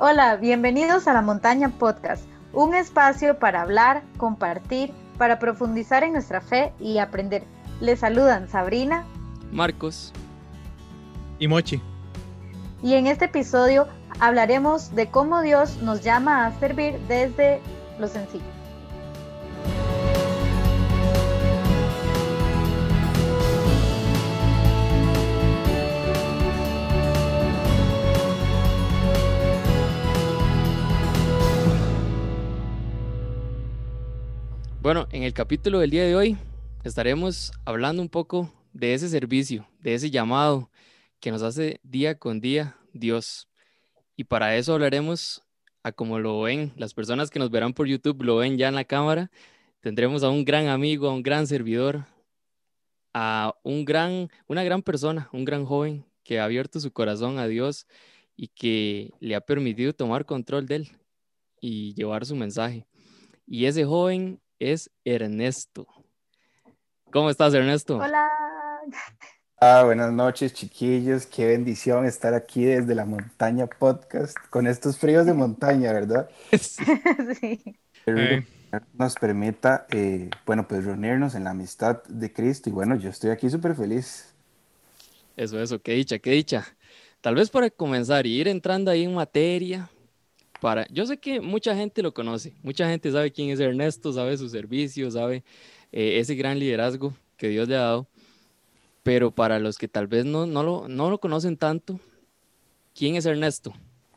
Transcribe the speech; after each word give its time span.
Hola, 0.00 0.36
bienvenidos 0.36 1.08
a 1.08 1.12
La 1.12 1.22
Montaña 1.22 1.70
Podcast, 1.70 2.22
un 2.52 2.72
espacio 2.72 3.40
para 3.40 3.62
hablar, 3.62 4.04
compartir, 4.16 4.92
para 5.18 5.40
profundizar 5.40 6.04
en 6.04 6.12
nuestra 6.12 6.40
fe 6.40 6.72
y 6.78 6.98
aprender. 6.98 7.42
Les 7.80 7.98
saludan 7.98 8.48
Sabrina, 8.48 9.04
Marcos 9.50 10.12
y 11.40 11.48
Mochi. 11.48 11.82
Y 12.80 12.94
en 12.94 13.08
este 13.08 13.24
episodio 13.24 13.88
hablaremos 14.20 14.94
de 14.94 15.08
cómo 15.08 15.42
Dios 15.42 15.78
nos 15.82 16.04
llama 16.04 16.46
a 16.46 16.56
servir 16.60 16.96
desde 17.08 17.60
lo 17.98 18.06
sencillo. 18.06 18.57
Bueno, 34.88 35.06
en 35.12 35.22
el 35.22 35.34
capítulo 35.34 35.80
del 35.80 35.90
día 35.90 36.04
de 36.06 36.16
hoy 36.16 36.38
estaremos 36.82 37.52
hablando 37.66 38.00
un 38.00 38.08
poco 38.08 38.50
de 38.72 38.94
ese 38.94 39.10
servicio, 39.10 39.68
de 39.80 39.92
ese 39.92 40.10
llamado 40.10 40.70
que 41.20 41.30
nos 41.30 41.42
hace 41.42 41.78
día 41.82 42.18
con 42.18 42.40
día 42.40 42.74
Dios. 42.94 43.50
Y 44.16 44.24
para 44.24 44.56
eso 44.56 44.72
hablaremos 44.72 45.44
a 45.82 45.92
como 45.92 46.18
lo 46.18 46.40
ven, 46.40 46.72
las 46.76 46.94
personas 46.94 47.28
que 47.28 47.38
nos 47.38 47.50
verán 47.50 47.74
por 47.74 47.86
YouTube 47.86 48.22
lo 48.22 48.36
ven 48.36 48.56
ya 48.56 48.68
en 48.68 48.76
la 48.76 48.84
cámara, 48.86 49.30
tendremos 49.80 50.22
a 50.22 50.30
un 50.30 50.46
gran 50.46 50.68
amigo, 50.68 51.06
a 51.06 51.12
un 51.12 51.22
gran 51.22 51.46
servidor, 51.46 52.06
a 53.12 53.54
un 53.64 53.84
gran, 53.84 54.30
una 54.46 54.64
gran 54.64 54.82
persona, 54.82 55.28
un 55.34 55.44
gran 55.44 55.66
joven 55.66 56.06
que 56.24 56.40
ha 56.40 56.44
abierto 56.44 56.80
su 56.80 56.90
corazón 56.92 57.38
a 57.38 57.46
Dios 57.46 57.86
y 58.36 58.48
que 58.48 59.12
le 59.20 59.34
ha 59.34 59.42
permitido 59.42 59.92
tomar 59.92 60.24
control 60.24 60.64
de 60.64 60.76
él 60.76 60.88
y 61.60 61.92
llevar 61.92 62.24
su 62.24 62.34
mensaje. 62.34 62.86
Y 63.46 63.66
ese 63.66 63.84
joven 63.84 64.40
es 64.58 64.90
Ernesto. 65.04 65.86
¿Cómo 67.10 67.30
estás, 67.30 67.54
Ernesto? 67.54 67.96
Hola. 67.98 68.28
Ah, 69.60 69.82
buenas 69.84 70.12
noches, 70.12 70.54
chiquillos. 70.54 71.26
Qué 71.26 71.46
bendición 71.46 72.04
estar 72.04 72.34
aquí 72.34 72.64
desde 72.64 72.94
la 72.94 73.04
montaña 73.04 73.66
podcast 73.66 74.36
con 74.50 74.66
estos 74.66 74.98
fríos 74.98 75.26
de 75.26 75.34
montaña, 75.34 75.92
¿verdad? 75.92 76.28
sí. 76.60 77.76
Que 78.04 78.44
nos 78.98 79.14
permita, 79.14 79.86
eh, 79.90 80.28
bueno, 80.44 80.68
pues 80.68 80.84
reunirnos 80.84 81.34
en 81.34 81.44
la 81.44 81.50
amistad 81.50 82.02
de 82.04 82.30
Cristo. 82.32 82.68
Y 82.68 82.72
bueno, 82.72 82.96
yo 82.96 83.08
estoy 83.08 83.30
aquí 83.30 83.48
súper 83.48 83.74
feliz. 83.74 84.34
Eso, 85.36 85.58
eso, 85.58 85.80
qué 85.80 85.92
dicha, 85.92 86.18
qué 86.18 86.32
dicha. 86.32 86.66
Tal 87.22 87.34
vez 87.34 87.48
para 87.48 87.70
comenzar 87.70 88.26
y 88.26 88.38
ir 88.38 88.46
entrando 88.46 88.90
ahí 88.90 89.04
en 89.04 89.14
materia, 89.14 89.90
para, 90.60 90.86
yo 90.88 91.06
sé 91.06 91.18
que 91.18 91.40
mucha 91.40 91.74
gente 91.74 92.02
lo 92.02 92.12
conoce, 92.12 92.54
mucha 92.62 92.88
gente 92.88 93.10
sabe 93.12 93.30
quién 93.30 93.50
es 93.50 93.60
Ernesto, 93.60 94.12
sabe 94.12 94.36
su 94.36 94.48
servicio, 94.48 95.10
sabe 95.10 95.44
eh, 95.92 96.18
ese 96.18 96.34
gran 96.34 96.58
liderazgo 96.58 97.14
que 97.36 97.48
Dios 97.48 97.68
le 97.68 97.76
ha 97.76 97.80
dado, 97.80 98.06
pero 99.02 99.30
para 99.30 99.58
los 99.58 99.78
que 99.78 99.88
tal 99.88 100.06
vez 100.06 100.24
no, 100.24 100.46
no, 100.46 100.62
lo, 100.62 100.88
no 100.88 101.10
lo 101.10 101.18
conocen 101.18 101.56
tanto, 101.56 102.00
¿quién 102.94 103.14
es 103.14 103.26
Ernesto? 103.26 103.72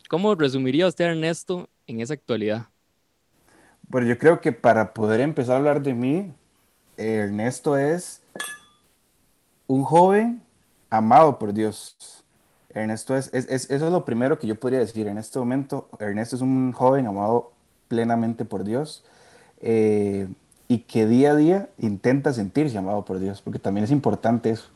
¿Cómo 0.10 0.36
resumiría 0.36 0.88
usted 0.88 1.06
a 1.06 1.12
Ernesto 1.12 1.70
en 1.88 2.02
esa 2.02 2.14
actualidad? 2.16 2.68
Bueno, 3.88 4.08
yo 4.08 4.18
creo 4.18 4.42
que 4.42 4.52
para 4.52 4.94
poder 4.94 5.22
empezar 5.22 5.56
a 5.56 5.58
hablar 5.60 5.82
de 5.82 5.94
mí, 5.94 6.34
Ernesto 6.98 7.78
es 7.78 8.22
un 9.68 9.84
joven 9.84 10.42
amado 10.90 11.40
por 11.40 11.54
Dios 11.54 12.21
Ernesto 12.74 13.16
es, 13.16 13.34
es, 13.34 13.48
eso 13.48 13.86
es 13.86 13.92
lo 13.92 14.06
primero 14.06 14.40
que 14.40 14.48
yo 14.48 14.60
podría 14.60 14.80
decir. 14.80 15.08
En 15.08 15.18
este 15.18 15.40
momento, 15.40 15.90
Ernesto 16.00 16.36
es 16.36 16.42
un 16.42 16.72
joven 16.72 17.08
amado 17.08 17.52
plenamente 17.88 18.46
por 18.46 18.64
Dios 18.64 19.04
eh, 19.62 20.28
y 20.68 20.80
que 20.80 21.06
día 21.06 21.32
a 21.32 21.36
día 21.36 21.70
intenta 21.78 22.34
sentirse 22.34 22.78
amado 22.78 23.04
por 23.04 23.20
Dios, 23.20 23.42
porque 23.42 23.60
también 23.60 23.84
es 23.84 23.92
importante 23.92 24.52
eso. 24.52 24.70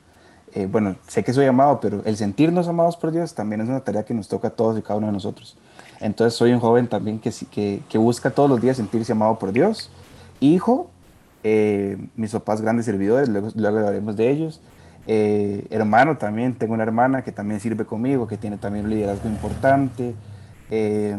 Eh, 0.54 0.68
bueno, 0.70 0.96
sé 1.08 1.24
que 1.24 1.34
soy 1.34 1.46
amado, 1.46 1.80
pero 1.80 2.02
el 2.06 2.18
sentirnos 2.18 2.68
amados 2.68 2.98
por 2.98 3.12
Dios 3.12 3.34
también 3.34 3.62
es 3.62 3.70
una 3.70 3.82
tarea 3.82 4.04
que 4.04 4.14
nos 4.14 4.28
toca 4.28 4.50
a 4.50 4.52
todos 4.52 4.78
y 4.78 4.82
cada 4.82 4.98
uno 4.98 5.08
de 5.08 5.14
nosotros. 5.14 5.58
Entonces 6.00 6.38
soy 6.38 6.52
un 6.54 6.60
joven 6.60 6.88
también 6.88 7.20
que, 7.20 7.32
que, 7.52 7.82
que 7.90 7.98
busca 7.98 8.30
todos 8.30 8.50
los 8.50 8.62
días 8.62 8.78
sentirse 8.78 9.12
amado 9.12 9.40
por 9.40 9.52
Dios. 9.52 9.90
Hijo, 10.40 10.90
eh, 11.44 11.98
mis 12.16 12.32
papás 12.32 12.62
grandes 12.62 12.86
servidores, 12.86 13.30
luego, 13.30 13.50
luego 13.56 13.78
hablaremos 13.78 14.16
de 14.16 14.32
ellos. 14.32 14.62
Eh, 15.08 15.68
hermano 15.70 16.18
también, 16.18 16.56
tengo 16.56 16.74
una 16.74 16.84
hermana 16.84 17.24
que 17.24 17.32
también 17.32 17.60
sirve 17.60 17.86
conmigo, 17.86 18.28
que 18.28 18.38
tiene 18.38 18.58
también 18.58 18.86
un 18.86 18.92
liderazgo 18.92 19.30
importante, 19.30 20.16
eh, 20.72 21.16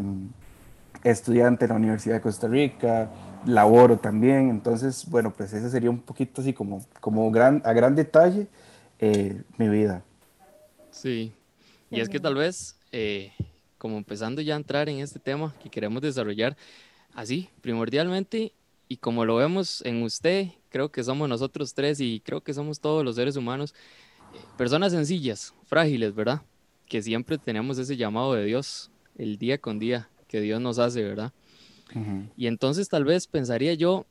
estudiante 1.03 1.65
en 1.65 1.69
la 1.69 1.75
Universidad 1.75 2.15
de 2.15 2.21
Costa 2.21 2.47
Rica, 2.47 3.09
laboro 3.45 3.97
también, 3.97 4.49
entonces, 4.49 5.05
bueno, 5.09 5.31
pues 5.31 5.53
ese 5.53 5.69
sería 5.69 5.89
un 5.89 5.99
poquito 5.99 6.41
así 6.41 6.53
como, 6.53 6.85
como 6.99 7.31
gran, 7.31 7.61
a 7.63 7.71
gran 7.71 7.95
detalle 7.95 8.47
eh, 8.99 9.41
mi 9.57 9.69
vida. 9.69 10.03
Sí, 10.91 11.31
y 11.89 12.01
es 12.01 12.09
que 12.09 12.19
tal 12.19 12.35
vez, 12.35 12.75
como 13.77 13.97
empezando 13.97 14.41
ya 14.41 14.55
a 14.55 14.57
entrar 14.57 14.89
en 14.89 14.99
este 14.99 15.19
tema 15.19 15.53
que 15.63 15.69
queremos 15.69 16.01
desarrollar, 16.01 16.57
así, 17.13 17.49
primordialmente, 17.61 18.51
y 18.89 18.97
como 18.97 19.25
lo 19.25 19.35
vemos 19.35 19.81
en 19.85 20.03
usted, 20.03 20.47
creo 20.69 20.91
que 20.91 21.03
somos 21.03 21.27
nosotros 21.27 21.73
tres 21.73 21.99
y 21.99 22.21
creo 22.23 22.41
que 22.41 22.53
somos 22.53 22.79
todos 22.79 23.03
los 23.03 23.15
seres 23.15 23.35
humanos, 23.35 23.73
personas 24.57 24.91
sencillas, 24.91 25.53
frágiles, 25.65 26.13
¿verdad? 26.15 26.41
Que 26.87 27.01
siempre 27.01 27.37
tenemos 27.37 27.77
ese 27.77 27.97
llamado 27.97 28.33
de 28.33 28.45
Dios, 28.45 28.91
el 29.17 29.37
día 29.37 29.57
con 29.57 29.79
día 29.79 30.09
que 30.27 30.41
Dios 30.41 30.61
nos 30.61 30.79
hace, 30.79 31.03
¿verdad? 31.03 31.31
Y 32.35 32.47
entonces 32.47 32.89
tal 32.89 33.05
vez 33.05 33.27
pensaría 33.27 33.73
yo, 33.73 34.05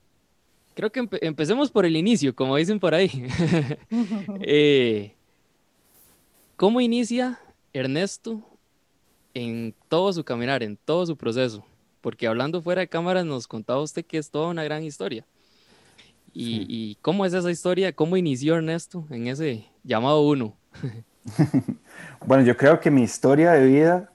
creo 0.74 0.90
que 0.90 1.08
empecemos 1.20 1.70
por 1.70 1.86
el 1.86 1.96
inicio, 1.96 2.34
como 2.34 2.56
dicen 2.56 2.80
por 2.80 2.94
ahí. 2.94 3.10
Eh, 4.40 5.14
¿Cómo 6.56 6.80
inicia 6.80 7.38
Ernesto 7.72 8.42
en 9.34 9.74
todo 9.88 10.12
su 10.12 10.24
caminar, 10.24 10.62
en 10.62 10.76
todo 10.76 11.04
su 11.04 11.16
proceso? 11.16 11.64
Porque 12.06 12.28
hablando 12.28 12.62
fuera 12.62 12.82
de 12.82 12.88
cámaras 12.88 13.24
nos 13.24 13.48
contaba 13.48 13.82
usted 13.82 14.06
que 14.06 14.16
es 14.16 14.30
toda 14.30 14.46
una 14.46 14.62
gran 14.62 14.84
historia. 14.84 15.24
¿Y, 16.32 16.96
cómo 17.02 17.26
es 17.26 17.34
esa 17.34 17.50
historia? 17.50 17.92
¿Cómo 17.92 18.16
inició 18.16 18.54
Ernesto 18.54 19.04
en 19.10 19.26
ese 19.26 19.66
llamado 19.82 20.20
uno? 20.20 20.54
bueno, 22.24 22.44
yo 22.44 22.56
creo 22.56 22.78
que 22.78 22.92
mi 22.92 23.02
historia 23.02 23.50
de 23.50 23.66
vida, 23.66 24.12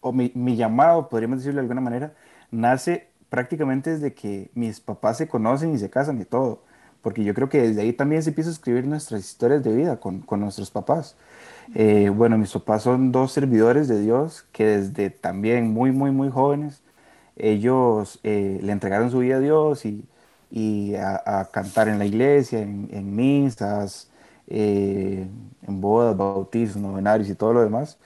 o 0.00 0.12
mi, 0.12 0.30
llamado, 0.54 1.08
podríamos 1.08 1.38
decirlo 1.38 1.56
de 1.56 1.62
alguna 1.62 1.80
manera, 1.80 2.14
nace 2.52 3.08
prácticamente 3.28 3.90
desde 3.90 4.14
que 4.14 4.48
mis 4.54 4.78
papás 4.78 5.16
se 5.16 5.26
conocen 5.26 5.74
y 5.74 5.78
se 5.78 5.90
casan 5.90 6.20
y 6.20 6.26
todo. 6.26 6.62
Porque 7.02 7.24
yo 7.24 7.34
creo 7.34 7.48
que 7.48 7.60
desde 7.60 7.82
ahí 7.82 7.92
también 7.92 8.22
se 8.22 8.28
empieza 8.28 8.50
a 8.50 8.52
escribir 8.52 8.86
nuestras 8.86 9.20
historias 9.22 9.64
de 9.64 9.74
vida 9.74 9.98
con, 9.98 10.20
con 10.20 10.38
nuestros 10.38 10.70
papás. 10.70 11.16
Eh, 11.74 12.10
bueno, 12.10 12.38
mis 12.38 12.52
papás 12.52 12.82
son 12.82 13.12
dos 13.12 13.32
servidores 13.32 13.88
de 13.88 14.00
Dios 14.00 14.46
que 14.52 14.64
desde 14.66 15.10
también 15.10 15.72
muy, 15.72 15.92
muy, 15.92 16.10
muy 16.10 16.30
jóvenes, 16.30 16.82
ellos 17.36 18.20
eh, 18.22 18.60
le 18.62 18.72
entregaron 18.72 19.10
su 19.10 19.18
vida 19.18 19.36
a 19.36 19.40
Dios 19.40 19.84
y 19.84 20.94
a, 20.96 21.48
cantar 21.52 21.88
en 21.88 21.98
la 21.98 22.06
iglesia, 22.06 22.60
en, 22.60 23.16
misas, 23.16 24.10
eh, 24.48 25.26
en 25.66 25.80
bodas, 25.80 26.16
bautizos, 26.16 26.76
novenarios 26.76 27.28
y 27.28 27.34
todo 27.34 27.52
lo 27.52 27.62
demás. 27.62 27.98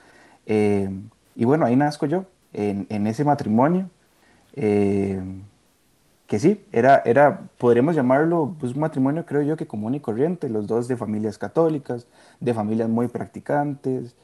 Y 0.47 1.44
bueno, 1.44 1.66
ahí 1.66 1.76
nazco 1.76 2.06
yo, 2.06 2.25
en, 2.53 3.06
ese 3.06 3.25
matrimonio, 3.25 3.88
que 6.30 6.38
sí, 6.38 6.64
era, 6.70 7.02
era, 7.04 7.50
podríamos 7.58 7.96
llamarlo 7.96 8.54
pues, 8.60 8.74
un 8.74 8.80
matrimonio, 8.80 9.26
creo 9.26 9.42
yo, 9.42 9.56
que 9.56 9.66
común 9.66 9.96
y 9.96 10.00
corriente, 10.00 10.48
los 10.48 10.68
dos 10.68 10.86
de 10.86 10.96
familias 10.96 11.38
católicas, 11.38 12.06
de 12.38 12.54
familias 12.54 12.88
muy 12.88 13.08
practicantes. 13.08 14.14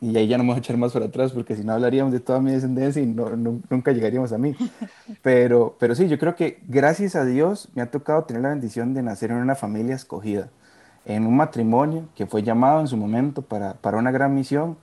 Y 0.00 0.16
ahí 0.16 0.26
ya 0.26 0.36
no 0.36 0.44
me 0.44 0.48
voy 0.48 0.56
a 0.56 0.58
echar 0.58 0.76
más 0.76 0.92
para 0.92 1.06
atrás 1.06 1.32
porque 1.32 1.56
si 1.56 1.64
no 1.64 1.72
hablaríamos 1.72 2.12
de 2.12 2.20
toda 2.20 2.40
mi 2.40 2.50
descendencia 2.50 3.00
y 3.00 3.06
no, 3.06 3.30
nunca 3.36 3.92
llegaríamos 3.92 4.32
a 4.32 4.38
mí. 4.38 4.56
Pero, 5.22 5.76
pero 5.78 5.94
sí, 5.94 6.08
yo 6.08 6.18
creo 6.18 6.34
que 6.34 6.58
gracias 6.66 7.14
a 7.16 7.24
Dios 7.24 7.68
me 7.74 7.82
ha 7.82 7.90
tocado 7.90 8.24
tener 8.24 8.42
la 8.42 8.48
bendición 8.50 8.94
de 8.94 9.02
nacer 9.02 9.30
en 9.30 9.36
una 9.36 9.54
familia 9.54 9.94
escogida, 9.94 10.50
en 11.04 11.26
un 11.26 11.36
matrimonio 11.36 12.08
que 12.14 12.26
fue 12.26 12.42
llamado 12.42 12.80
en 12.80 12.88
su 12.88 12.96
momento 12.96 13.42
para, 13.42 13.74
para 13.74 13.98
una 13.98 14.10
gran 14.10 14.34
misión. 14.34 14.76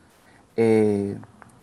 Eh, 0.56 1.18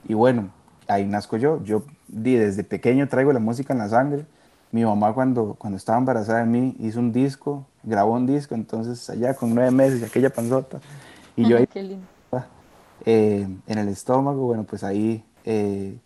y 0.06 0.14
bueno, 0.14 0.50
ahí 0.86 1.06
nazco 1.06 1.36
yo. 1.36 1.62
Yo 1.64 1.84
desde 2.08 2.64
pequeño 2.64 3.08
traigo 3.08 3.32
la 3.32 3.40
música 3.40 3.72
en 3.72 3.78
la 3.78 3.88
sangre. 3.88 4.24
Mi 4.70 4.84
mamá 4.84 5.14
cuando, 5.14 5.54
cuando 5.58 5.76
estaba 5.76 5.98
embarazada 5.98 6.40
de 6.40 6.46
mí 6.46 6.76
hizo 6.80 6.98
un 6.98 7.12
disco, 7.12 7.66
grabó 7.82 8.14
un 8.14 8.26
disco, 8.26 8.54
entonces 8.54 9.08
allá 9.08 9.34
con 9.34 9.54
nueve 9.54 9.70
meses, 9.70 10.02
aquella 10.02 10.30
panzota. 10.30 10.80
Y 11.36 11.48
yo 11.48 11.56
ahí... 11.58 11.68
Eh, 13.04 13.48
en 13.66 13.78
el 13.78 13.88
estómago, 13.88 14.46
bueno, 14.46 14.64
pues 14.64 14.84
ahí, 14.84 15.24
eh, 15.44 15.96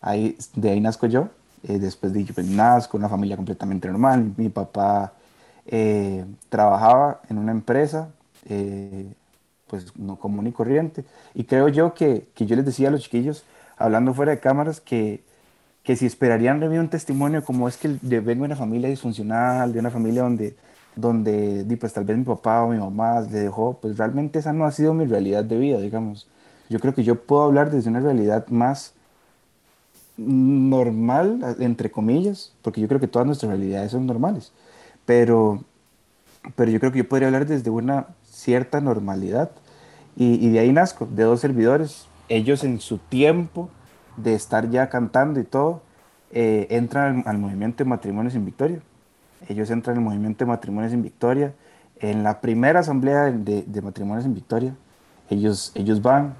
ahí 0.00 0.36
de 0.54 0.70
ahí 0.70 0.80
nazco 0.80 1.06
yo. 1.06 1.28
Eh, 1.62 1.78
después 1.78 2.12
de 2.12 2.26
pues, 2.34 2.46
nazco 2.46 2.96
una 2.96 3.08
familia 3.08 3.36
completamente 3.36 3.88
normal. 3.88 4.32
Mi 4.36 4.48
papá 4.48 5.14
trabajaba 6.48 7.20
en 7.30 7.38
una 7.38 7.52
empresa, 7.52 8.10
pues 9.68 9.96
no 9.96 10.16
común 10.16 10.46
y 10.48 10.52
corriente. 10.52 11.04
Y 11.34 11.44
creo 11.44 11.68
yo 11.68 11.94
que, 11.94 12.26
que 12.34 12.46
yo 12.46 12.56
les 12.56 12.66
decía 12.66 12.88
a 12.88 12.90
los 12.90 13.02
chiquillos, 13.02 13.44
hablando 13.78 14.12
fuera 14.12 14.32
de 14.32 14.40
cámaras, 14.40 14.80
que, 14.80 15.22
que 15.82 15.96
si 15.96 16.06
esperarían 16.06 16.60
de 16.60 16.68
mí 16.68 16.78
un 16.78 16.88
testimonio 16.88 17.44
como 17.44 17.68
es 17.68 17.76
que 17.76 17.88
vengo 17.88 18.24
de 18.24 18.40
una 18.42 18.56
familia 18.56 18.88
disfuncional, 18.88 19.72
de 19.72 19.80
una 19.80 19.90
familia 19.90 20.22
donde, 20.22 20.54
donde 20.94 21.76
pues 21.80 21.92
tal 21.92 22.04
vez 22.04 22.16
mi 22.16 22.24
papá 22.24 22.62
o 22.62 22.68
mi 22.68 22.78
mamá 22.78 23.20
le 23.22 23.40
dejó, 23.40 23.78
pues 23.80 23.98
realmente 23.98 24.38
esa 24.38 24.52
no 24.52 24.64
ha 24.64 24.72
sido 24.72 24.94
mi 24.94 25.06
realidad 25.06 25.44
de 25.44 25.58
vida, 25.58 25.80
digamos. 25.80 26.28
Yo 26.68 26.78
creo 26.78 26.94
que 26.94 27.02
yo 27.02 27.20
puedo 27.20 27.42
hablar 27.42 27.70
desde 27.70 27.90
una 27.90 28.00
realidad 28.00 28.46
más 28.48 28.94
normal, 30.16 31.56
entre 31.58 31.90
comillas, 31.90 32.52
porque 32.62 32.80
yo 32.80 32.86
creo 32.86 33.00
que 33.00 33.08
todas 33.08 33.26
nuestras 33.26 33.50
realidades 33.50 33.90
son 33.90 34.06
normales, 34.06 34.52
pero, 35.04 35.64
pero 36.54 36.70
yo 36.70 36.78
creo 36.78 36.92
que 36.92 36.98
yo 36.98 37.08
podría 37.08 37.28
hablar 37.28 37.46
desde 37.46 37.70
una 37.70 38.06
cierta 38.24 38.80
normalidad 38.80 39.50
y, 40.16 40.34
y 40.46 40.50
de 40.50 40.60
ahí 40.60 40.72
nazco, 40.72 41.06
de 41.06 41.24
dos 41.24 41.40
servidores, 41.40 42.06
ellos 42.28 42.62
en 42.62 42.80
su 42.80 42.98
tiempo 42.98 43.68
de 44.16 44.34
estar 44.34 44.70
ya 44.70 44.88
cantando 44.88 45.40
y 45.40 45.44
todo, 45.44 45.82
eh, 46.30 46.66
entran 46.70 47.22
al, 47.26 47.38
movimiento 47.38 47.84
de 47.84 47.90
matrimonios 47.90 48.34
en 48.34 48.44
Victoria. 48.44 48.80
Ellos 49.48 49.70
entran 49.70 49.98
al 49.98 50.02
movimiento 50.02 50.44
de 50.44 50.48
matrimonios 50.48 50.92
en 50.92 51.02
Victoria. 51.02 51.54
En 52.00 52.22
la 52.22 52.40
primera 52.40 52.80
asamblea 52.80 53.30
de, 53.30 53.62
de, 53.62 53.82
matrimonios 53.82 54.24
en 54.24 54.34
Victoria, 54.34 54.74
ellos, 55.30 55.72
ellos 55.74 56.02
van. 56.02 56.34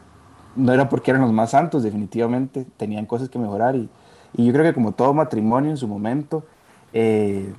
No 0.57 0.73
era 0.73 0.89
porque 0.89 1.11
eran 1.11 1.23
los 1.23 1.33
más 1.33 1.51
santos, 1.51 1.83
definitivamente, 1.83 2.67
tenían 2.77 3.07
cosas 3.07 3.29
que 3.29 3.39
mejorar. 3.39 3.77
Y, 3.77 3.89
yo 4.35 4.53
creo 4.53 4.65
que 4.65 4.75
como 4.75 4.93
todo 4.93 5.13
matrimonio 5.13 5.71
en 5.71 5.77
su 5.77 5.87
momento, 5.87 6.45
eh, 6.93 7.55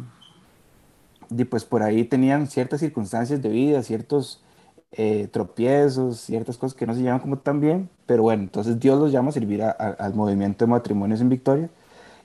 y 1.29 1.43
pues 1.45 1.65
por 1.65 1.83
ahí 1.83 2.03
tenían 2.03 2.47
ciertas 2.47 2.79
circunstancias 2.79 3.41
de 3.41 3.49
vida, 3.49 3.83
ciertos 3.83 4.43
eh, 4.91 5.27
tropiezos, 5.31 6.19
ciertas 6.19 6.57
cosas 6.57 6.77
que 6.77 6.85
no 6.85 6.93
se 6.93 7.01
llaman 7.01 7.19
como 7.19 7.37
tan 7.37 7.59
bien, 7.59 7.89
pero 8.05 8.23
bueno, 8.23 8.43
entonces 8.43 8.79
Dios 8.79 8.99
los 8.99 9.11
llama 9.11 9.29
a 9.29 9.31
servir 9.31 9.63
al 9.63 10.13
movimiento 10.13 10.65
de 10.65 10.71
matrimonios 10.71 11.21
en 11.21 11.29
Victoria. 11.29 11.69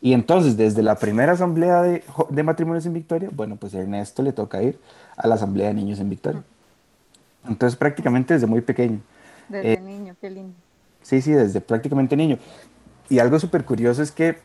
Y 0.01 0.13
entonces, 0.13 0.57
desde 0.57 0.83
la 0.83 0.95
primera 0.97 1.33
asamblea 1.33 1.83
de, 1.83 2.05
de, 2.29 2.43
matrimonios 2.43 2.87
en 2.87 2.95
Victoria, 2.95 3.31
bueno, 3.33 3.57
pues 3.57 3.75
a 3.75 3.81
Ernesto 3.81 4.23
le 4.23 4.33
toca 4.33 4.63
ir 4.63 4.79
a 5.17 5.27
la 5.27 5.35
asamblea 5.35 5.69
de 5.69 5.75
niños 5.75 5.99
en 5.99 6.09
Victoria. 6.09 6.43
Entonces, 7.49 7.77
prácticamente 7.77 8.35
desde 8.35 8.47
muy 8.47 8.61
pequeño. 8.61 9.01
Desde 9.49 9.75
eh, 9.75 9.81
niño, 9.81 10.15
qué 10.21 10.31
lindo. 10.31 10.55
Sí, 11.03 11.21
sí, 11.21 11.33
desde 11.33 11.61
prácticamente 11.61 12.17
niño. 12.17 12.39
Y 13.09 13.19
algo 13.19 13.41
súper 13.41 13.65
curioso 13.65 14.03
es 14.03 14.13
que 14.13 14.39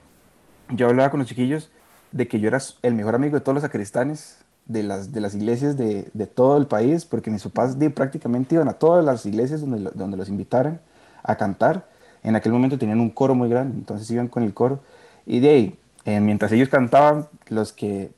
yo 0.69 0.87
hablaba 0.87 1.11
con 1.11 1.19
los 1.19 1.29
chiquillos 1.29 1.69
de 2.11 2.27
que 2.27 2.39
yo 2.39 2.47
era 2.47 2.59
el 2.81 2.93
mejor 2.95 3.15
amigo 3.15 3.35
de 3.35 3.41
todos 3.41 3.55
los 3.55 3.63
sacristanes 3.63 4.37
de 4.65 4.83
las, 4.83 5.11
de 5.11 5.19
las 5.19 5.35
iglesias 5.35 5.77
de, 5.77 6.09
de 6.13 6.27
todo 6.27 6.57
el 6.57 6.67
país, 6.67 7.05
porque 7.05 7.29
mis 7.29 7.43
papás 7.43 7.77
de, 7.77 7.89
prácticamente 7.89 8.55
iban 8.55 8.69
a 8.69 8.73
todas 8.73 9.03
las 9.03 9.25
iglesias 9.25 9.61
donde, 9.61 9.91
donde 9.93 10.17
los 10.17 10.29
invitaran 10.29 10.79
a 11.23 11.35
cantar. 11.35 11.87
En 12.23 12.35
aquel 12.35 12.51
momento 12.51 12.77
tenían 12.77 12.99
un 12.99 13.09
coro 13.09 13.35
muy 13.35 13.49
grande, 13.49 13.77
entonces 13.77 14.09
iban 14.11 14.27
con 14.27 14.43
el 14.43 14.53
coro. 14.53 14.79
Y 15.25 15.39
de 15.39 15.49
ahí, 15.49 15.79
eh, 16.05 16.19
mientras 16.19 16.51
ellos 16.51 16.69
cantaban, 16.69 17.27
los 17.49 17.73
que 17.73 18.11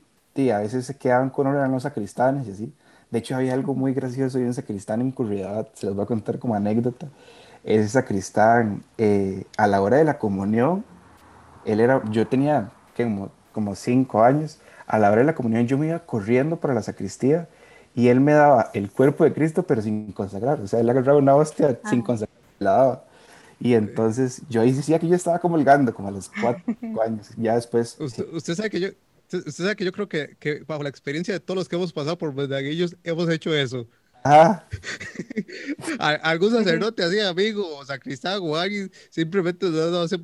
a 0.52 0.60
veces 0.60 0.86
se 0.86 0.98
quedaban 0.98 1.30
con 1.30 1.48
eran 1.48 1.72
los 1.72 1.84
sacristanes 1.84 2.48
y 2.48 2.52
así. 2.52 2.74
De 3.10 3.20
hecho, 3.20 3.36
había 3.36 3.54
algo 3.54 3.74
muy 3.74 3.94
gracioso, 3.94 4.38
había 4.38 4.50
un 4.50 4.54
sacristán 4.54 5.00
en 5.02 5.12
Curriedad, 5.12 5.68
se 5.74 5.86
los 5.86 5.96
voy 5.96 6.04
a 6.04 6.08
contar 6.08 6.40
como 6.40 6.56
anécdota. 6.56 7.08
Ese 7.64 7.88
sacristán, 7.88 8.84
eh, 8.98 9.46
a 9.58 9.68
la 9.68 9.82
hora 9.82 9.98
de 9.98 10.04
la 10.04 10.18
comunión, 10.18 10.84
él 11.66 11.80
era, 11.80 12.04
yo 12.12 12.28
tenía 12.28 12.72
como, 12.96 13.30
como 13.54 13.76
cinco 13.76 14.24
años, 14.24 14.60
a 14.88 15.00
la 15.00 15.10
hora 15.10 15.22
de 15.22 15.26
la 15.26 15.36
comunión 15.36 15.66
yo 15.66 15.78
me 15.78 15.88
iba 15.88 16.00
corriendo 16.00 16.58
para 16.58 16.74
la 16.74 16.82
sacristía 16.82 17.48
y 17.96 18.10
él 18.10 18.20
me 18.20 18.34
daba 18.34 18.70
el 18.74 18.92
cuerpo 18.92 19.24
de 19.24 19.34
Cristo 19.34 19.64
pero 19.64 19.82
sin 19.82 20.12
consagrar. 20.12 20.60
O 20.60 20.68
sea, 20.68 20.80
él 20.80 20.90
agarraba 20.90 21.18
una 21.18 21.36
hostia 21.36 21.80
sin 21.90 22.02
consagrar, 22.02 22.35
la 22.60 22.72
daba. 22.72 23.06
Y 23.60 23.74
entonces 23.74 24.42
yo 24.50 24.62
ahí 24.62 24.72
decía 24.72 25.00
que 25.00 25.08
yo 25.08 25.16
estaba 25.16 25.40
comulgando 25.40 25.94
como 25.94 26.10
a 26.10 26.12
los 26.12 26.30
cuatro 26.30 26.64
años. 27.06 27.30
Ya 27.38 27.56
después... 27.56 27.98
Usted, 28.00 28.56
sabe 28.56 28.70
que 28.70 28.80
yo... 28.80 28.90
Usted 29.32 29.52
sabe 29.52 29.76
que 29.76 29.86
yo 29.86 29.92
creo 29.92 30.08
que, 30.08 30.36
que, 30.40 30.64
bajo 30.68 30.84
la 30.84 30.90
experiencia 30.90 31.34
de 31.34 31.40
todos 31.40 31.58
los 31.58 31.68
que 31.68 31.76
hemos 31.76 31.92
pasado 31.92 32.18
por 32.18 32.34
medaguillos 32.34 32.96
hemos 33.04 33.28
hecho 33.30 33.54
eso. 33.54 33.88
Ah. 34.24 34.66
Algún 36.00 36.52
sacerdote 36.52 37.04
así, 37.04 37.20
amigo, 37.20 37.78
o 37.78 37.86
sacristán 37.86 38.40
o 38.42 38.56
alguien, 38.56 38.92
simplemente 39.10 39.68
no 39.70 39.88
lo 39.88 40.02
hace 40.02 40.18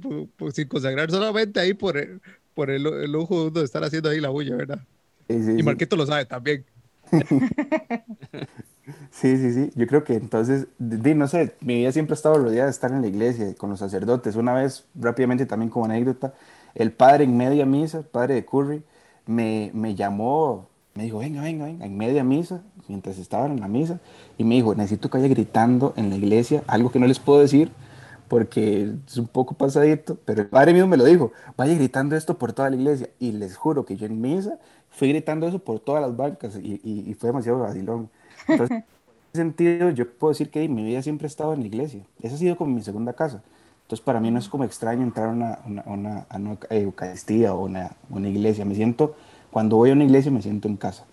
sin 0.53 0.67
consagrar, 0.67 1.11
solamente 1.11 1.59
ahí 1.59 1.73
por, 1.73 2.21
por 2.53 2.71
el, 2.71 2.85
el 2.85 3.11
lujo 3.11 3.49
de 3.51 3.63
estar 3.63 3.83
haciendo 3.83 4.09
ahí 4.09 4.19
la 4.19 4.29
bulla, 4.29 4.55
¿verdad? 4.55 4.81
y 5.29 5.63
Marquito 5.63 5.95
lo 5.95 6.05
sabe 6.05 6.25
también. 6.25 6.65
sí, 9.11 9.37
sí, 9.37 9.53
sí. 9.53 9.71
Yo 9.75 9.87
creo 9.87 10.03
que 10.03 10.13
entonces, 10.13 10.67
no 10.79 11.27
sé, 11.27 11.55
mi 11.61 11.75
vida 11.75 11.91
siempre 11.91 12.13
ha 12.13 12.15
estado 12.15 12.35
rodeada 12.35 12.65
de 12.65 12.71
estar 12.71 12.91
en 12.91 13.01
la 13.01 13.07
iglesia 13.07 13.53
con 13.55 13.69
los 13.69 13.79
sacerdotes. 13.79 14.35
Una 14.35 14.53
vez, 14.53 14.85
rápidamente 14.95 15.45
también 15.45 15.69
como 15.69 15.85
anécdota, 15.85 16.33
el 16.75 16.91
padre 16.91 17.25
en 17.25 17.37
media 17.37 17.65
misa, 17.65 17.99
el 17.99 18.05
padre 18.05 18.35
de 18.35 18.45
Curry, 18.45 18.83
me, 19.25 19.71
me 19.73 19.95
llamó, 19.95 20.69
me 20.93 21.03
dijo, 21.03 21.19
venga, 21.19 21.41
venga, 21.41 21.65
venga, 21.65 21.85
en 21.85 21.97
media 21.97 22.23
misa, 22.23 22.63
mientras 22.87 23.17
estaban 23.17 23.51
en 23.51 23.59
la 23.59 23.67
misa, 23.67 23.99
y 24.37 24.43
me 24.43 24.55
dijo, 24.55 24.75
necesito 24.75 25.09
que 25.09 25.17
vaya 25.17 25.29
gritando 25.29 25.93
en 25.95 26.09
la 26.09 26.15
iglesia, 26.15 26.63
algo 26.67 26.91
que 26.91 26.99
no 26.99 27.07
les 27.07 27.19
puedo 27.19 27.39
decir, 27.39 27.71
porque 28.31 28.93
es 29.05 29.17
un 29.17 29.27
poco 29.27 29.55
pasadito, 29.55 30.17
pero 30.23 30.41
el 30.41 30.47
padre 30.47 30.71
mismo 30.71 30.87
me 30.87 30.95
lo 30.95 31.03
dijo, 31.03 31.33
vaya 31.57 31.75
gritando 31.75 32.15
esto 32.15 32.37
por 32.37 32.53
toda 32.53 32.69
la 32.69 32.77
iglesia. 32.77 33.09
Y 33.19 33.33
les 33.33 33.57
juro 33.57 33.83
que 33.83 33.97
yo 33.97 34.05
en 34.05 34.21
misa 34.21 34.57
fui 34.89 35.09
gritando 35.09 35.49
eso 35.49 35.59
por 35.59 35.81
todas 35.81 36.01
las 36.01 36.15
bancas 36.15 36.55
y, 36.55 37.13
fue 37.19 37.27
demasiado 37.27 37.59
vacilón. 37.59 38.09
Entonces, 38.47 38.77
en 38.77 38.83
ese 39.33 39.41
sentido, 39.41 39.89
yo 39.91 40.09
puedo 40.09 40.31
decir 40.31 40.49
que 40.49 40.67
mi 40.67 40.83
vida 40.83 41.01
siempre 41.01 41.25
ha 41.25 41.29
estado 41.29 41.53
en 41.53 41.61
la 41.61 41.67
iglesia. 41.67 42.03
Esa 42.21 42.35
ha 42.35 42.37
sido 42.37 42.55
como 42.55 42.75
mi 42.75 42.81
segunda 42.81 43.13
casa. 43.13 43.41
Entonces, 43.83 44.03
para 44.03 44.19
mí 44.19 44.31
no 44.31 44.39
es 44.39 44.47
como 44.47 44.63
extraño 44.63 45.03
entrar 45.03 45.27
a 45.27 45.31
una, 45.31 45.59
una, 45.85 46.25
una, 46.29 46.57
Eucaristía 46.69 47.53
o 47.53 47.65
una 47.65 48.29
iglesia. 48.29 48.65
Me 48.65 48.75
siento, 48.75 49.15
cuando 49.51 49.75
voy 49.75 49.89
a 49.89 49.93
una 49.93 50.03
iglesia, 50.03 50.31
me 50.31 50.41
siento 50.41 50.67
en 50.67 50.77
casa. 50.77 51.05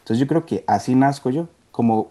Entonces, 0.00 0.18
yo 0.20 0.26
creo 0.26 0.46
que 0.46 0.64
así 0.66 0.94
nazco 0.94 1.30
yo, 1.30 1.48
como 1.70 2.10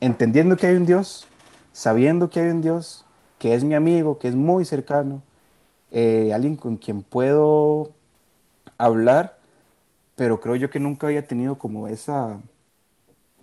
entendiendo 0.00 0.56
que 0.56 0.66
hay 0.66 0.76
un 0.76 0.86
Dios, 0.86 1.26
sabiendo 1.72 2.30
que 2.30 2.40
hay 2.40 2.50
un 2.50 2.62
Dios, 2.62 3.04
que 3.38 3.54
es 3.54 3.64
mi 3.64 3.74
amigo, 3.74 4.18
que 4.18 4.28
es 4.28 4.34
muy 4.34 4.64
cercano, 4.64 5.22
eh, 5.90 6.32
alguien 6.34 6.56
con 6.56 6.76
quien 6.76 7.02
puedo 7.02 7.92
hablar, 8.78 9.38
pero 10.14 10.40
creo 10.40 10.56
yo 10.56 10.70
que 10.70 10.80
nunca 10.80 11.06
había 11.06 11.26
tenido 11.26 11.58
como 11.58 11.88
esa, 11.88 12.38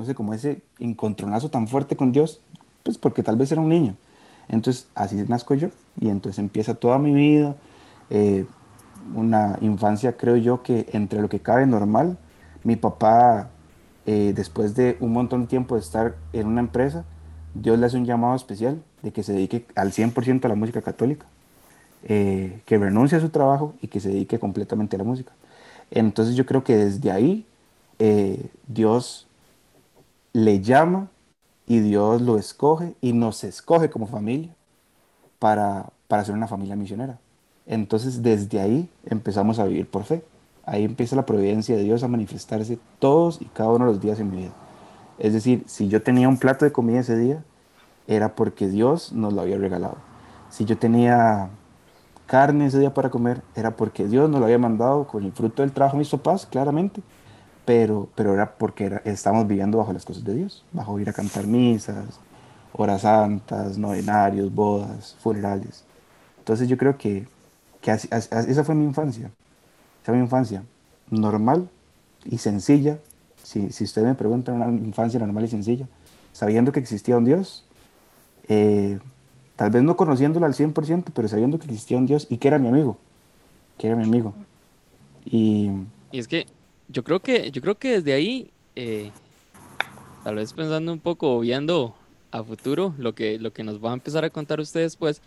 no 0.04 0.08
sé, 0.08 0.16
como 0.16 0.34
ese 0.34 0.62
encontronazo 0.80 1.50
tan 1.50 1.68
fuerte 1.68 1.96
con 1.96 2.12
Dios, 2.12 2.42
pues 2.84 2.98
porque 2.98 3.24
tal 3.24 3.38
vez 3.38 3.52
era 3.52 3.62
un 3.62 3.70
niño. 3.70 3.96
Entonces 4.50 4.88
así 4.96 5.16
nazco 5.16 5.54
yo 5.54 5.70
y 6.00 6.10
entonces 6.10 6.40
empieza 6.40 6.76
toda 6.76 7.00
mi 7.00 7.14
vida, 7.14 7.56
eh, 8.10 8.46
una 9.16 9.58
infancia 9.62 10.18
creo 10.18 10.36
yo 10.36 10.62
que 10.62 10.88
entre 10.92 11.22
lo 11.22 11.30
que 11.30 11.40
cabe 11.40 11.66
normal, 11.66 12.18
mi 12.66 12.76
papá 12.76 13.50
eh, 14.06 14.34
después 14.36 14.76
de 14.76 14.98
un 15.00 15.14
montón 15.14 15.44
de 15.44 15.48
tiempo 15.48 15.76
de 15.76 15.82
estar 15.82 16.16
en 16.34 16.48
una 16.48 16.60
empresa, 16.60 17.06
Dios 17.54 17.80
le 17.80 17.86
hace 17.86 17.96
un 17.96 18.06
llamado 18.06 18.36
especial 18.36 18.84
de 19.02 19.14
que 19.14 19.24
se 19.24 19.32
dedique 19.32 19.66
al 19.76 19.94
100% 19.94 20.44
a 20.44 20.50
la 20.50 20.56
música 20.56 20.82
católica, 20.82 21.26
eh, 22.04 22.62
que 22.66 22.78
renuncie 22.78 23.18
a 23.18 23.22
su 23.22 23.30
trabajo 23.30 23.74
y 23.82 23.88
que 23.88 24.02
se 24.02 24.10
dedique 24.10 24.38
completamente 24.40 24.98
a 24.98 25.00
la 25.00 25.06
música. 25.06 25.32
Entonces 25.92 26.36
yo 26.36 26.46
creo 26.46 26.66
que 26.66 26.76
desde 26.76 27.12
ahí 27.12 27.46
eh, 28.00 28.50
Dios 28.68 29.28
le 30.34 30.62
llama 30.62 31.10
y 31.66 31.80
Dios 31.80 32.22
lo 32.22 32.38
escoge 32.38 32.96
y 33.02 33.14
nos 33.14 33.44
escoge 33.44 33.90
como 33.90 34.08
familia 34.08 34.54
para, 35.40 35.92
para 36.08 36.26
ser 36.26 36.36
una 36.36 36.48
familia 36.48 36.76
misionera. 36.76 37.20
Entonces 37.66 38.22
desde 38.22 38.60
ahí 38.60 38.90
empezamos 39.06 39.60
a 39.60 39.66
vivir 39.66 39.88
por 39.88 40.04
fe. 40.04 40.24
Ahí 40.66 40.84
empieza 40.84 41.16
la 41.16 41.26
providencia 41.26 41.76
de 41.76 41.84
Dios 41.84 42.04
a 42.04 42.08
manifestarse 42.08 42.80
todos 43.00 43.42
y 43.42 43.46
cada 43.46 43.70
uno 43.70 43.86
de 43.86 43.92
los 43.92 44.02
días 44.02 44.20
en 44.20 44.32
mi 44.32 44.38
vida. 44.38 44.54
Es 45.20 45.34
decir, 45.34 45.64
si 45.68 45.88
yo 45.88 46.02
tenía 46.02 46.28
un 46.28 46.38
plato 46.38 46.66
de 46.66 46.72
comida 46.72 47.00
ese 47.00 47.18
día, 47.18 47.44
era 48.08 48.36
porque 48.36 48.68
Dios 48.68 49.14
nos 49.14 49.34
lo 49.34 49.42
había 49.42 49.58
regalado. 49.58 49.98
Si 50.50 50.66
yo 50.66 50.78
tenía 50.78 51.50
carne 52.26 52.66
ese 52.66 52.80
día 52.80 52.94
para 52.94 53.10
comer, 53.10 53.42
era 53.56 53.72
porque 53.76 54.08
Dios 54.08 54.30
nos 54.30 54.40
lo 54.40 54.46
había 54.46 54.58
mandado 54.58 55.06
con 55.08 55.24
el 55.24 55.32
fruto 55.32 55.62
del 55.62 55.72
trabajo 55.72 55.98
de 55.98 56.00
mis 56.00 56.10
papás, 56.10 56.46
claramente, 56.46 57.02
pero, 57.66 58.10
pero 58.16 58.34
era 58.34 58.56
porque 58.56 59.02
estamos 59.06 59.48
viviendo 59.48 59.78
bajo 59.78 59.94
las 59.94 60.06
cosas 60.06 60.24
de 60.24 60.34
Dios, 60.34 60.64
bajo 60.72 61.00
ir 61.00 61.10
a 61.10 61.14
cantar 61.14 61.48
misas, 61.48 62.20
horas 62.74 63.02
santas, 63.02 63.78
novenarios, 63.78 64.54
bodas, 64.54 65.16
funerales. 65.20 65.86
Entonces 66.40 66.68
yo 66.68 66.78
creo 66.78 66.98
que, 66.98 67.28
que 67.82 67.92
esa 67.92 68.64
fue 68.64 68.76
mi 68.76 68.86
infancia, 68.86 69.28
esa 70.02 70.12
fue 70.12 70.16
mi 70.16 70.24
infancia, 70.24 70.64
normal 71.10 71.70
y 72.26 72.38
sencilla, 72.38 72.98
si, 73.44 73.72
si 73.72 73.84
usted 73.84 74.04
me 74.04 74.16
pregunta, 74.16 74.52
una 74.52 74.68
infancia 74.68 75.20
normal 75.20 75.46
y 75.46 75.48
sencilla, 75.48 75.88
sabiendo 76.32 76.72
que 76.72 76.80
existía 76.80 77.18
un 77.18 77.26
Dios, 77.26 77.66
eh, 78.48 79.00
tal 79.56 79.70
vez 79.70 79.84
no 79.84 79.96
conociéndolo 79.96 80.46
al 80.46 80.54
100%, 80.54 81.06
pero 81.14 81.28
sabiendo 81.28 81.60
que 81.60 81.66
existía 81.66 81.98
un 81.98 82.08
Dios 82.08 82.28
y 82.30 82.38
que 82.38 82.48
era 82.48 82.60
mi 82.60 82.68
amigo, 82.68 82.98
que 83.78 83.88
era 83.88 83.96
mi 83.96 84.04
amigo. 84.04 84.34
Y, 85.26 85.72
y 86.12 86.20
es 86.20 86.28
que 86.28 86.48
yo 86.88 87.04
creo 87.04 87.20
que, 87.20 87.52
yo 87.52 87.62
creo 87.62 87.76
que 87.76 87.94
desde 88.00 88.14
ahí, 88.14 88.52
eh, 88.76 89.12
tal 90.24 90.36
vez 90.36 90.54
pensando 90.54 90.92
un 90.92 91.00
poco, 91.00 91.40
viendo 91.40 91.96
a 92.32 92.44
futuro, 92.44 92.94
lo 92.98 93.14
que, 93.14 93.40
lo 93.40 93.54
que 93.54 93.64
nos 93.64 93.84
va 93.84 93.92
a 93.92 93.94
empezar 93.94 94.26
a 94.26 94.30
contar 94.30 94.60
ustedes 94.60 94.96
pues 94.96 95.22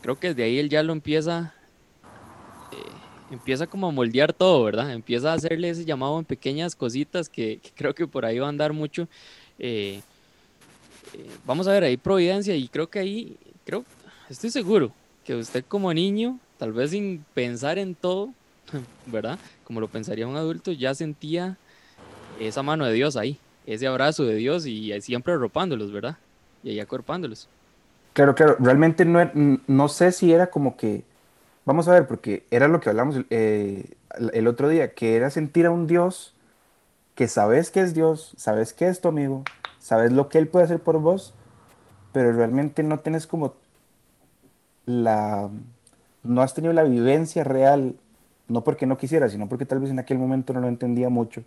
creo 0.00 0.18
que 0.18 0.28
desde 0.28 0.44
ahí 0.44 0.58
él 0.58 0.68
ya 0.68 0.82
lo 0.82 0.92
empieza, 0.92 1.54
eh, 2.72 3.32
empieza 3.34 3.66
como 3.66 3.88
a 3.88 3.90
moldear 3.90 4.32
todo, 4.32 4.64
¿verdad? 4.64 4.92
Empieza 4.92 5.32
a 5.32 5.34
hacerle 5.34 5.70
ese 5.70 5.84
llamado 5.84 6.18
en 6.18 6.24
pequeñas 6.24 6.76
cositas 6.76 7.28
que, 7.28 7.60
creo 7.74 7.94
que 7.94 8.06
por 8.06 8.24
ahí 8.24 8.38
va 8.38 8.46
a 8.46 8.50
andar 8.50 8.72
mucho. 8.72 9.08
Eh, 9.58 10.00
vamos 11.46 11.66
a 11.66 11.72
ver, 11.72 11.84
ahí 11.84 11.96
providencia 11.96 12.54
y 12.54 12.68
creo 12.68 12.88
que 12.88 12.98
ahí, 12.98 13.36
creo, 13.64 13.84
estoy 14.28 14.50
seguro 14.50 14.92
que 15.24 15.34
usted 15.34 15.64
como 15.66 15.92
niño, 15.94 16.38
tal 16.58 16.72
vez 16.72 16.90
sin 16.90 17.24
pensar 17.34 17.78
en 17.78 17.94
todo, 17.94 18.34
¿verdad? 19.06 19.38
Como 19.64 19.80
lo 19.80 19.88
pensaría 19.88 20.26
un 20.26 20.36
adulto, 20.36 20.72
ya 20.72 20.94
sentía 20.94 21.56
esa 22.40 22.62
mano 22.62 22.84
de 22.84 22.92
Dios 22.92 23.16
ahí, 23.16 23.38
ese 23.66 23.86
abrazo 23.86 24.24
de 24.24 24.34
Dios 24.36 24.66
y 24.66 25.00
siempre 25.00 25.32
arropándolos, 25.32 25.92
¿verdad? 25.92 26.16
Y 26.62 26.70
ahí 26.70 26.80
acuerpándolos. 26.80 27.48
Claro, 28.12 28.34
claro, 28.34 28.56
realmente 28.60 29.04
no, 29.04 29.30
no 29.66 29.88
sé 29.88 30.12
si 30.12 30.32
era 30.32 30.48
como 30.48 30.76
que, 30.76 31.02
vamos 31.64 31.88
a 31.88 31.92
ver, 31.92 32.06
porque 32.06 32.44
era 32.50 32.68
lo 32.68 32.80
que 32.80 32.90
hablamos 32.90 33.16
eh, 33.30 33.96
el 34.32 34.46
otro 34.46 34.68
día, 34.68 34.94
que 34.94 35.16
era 35.16 35.30
sentir 35.30 35.66
a 35.66 35.70
un 35.70 35.86
Dios 35.86 36.32
que 37.14 37.28
sabes 37.28 37.70
que 37.70 37.80
es 37.80 37.94
Dios, 37.94 38.34
sabes 38.36 38.72
que 38.72 38.88
es 38.88 39.00
tu 39.00 39.08
amigo, 39.08 39.42
sabes 39.78 40.12
lo 40.12 40.28
que 40.28 40.38
Él 40.38 40.48
puede 40.48 40.64
hacer 40.64 40.80
por 40.80 40.98
vos, 40.98 41.34
pero 42.12 42.32
realmente 42.32 42.82
no 42.82 43.00
tienes 43.00 43.26
como 43.26 43.54
la, 44.86 45.50
no 46.22 46.42
has 46.42 46.54
tenido 46.54 46.72
la 46.72 46.84
vivencia 46.84 47.42
real, 47.44 47.96
no 48.48 48.64
porque 48.64 48.86
no 48.86 48.96
quisiera, 48.96 49.28
sino 49.28 49.48
porque 49.48 49.66
tal 49.66 49.80
vez 49.80 49.90
en 49.90 49.98
aquel 49.98 50.18
momento 50.18 50.52
no 50.52 50.60
lo 50.60 50.68
entendía 50.68 51.08
mucho, 51.08 51.42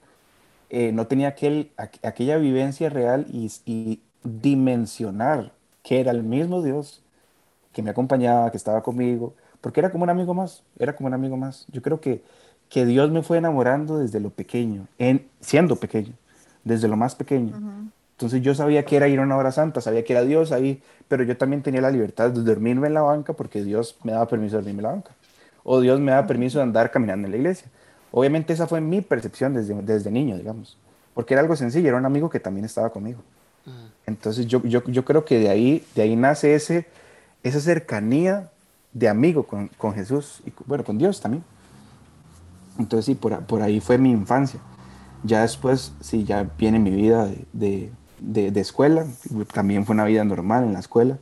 eh, 0.70 0.92
no 0.92 1.08
tenía 1.08 1.30
aquel, 1.30 1.72
aquella 1.78 2.38
vivencia 2.38 2.90
real 2.90 3.26
y, 3.32 3.52
y, 3.66 4.02
dimensionar 4.24 5.54
que 5.84 6.02
era 6.02 6.12
el 6.12 6.22
mismo 6.24 6.62
Dios 6.62 7.02
que 7.72 7.82
me 7.82 7.92
acompañaba, 7.92 8.52
que 8.52 8.58
estaba 8.58 8.84
conmigo, 8.84 9.34
porque 9.62 9.80
era 9.80 9.92
como 9.92 10.04
un 10.04 10.10
amigo 10.10 10.34
más, 10.34 10.64
era 10.78 10.96
como 10.96 11.08
un 11.08 11.14
amigo 11.14 11.38
más. 11.38 11.66
Yo 11.72 11.82
creo 11.82 12.02
que, 12.02 12.24
que 12.70 12.86
Dios 12.86 13.12
me 13.12 13.24
fue 13.24 13.38
enamorando 13.38 13.98
desde 13.98 14.20
lo 14.20 14.32
pequeño, 14.32 14.88
en, 14.98 15.28
siendo 15.40 15.78
pequeño, 15.78 16.14
desde 16.64 16.88
lo 16.88 16.98
más 16.98 17.16
pequeño. 17.16 17.54
Entonces 18.18 18.42
yo 18.42 18.56
sabía 18.56 18.84
que 18.84 18.98
era 18.98 19.08
ir 19.08 19.20
a 19.20 19.22
una 19.22 19.38
hora 19.38 19.52
santa, 19.52 19.80
sabía 19.80 20.04
que 20.04 20.14
era 20.14 20.24
Dios 20.24 20.52
ahí, 20.52 20.82
pero 21.08 21.24
yo 21.24 21.38
también 21.38 21.62
tenía 21.62 21.82
la 21.82 21.92
libertad 21.92 22.32
de 22.32 22.42
dormirme 22.42 22.88
en 22.88 22.96
la 22.96 23.02
banca 23.02 23.34
porque 23.34 23.64
Dios 23.64 23.96
me 24.04 24.12
daba 24.12 24.28
permiso 24.28 24.58
de 24.58 24.64
dormirme 24.64 24.80
en 24.80 24.84
la 24.84 24.92
banca. 24.92 25.12
O 25.70 25.82
Dios 25.82 26.00
me 26.00 26.12
daba 26.12 26.26
permiso 26.26 26.58
de 26.60 26.64
andar 26.64 26.90
caminando 26.90 27.28
en 27.28 27.32
la 27.32 27.38
iglesia. 27.38 27.68
Obviamente 28.12 28.54
esa 28.54 28.68
fue 28.68 28.80
mi 28.80 29.02
percepción 29.02 29.54
desde, 29.54 29.76
desde 29.82 30.10
niño, 30.10 30.38
digamos. 30.38 30.78
Porque 31.14 31.34
era 31.34 31.42
algo 31.42 31.56
sencillo, 31.56 31.90
era 31.90 31.98
un 31.98 32.06
amigo 32.06 32.30
que 32.30 32.40
también 32.40 32.66
estaba 32.66 32.90
conmigo. 32.90 33.20
Entonces 34.06 34.48
yo, 34.48 34.64
yo, 34.64 34.82
yo, 34.86 35.04
creo 35.04 35.26
que 35.26 35.38
de 35.40 35.50
ahí, 35.50 35.86
de 35.94 36.04
ahí 36.04 36.16
nace 36.16 36.56
ese, 36.56 36.88
esa 37.44 37.60
cercanía 37.60 38.50
de 38.94 39.10
amigo 39.10 39.44
con, 39.44 39.68
con 39.78 39.94
Jesús 39.94 40.42
y 40.46 40.54
bueno, 40.66 40.86
con 40.86 40.98
Dios 40.98 41.20
también. 41.20 41.44
Entonces 42.80 43.06
sí, 43.06 43.16
por, 43.16 43.38
por 43.46 43.62
ahí 43.62 43.82
fue 43.82 43.98
mi 43.98 44.12
infancia. 44.12 44.62
Ya 45.24 45.42
después, 45.42 45.92
sí, 46.00 46.24
ya 46.24 46.50
viene 46.58 46.80
mi 46.80 46.92
vida 46.92 47.30
de 47.52 47.92
de, 48.20 48.52
de, 48.52 48.62
escuela, 48.62 49.06
también 49.54 49.86
fue 49.86 49.94
una 49.94 50.06
vida 50.06 50.24
normal 50.24 50.64
en 50.64 50.74
la 50.74 50.80
escuela, 50.80 51.18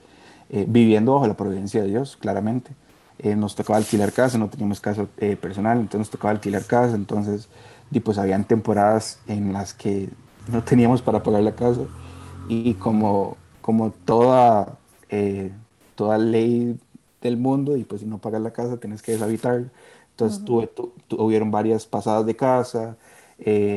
eh, 0.49 0.65
viviendo 0.67 1.13
bajo 1.13 1.27
la 1.27 1.35
providencia 1.35 1.81
de 1.81 1.89
Dios, 1.89 2.17
claramente. 2.17 2.71
Eh, 3.19 3.35
nos 3.35 3.55
tocaba 3.55 3.77
alquilar 3.77 4.11
casa, 4.11 4.37
no 4.37 4.49
teníamos 4.49 4.81
casa 4.81 5.07
eh, 5.17 5.35
personal, 5.35 5.77
entonces 5.77 5.99
nos 5.99 6.09
tocaba 6.09 6.31
alquilar 6.31 6.65
casa, 6.65 6.95
entonces 6.95 7.47
y 7.91 7.99
pues 7.99 8.17
habían 8.17 8.43
temporadas 8.43 9.19
en 9.27 9.53
las 9.53 9.73
que 9.73 10.09
no 10.51 10.63
teníamos 10.63 11.01
para 11.01 11.23
pagar 11.23 11.43
la 11.43 11.55
casa 11.55 11.81
y 12.49 12.73
como, 12.75 13.37
como 13.61 13.91
toda, 13.91 14.77
toda 15.95 16.17
ley 16.17 16.77
del 17.21 17.37
mundo 17.37 17.77
y 17.77 17.83
pues 17.83 18.01
si 18.01 18.07
no 18.07 18.17
pagas 18.17 18.41
la 18.41 18.51
casa 18.51 18.77
tienes 18.77 19.01
que 19.01 19.13
deshabitar. 19.13 19.65
Entonces 20.11 20.43
tuve, 20.43 20.69
tuvieron 21.07 21.51
varias 21.51 21.85
pasadas 21.85 22.25
de 22.25 22.35
casa, 22.35 22.97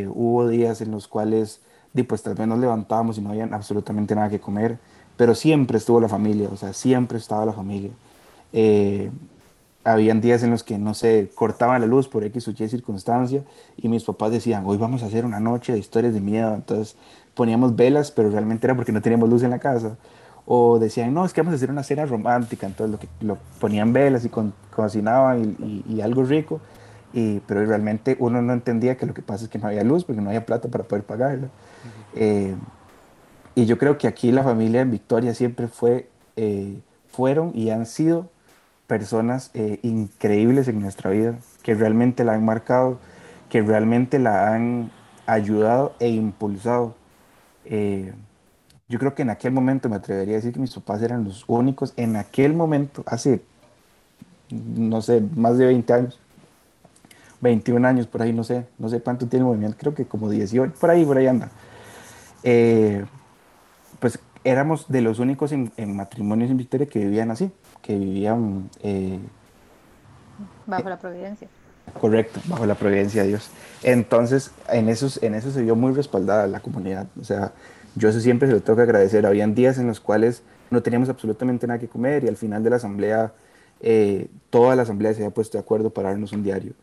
hubo 0.09 0.49
días 0.49 0.81
en 0.81 0.91
los 0.91 1.07
cuales 1.07 1.61
y 1.99 2.03
pues 2.05 2.23
tal 2.23 2.35
vez 2.35 2.47
nos 2.47 2.59
levantábamos 2.59 3.19
y 3.19 3.21
no 3.21 3.31
había 3.31 3.45
absolutamente 3.45 4.15
nada 4.15 4.29
que 4.29 4.41
comer, 4.41 4.79
pero 5.17 5.35
siempre 5.35 5.79
estuvo 5.79 6.01
la 6.01 6.09
familia, 6.09 6.49
o 6.53 6.57
sea, 6.57 6.73
siempre 6.73 7.19
estaba 7.19 7.45
la 7.45 7.53
familia. 7.53 7.91
Eh, 8.53 9.11
habían 9.85 10.21
días 10.21 10.43
en 10.43 10.51
los 10.51 10.63
que, 10.63 10.79
no 10.79 10.95
sé, 10.95 11.31
cortaban 11.35 11.81
la 11.81 11.87
luz 11.87 12.09
por 12.09 12.25
X 12.25 12.49
o 12.49 12.51
Y 12.51 12.69
circunstancia 12.69 13.43
y 13.77 13.89
mis 13.89 14.05
papás 14.05 14.31
decían, 14.33 14.65
hoy 14.67 14.77
vamos 14.77 15.03
a 15.03 15.07
hacer 15.07 15.25
una 15.25 15.41
noche 15.41 15.73
de 15.73 15.79
historias 15.79 16.15
de 16.15 16.21
miedo, 16.21 16.55
entonces 16.55 16.97
poníamos 17.35 17.77
velas, 17.77 18.11
pero 18.11 18.31
realmente 18.31 18.67
era 18.67 18.75
porque 18.75 18.93
no 18.93 19.01
teníamos 19.01 19.29
luz 19.29 19.43
en 19.43 19.51
la 19.51 19.59
casa. 19.59 19.97
O 20.45 20.79
decían, 20.79 21.13
no, 21.13 21.25
es 21.25 21.33
que 21.33 21.43
vamos 21.43 21.53
a 21.53 21.57
hacer 21.57 21.71
una 21.71 21.83
cena 21.83 22.07
romántica, 22.07 22.67
entonces 22.67 22.93
lo, 22.93 22.99
que, 22.99 23.09
lo 23.21 23.39
ponían 23.61 23.93
velas 23.93 24.25
y 24.25 24.31
cocinaban 24.75 25.57
y, 25.59 25.85
y, 25.87 26.01
algo 26.01 26.25
rico, 26.25 26.61
y, 27.13 27.41
pero 27.41 27.65
realmente 27.67 28.17
uno 28.19 28.41
no 28.41 28.55
entendía 28.55 28.97
que 28.97 29.07
lo 29.07 29.13
que 29.13 29.23
pasa 29.23 29.45
es 29.45 29.51
que 29.51 29.59
no 29.59 29.69
había 29.69 29.85
luz 29.85 30.05
porque 30.05 30.23
no 30.23 30.31
había 30.31 30.47
plata 30.47 30.69
para 30.69 30.85
poder 30.85 31.05
pagarla. 31.05 31.49
Eh, 32.15 32.55
y 33.55 33.67
yo 33.67 33.77
creo 33.77 33.99
que 33.99 34.09
aquí 34.09 34.33
la 34.33 34.43
familia 34.43 34.81
en 34.81 34.91
Victoria 34.91 35.35
siempre 35.35 35.69
fue, 35.69 36.09
eh, 36.37 36.79
fueron 37.09 37.53
y 37.55 37.71
han 37.71 37.87
sido 37.87 38.31
personas 38.89 39.53
eh, 39.55 39.79
increíbles 39.83 40.67
en 40.67 40.81
nuestra 40.81 41.11
vida, 41.11 41.39
que 41.63 41.75
realmente 41.75 42.25
la 42.25 42.35
han 42.35 42.45
marcado, 42.45 42.99
que 43.49 43.63
realmente 43.63 44.19
la 44.19 44.53
han 44.53 44.91
ayudado 45.27 45.95
e 46.01 46.09
impulsado. 46.09 46.97
yo 48.89 48.99
creo 48.99 49.15
que 49.15 49.23
en 49.23 49.31
aquel 49.31 49.53
momento 49.53 49.89
me 49.89 49.97
atrevería 49.97 50.35
a 50.35 50.39
decir 50.39 50.53
que 50.53 50.61
mis 50.61 50.75
papás 50.75 51.03
eran 51.03 51.23
los 51.25 51.45
únicos, 51.47 51.93
en 51.97 52.17
aquel 52.17 52.55
momento, 52.55 53.05
hace, 53.07 53.43
no 54.51 55.03
sé, 55.03 55.23
más 55.37 55.59
de 55.59 55.67
20 55.67 55.93
años, 55.93 56.19
21 57.41 57.87
años 57.87 58.07
por 58.07 58.23
ahí, 58.23 58.33
no 58.33 58.45
sé, 58.45 58.67
no 58.79 58.89
sé 58.89 59.01
cuánto 59.01 59.27
tiene 59.27 59.45
el 59.45 59.49
movimiento, 59.49 59.77
creo 59.79 59.95
que 59.95 60.07
como 60.07 60.29
18, 60.29 60.75
por 60.81 60.91
ahí, 60.91 61.05
por 61.05 61.19
ahí 61.19 61.27
anda. 61.27 61.51
Eh, 62.43 63.05
pues 64.01 64.19
éramos 64.45 64.89
de 64.89 65.03
los 65.03 65.19
únicos 65.19 65.53
en, 65.53 65.71
matrimonios 65.95 66.51
en 66.51 66.57
Victoria 66.57 66.87
que 66.87 67.01
vivían 67.01 67.31
así, 67.31 67.51
que 67.89 67.99
vivían... 67.99 68.69
Eh, 68.83 69.19
bajo 70.67 70.91
la 70.91 70.99
providencia. 70.99 71.49
Correcto, 71.99 72.39
bajo 72.45 72.67
la 72.67 72.75
providencia 72.75 73.23
de 73.23 73.29
Dios. 73.29 73.51
Entonces, 73.83 74.51
en, 74.69 74.91
esos, 74.91 75.23
en 75.23 75.35
eso 75.35 75.51
se 75.51 75.63
vio 75.63 75.75
muy 75.75 75.95
respaldada 75.95 76.47
la 76.47 76.61
comunidad. 76.61 77.07
O 77.19 77.25
sea, 77.25 77.53
yo 77.95 78.11
eso 78.11 78.21
siempre 78.21 78.47
se 78.47 78.53
lo 78.53 78.61
tengo 78.61 78.77
que 78.77 78.83
agradecer. 78.83 79.25
Habían 79.25 79.55
días 79.55 79.79
en 79.79 79.87
los 79.87 80.01
cuales 80.01 80.43
no 80.71 80.83
teníamos 80.83 81.09
absolutamente 81.09 81.67
nada 81.67 81.81
que 81.81 81.89
comer 81.89 82.25
y 82.25 82.29
al 82.29 82.37
final 82.37 82.63
de 82.63 82.69
la 82.69 82.77
asamblea, 82.77 83.33
eh, 83.81 84.29
toda 84.51 84.77
la 84.77 84.83
asamblea 84.83 85.15
se 85.15 85.23
había 85.23 85.35
puesto 85.35 85.57
de 85.57 85.63
acuerdo 85.63 85.89
para 85.89 86.11
darnos 86.11 86.33
un 86.35 86.43
diario 86.43 86.75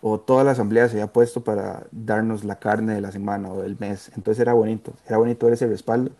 o 0.00 0.20
toda 0.20 0.44
la 0.44 0.52
asamblea 0.52 0.88
se 0.88 0.94
había 0.94 1.12
puesto 1.12 1.42
para 1.42 1.86
darnos 1.90 2.44
la 2.44 2.60
carne 2.60 2.94
de 2.94 3.00
la 3.00 3.10
semana 3.12 3.52
o 3.52 3.62
del 3.62 3.76
mes. 3.78 4.12
Entonces 4.16 4.40
era 4.40 4.52
bonito, 4.52 4.92
era 5.06 5.18
bonito 5.18 5.46
ver 5.46 5.54
ese 5.54 5.66
respaldo. 5.66 6.12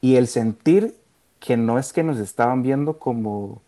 Y 0.00 0.16
el 0.16 0.26
sentir 0.26 0.94
que 1.40 1.56
no 1.56 1.78
es 1.78 1.92
que 1.92 2.02
nos 2.02 2.18
estaban 2.18 2.62
viendo 2.62 2.98
como, 2.98 3.62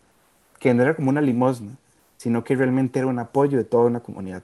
que 0.63 0.73
no 0.73 0.81
era 0.81 0.95
como 0.95 1.09
una 1.09 1.19
limosna, 1.19 1.73
sino 2.15 2.45
que 2.45 2.55
realmente 2.55 2.97
era 2.97 3.09
un 3.09 3.19
apoyo 3.19 3.57
de 3.57 3.65
toda 3.65 3.83
una 3.83 3.99
comunidad. 3.99 4.43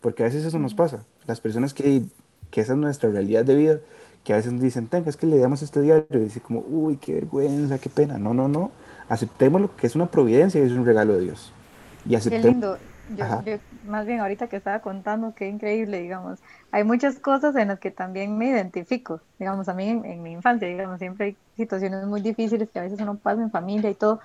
Porque 0.00 0.22
a 0.22 0.26
veces 0.26 0.46
eso 0.46 0.58
nos 0.58 0.72
pasa. 0.72 1.04
Las 1.26 1.42
personas 1.42 1.74
que, 1.74 2.04
que 2.50 2.62
esa 2.62 2.72
es 2.72 2.78
nuestra 2.78 3.10
realidad 3.10 3.44
de 3.44 3.54
vida, 3.56 3.78
que 4.24 4.32
a 4.32 4.36
veces 4.36 4.54
nos 4.54 4.62
dicen, 4.62 4.86
tenga, 4.86 5.10
es 5.10 5.18
que 5.18 5.26
le 5.26 5.36
damos 5.36 5.60
este 5.60 5.82
diario, 5.82 6.06
y 6.12 6.20
dice 6.20 6.40
como, 6.40 6.60
uy, 6.60 6.96
qué 6.96 7.12
vergüenza, 7.12 7.78
qué 7.78 7.90
pena. 7.90 8.16
No, 8.16 8.32
no, 8.32 8.48
no. 8.48 8.70
Aceptemos 9.10 9.60
lo 9.60 9.76
que 9.76 9.86
es 9.86 9.94
una 9.94 10.06
providencia 10.06 10.62
y 10.62 10.64
es 10.64 10.72
un 10.72 10.86
regalo 10.86 11.12
de 11.12 11.24
Dios. 11.24 11.52
Y 12.08 12.14
aceptemos. 12.14 12.78
Yo, 13.16 13.58
más 13.86 14.06
bien 14.06 14.20
ahorita 14.20 14.46
que 14.46 14.56
estaba 14.56 14.78
contando, 14.78 15.34
qué 15.34 15.46
increíble, 15.46 16.00
digamos. 16.00 16.38
Hay 16.70 16.84
muchas 16.84 17.18
cosas 17.18 17.54
en 17.56 17.68
las 17.68 17.80
que 17.80 17.90
también 17.90 18.38
me 18.38 18.48
identifico, 18.48 19.20
digamos, 19.38 19.68
a 19.68 19.74
mí 19.74 19.88
en, 19.88 20.22
mi 20.22 20.32
infancia, 20.32 20.68
digamos, 20.68 21.00
siempre 21.00 21.26
hay 21.26 21.36
situaciones 21.56 22.06
muy 22.06 22.22
difíciles 22.22 22.70
que 22.70 22.78
a 22.78 22.82
veces 22.82 23.00
uno 23.00 23.16
pasa 23.16 23.42
en 23.42 23.50
familia 23.50 23.90
y 23.90 23.94
todo, 23.94 24.20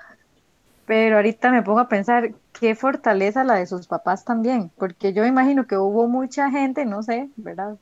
pero 0.86 1.18
ahorita 1.18 1.52
me 1.52 1.64
pongo 1.64 1.80
a 1.80 1.90
pensar 1.90 2.34
qué 2.60 2.76
fortaleza 2.76 3.44
la 3.44 3.56
de 3.56 3.66
sus 3.66 3.88
papás 3.88 4.24
también, 4.24 4.72
porque 4.78 5.14
yo 5.14 5.26
imagino 5.26 5.68
que 5.68 5.78
hubo 5.78 6.08
mucha 6.08 6.52
gente, 6.52 6.86
no 6.86 7.04
sé, 7.04 7.30
¿verdad? 7.36 7.78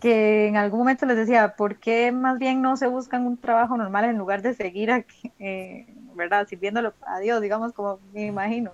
Que 0.00 0.46
en 0.46 0.56
algún 0.56 0.80
momento 0.80 1.04
les 1.06 1.16
decía, 1.16 1.54
¿por 1.56 1.76
qué 1.76 2.10
más 2.10 2.38
bien 2.38 2.62
no 2.62 2.76
se 2.76 2.86
buscan 2.86 3.26
un 3.26 3.36
trabajo 3.36 3.76
normal 3.76 4.06
en 4.06 4.16
lugar 4.16 4.40
de 4.42 4.54
seguir, 4.54 4.90
aquí, 4.90 5.32
eh, 5.38 5.86
¿verdad? 6.14 6.46
Sirviéndolo 6.48 6.94
a 7.06 7.18
Dios, 7.18 7.40
digamos, 7.40 7.72
como 7.72 7.98
me 8.12 8.26
imagino. 8.26 8.72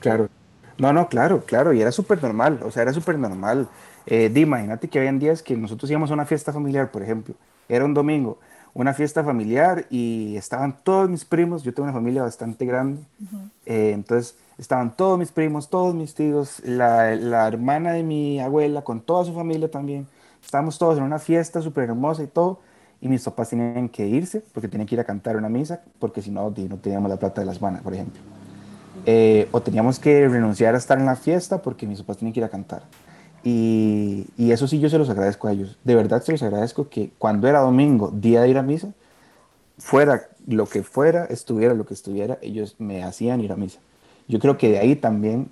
Claro. 0.00 0.28
No, 0.76 0.92
no, 0.92 1.08
claro, 1.08 1.44
claro, 1.44 1.72
y 1.72 1.80
era 1.80 1.92
súper 1.92 2.20
normal, 2.20 2.58
o 2.64 2.70
sea, 2.72 2.82
era 2.82 2.92
súper 2.92 3.16
normal. 3.16 3.68
Eh, 4.06 4.32
imagínate 4.34 4.88
que 4.88 4.98
habían 4.98 5.20
días 5.20 5.42
que 5.42 5.56
nosotros 5.56 5.88
íbamos 5.88 6.10
a 6.10 6.14
una 6.14 6.26
fiesta 6.26 6.52
familiar, 6.52 6.90
por 6.90 7.02
ejemplo, 7.02 7.34
era 7.68 7.84
un 7.84 7.94
domingo, 7.94 8.38
una 8.74 8.92
fiesta 8.92 9.22
familiar 9.22 9.86
y 9.88 10.36
estaban 10.36 10.76
todos 10.82 11.08
mis 11.08 11.24
primos, 11.24 11.62
yo 11.62 11.72
tengo 11.72 11.84
una 11.84 11.92
familia 11.92 12.22
bastante 12.22 12.66
grande, 12.66 13.02
eh, 13.66 13.92
entonces 13.94 14.36
estaban 14.58 14.96
todos 14.96 15.18
mis 15.18 15.30
primos, 15.30 15.70
todos 15.70 15.94
mis 15.94 16.14
tíos, 16.14 16.60
la, 16.64 17.14
la, 17.14 17.46
hermana 17.46 17.92
de 17.92 18.02
mi 18.02 18.40
abuela 18.40 18.82
con 18.82 19.00
toda 19.00 19.24
su 19.24 19.32
familia 19.32 19.70
también, 19.70 20.06
estábamos 20.44 20.76
todos 20.78 20.98
en 20.98 21.04
una 21.04 21.18
fiesta 21.18 21.62
súper 21.62 21.84
hermosa 21.84 22.24
y 22.24 22.26
todo, 22.26 22.60
y 23.00 23.08
mis 23.08 23.22
papás 23.22 23.50
tenían 23.50 23.88
que 23.88 24.06
irse 24.06 24.42
porque 24.52 24.66
tenían 24.66 24.86
que 24.86 24.94
ir 24.94 25.00
a 25.00 25.04
cantar 25.04 25.36
una 25.36 25.48
misa 25.48 25.82
porque 25.98 26.22
si 26.22 26.30
no, 26.30 26.42
no 26.50 26.76
teníamos 26.78 27.10
la 27.10 27.16
plata 27.16 27.42
de 27.42 27.46
las 27.46 27.60
vanas, 27.60 27.82
por 27.82 27.92
ejemplo. 27.92 28.20
Eh, 29.06 29.46
o 29.52 29.60
teníamos 29.60 29.98
que 29.98 30.26
renunciar 30.26 30.74
a 30.74 30.78
estar 30.78 30.98
en 30.98 31.04
la 31.04 31.14
fiesta 31.14 31.60
porque 31.60 31.86
mis 31.86 32.00
papás 32.00 32.16
tenían 32.16 32.32
que 32.32 32.40
ir 32.40 32.44
a 32.44 32.48
cantar. 32.48 32.82
Y, 33.44 34.26
y, 34.38 34.52
eso 34.52 34.66
sí 34.66 34.80
yo 34.80 34.88
se 34.88 34.96
los 34.96 35.10
agradezco 35.10 35.48
a 35.48 35.52
ellos. 35.52 35.78
De 35.84 35.94
verdad 35.94 36.22
se 36.22 36.32
los 36.32 36.42
agradezco 36.42 36.88
que 36.88 37.10
cuando 37.18 37.46
era 37.46 37.60
domingo, 37.60 38.10
día 38.10 38.40
de 38.40 38.48
ir 38.48 38.56
a 38.56 38.62
misa, 38.62 38.88
fuera 39.78 40.28
lo 40.46 40.66
que 40.66 40.82
fuera, 40.82 41.24
estuviera 41.26 41.74
lo 41.74 41.84
que 41.86 41.94
estuviera, 41.94 42.38
ellos 42.40 42.76
me 42.78 43.04
hacían 43.04 43.40
ir 43.40 43.52
a 43.52 43.56
misa. 43.56 43.80
Yo 44.28 44.38
creo 44.38 44.56
que 44.56 44.70
de 44.70 44.78
ahí 44.78 44.96
también 44.96 45.50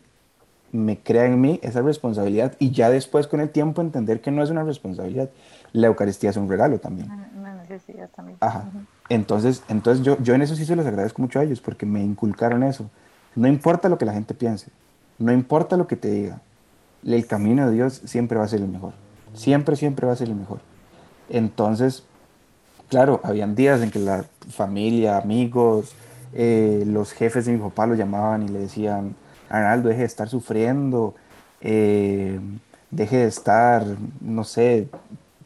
me 0.72 0.99
crea 0.99 1.26
en 1.26 1.40
mí 1.40 1.61
esa 1.62 1.82
responsabilidad 1.82 2.54
y 2.58 2.70
ya 2.70 2.88
después 2.88 3.26
con 3.26 3.40
el 3.40 3.50
tiempo 3.50 3.82
entender 3.82 4.20
que 4.20 4.30
no 4.30 4.42
es 4.42 4.50
una 4.50 4.64
responsabilidad. 4.64 5.28
La 5.72 5.87
Eucaristía 5.87 6.30
es 6.30 6.37
un 6.37 6.49
regalo 6.49 6.78
también. 6.78 7.11
Una 7.37 7.54
necesidad 7.54 8.08
también. 8.11 8.38
Ajá. 8.40 8.64
Entonces, 9.08 9.62
entonces 9.68 10.04
yo, 10.04 10.16
yo 10.22 10.34
en 10.34 10.42
eso 10.42 10.56
sí 10.56 10.64
se 10.64 10.76
los 10.76 10.87
agradezco 10.87 11.20
mucho 11.20 11.38
a 11.38 11.44
ellos 11.44 11.61
porque 11.61 11.84
me 11.84 12.02
inculcaron 12.02 12.62
eso. 12.62 12.88
No 13.34 13.49
importa 13.49 13.88
lo 13.88 13.99
que 13.99 14.06
la 14.06 14.14
gente 14.14 14.34
piense, 14.34 14.70
no 15.18 15.32
importa 15.32 15.76
lo 15.76 15.87
que 15.87 15.96
te 15.96 16.11
diga, 16.11 16.40
el 17.04 17.26
camino 17.26 17.66
de 17.66 17.75
Dios 17.75 18.00
siempre 18.04 18.38
va 18.38 18.44
a 18.44 18.49
ser 18.49 18.61
el 18.61 18.68
mejor. 18.68 18.92
Siempre, 19.35 19.76
siempre 19.76 20.06
va 20.06 20.12
a 20.12 20.16
ser 20.16 20.28
el 20.28 20.35
mejor. 20.35 20.61
Entonces, 21.28 22.04
claro, 22.88 23.21
habían 23.25 23.54
días 23.54 23.80
en 23.80 23.90
que 23.90 23.99
la 23.99 24.25
familia, 24.50 25.18
amigos, 25.18 25.94
eh, 26.35 26.85
los 26.87 27.12
jefes 27.12 27.47
de 27.47 27.52
mi 27.52 27.59
papá 27.59 27.87
lo 27.87 27.94
llamaban 27.94 28.42
y 28.42 28.49
le 28.49 28.61
decían, 28.61 29.14
Arnaldo, 29.49 29.88
deje 29.88 30.00
de 30.00 30.06
estar 30.06 30.28
sufriendo, 30.28 31.14
eh, 31.61 32.38
deje 32.90 33.18
de 33.18 33.26
estar, 33.26 33.85
no 34.21 34.44
sé, 34.44 34.88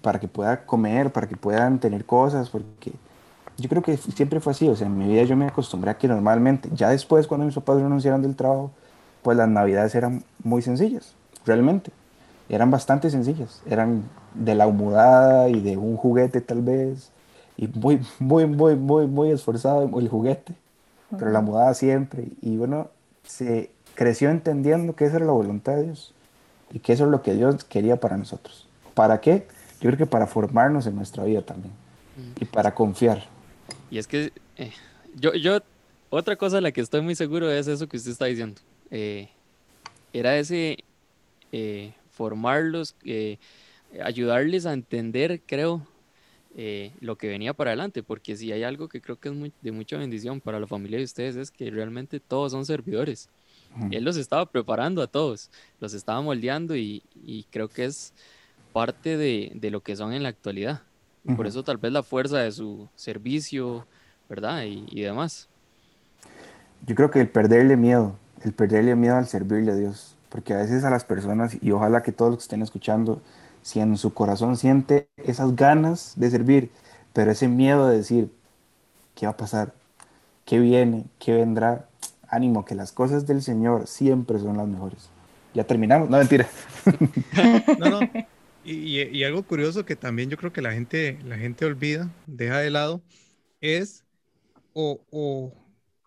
para 0.02 0.20
que 0.20 0.28
pueda 0.28 0.64
comer, 0.64 1.12
para 1.12 1.28
que 1.28 1.36
puedan 1.36 1.78
tener 1.78 2.04
cosas, 2.04 2.50
porque 2.50 2.92
yo 3.56 3.68
creo 3.68 3.82
que 3.82 3.96
siempre 3.96 4.40
fue 4.40 4.52
así, 4.52 4.68
o 4.68 4.76
sea, 4.76 4.86
en 4.86 4.98
mi 4.98 5.08
vida 5.08 5.25
yo 5.25 5.36
me 5.36 5.46
acostumbré 5.46 5.90
a 5.90 5.98
que 5.98 6.08
normalmente, 6.08 6.68
ya 6.72 6.90
después 6.90 7.26
cuando 7.26 7.46
mis 7.46 7.54
papás 7.54 7.76
renunciaron 7.80 8.22
del 8.22 8.36
trabajo, 8.36 8.70
pues 9.22 9.36
las 9.36 9.48
navidades 9.48 9.94
eran 9.94 10.22
muy 10.44 10.62
sencillas 10.62 11.14
realmente. 11.46 11.90
Eran 12.48 12.70
bastante 12.70 13.10
sencillas, 13.10 13.62
eran 13.68 14.04
de 14.34 14.54
la 14.54 14.66
humudada 14.66 15.48
y 15.48 15.60
de 15.60 15.76
un 15.76 15.96
juguete 15.96 16.40
tal 16.40 16.62
vez, 16.62 17.10
y 17.56 17.66
muy, 17.68 18.00
muy, 18.18 18.46
muy, 18.46 18.76
muy, 18.76 19.06
muy 19.06 19.30
esforzado 19.30 19.98
el 19.98 20.08
juguete, 20.08 20.54
pero 21.18 21.30
la 21.30 21.40
mudada 21.40 21.72
siempre. 21.74 22.28
Y 22.42 22.56
bueno, 22.56 22.88
se 23.24 23.70
creció 23.94 24.30
entendiendo 24.30 24.94
que 24.94 25.06
esa 25.06 25.16
era 25.16 25.26
la 25.26 25.32
voluntad 25.32 25.76
de 25.76 25.84
Dios 25.84 26.14
y 26.70 26.80
que 26.80 26.92
eso 26.92 27.04
es 27.04 27.10
lo 27.10 27.22
que 27.22 27.34
Dios 27.34 27.64
quería 27.64 27.96
para 27.96 28.16
nosotros. 28.16 28.68
¿Para 28.94 29.20
qué? 29.20 29.46
Yo 29.80 29.88
creo 29.88 29.98
que 29.98 30.06
para 30.06 30.26
formarnos 30.26 30.86
en 30.86 30.96
nuestra 30.96 31.24
vida 31.24 31.42
también 31.42 31.72
y 32.40 32.44
para 32.44 32.74
confiar. 32.74 33.24
Y 33.90 33.98
es 33.98 34.06
que 34.06 34.32
eh, 34.56 34.72
yo, 35.14 35.34
yo, 35.34 35.58
otra 36.10 36.36
cosa 36.36 36.56
de 36.56 36.62
la 36.62 36.72
que 36.72 36.80
estoy 36.80 37.00
muy 37.00 37.14
seguro 37.14 37.50
es 37.50 37.66
eso 37.66 37.88
que 37.88 37.96
usted 37.96 38.12
está 38.12 38.26
diciendo. 38.26 38.60
Eh, 38.90 39.28
era 40.12 40.36
ese 40.36 40.78
eh, 41.52 41.92
formarlos, 42.10 42.94
eh, 43.04 43.38
ayudarles 44.02 44.66
a 44.66 44.72
entender, 44.72 45.40
creo, 45.46 45.86
eh, 46.58 46.92
lo 47.00 47.16
que 47.16 47.28
venía 47.28 47.52
para 47.52 47.70
adelante, 47.70 48.02
porque 48.02 48.34
si 48.34 48.50
hay 48.50 48.62
algo 48.62 48.88
que 48.88 49.02
creo 49.02 49.16
que 49.20 49.28
es 49.28 49.34
de 49.60 49.72
mucha 49.72 49.98
bendición 49.98 50.40
para 50.40 50.58
la 50.58 50.66
familia 50.66 50.96
de 50.96 51.04
ustedes 51.04 51.36
es 51.36 51.50
que 51.50 51.70
realmente 51.70 52.18
todos 52.18 52.52
son 52.52 52.64
servidores. 52.64 53.28
Él 53.90 54.04
los 54.04 54.16
estaba 54.16 54.46
preparando 54.46 55.02
a 55.02 55.06
todos, 55.06 55.50
los 55.80 55.92
estaba 55.92 56.22
moldeando 56.22 56.74
y, 56.74 57.02
creo 57.50 57.68
que 57.68 57.84
es 57.84 58.14
parte 58.72 59.18
de, 59.18 59.70
lo 59.70 59.82
que 59.82 59.96
son 59.96 60.14
en 60.14 60.22
la 60.22 60.30
actualidad. 60.30 60.80
Por 61.36 61.46
eso 61.46 61.62
tal 61.62 61.76
vez 61.76 61.92
la 61.92 62.02
fuerza 62.02 62.38
de 62.38 62.50
su 62.52 62.88
servicio, 62.94 63.86
¿verdad? 64.30 64.64
Y, 64.64 64.86
y 64.88 65.02
demás. 65.02 65.46
Yo 66.86 66.94
creo 66.94 67.10
que 67.10 67.20
el 67.20 67.28
perderle 67.28 67.76
miedo, 67.76 68.16
el 68.42 68.54
perderle 68.54 68.96
miedo 68.96 69.16
al 69.16 69.26
servirle 69.26 69.72
a 69.72 69.74
Dios, 69.74 70.15
porque 70.37 70.53
a 70.53 70.59
veces 70.59 70.85
a 70.85 70.90
las 70.90 71.07
personas, 71.07 71.57
y 71.62 71.70
ojalá 71.70 72.03
que 72.03 72.12
todos 72.12 72.31
los 72.31 72.38
que 72.40 72.42
estén 72.42 72.61
escuchando, 72.61 73.22
si 73.62 73.81
en 73.81 73.96
su 73.96 74.12
corazón 74.12 74.59
siente 74.59 75.09
esas 75.16 75.57
ganas 75.57 76.12
de 76.16 76.31
servir, 76.31 76.70
pero 77.14 77.31
ese 77.31 77.49
miedo 77.49 77.88
de 77.88 77.96
decir, 77.96 78.31
¿qué 79.14 79.25
va 79.25 79.33
a 79.33 79.37
pasar? 79.38 79.72
¿Qué 80.44 80.59
viene? 80.59 81.07
¿Qué 81.18 81.33
vendrá? 81.33 81.88
Ánimo, 82.29 82.66
que 82.66 82.75
las 82.75 82.92
cosas 82.92 83.27
del 83.27 83.40
Señor 83.40 83.87
siempre 83.87 84.38
son 84.38 84.59
las 84.59 84.68
mejores. 84.68 85.09
Ya 85.55 85.64
terminamos, 85.64 86.11
no 86.11 86.18
mentira. 86.18 86.46
no, 87.79 87.88
no. 87.88 88.01
Y, 88.62 89.01
y, 89.01 89.25
algo 89.25 89.42
curioso 89.42 89.87
que 89.87 89.96
también 89.96 90.29
yo 90.29 90.37
creo 90.37 90.53
que 90.53 90.61
la 90.61 90.72
gente, 90.72 91.18
la 91.25 91.38
gente 91.38 91.64
olvida, 91.64 92.11
deja 92.27 92.59
de 92.59 92.68
lado, 92.68 93.01
es, 93.62 94.05
o, 94.75 95.01
o, 95.11 95.55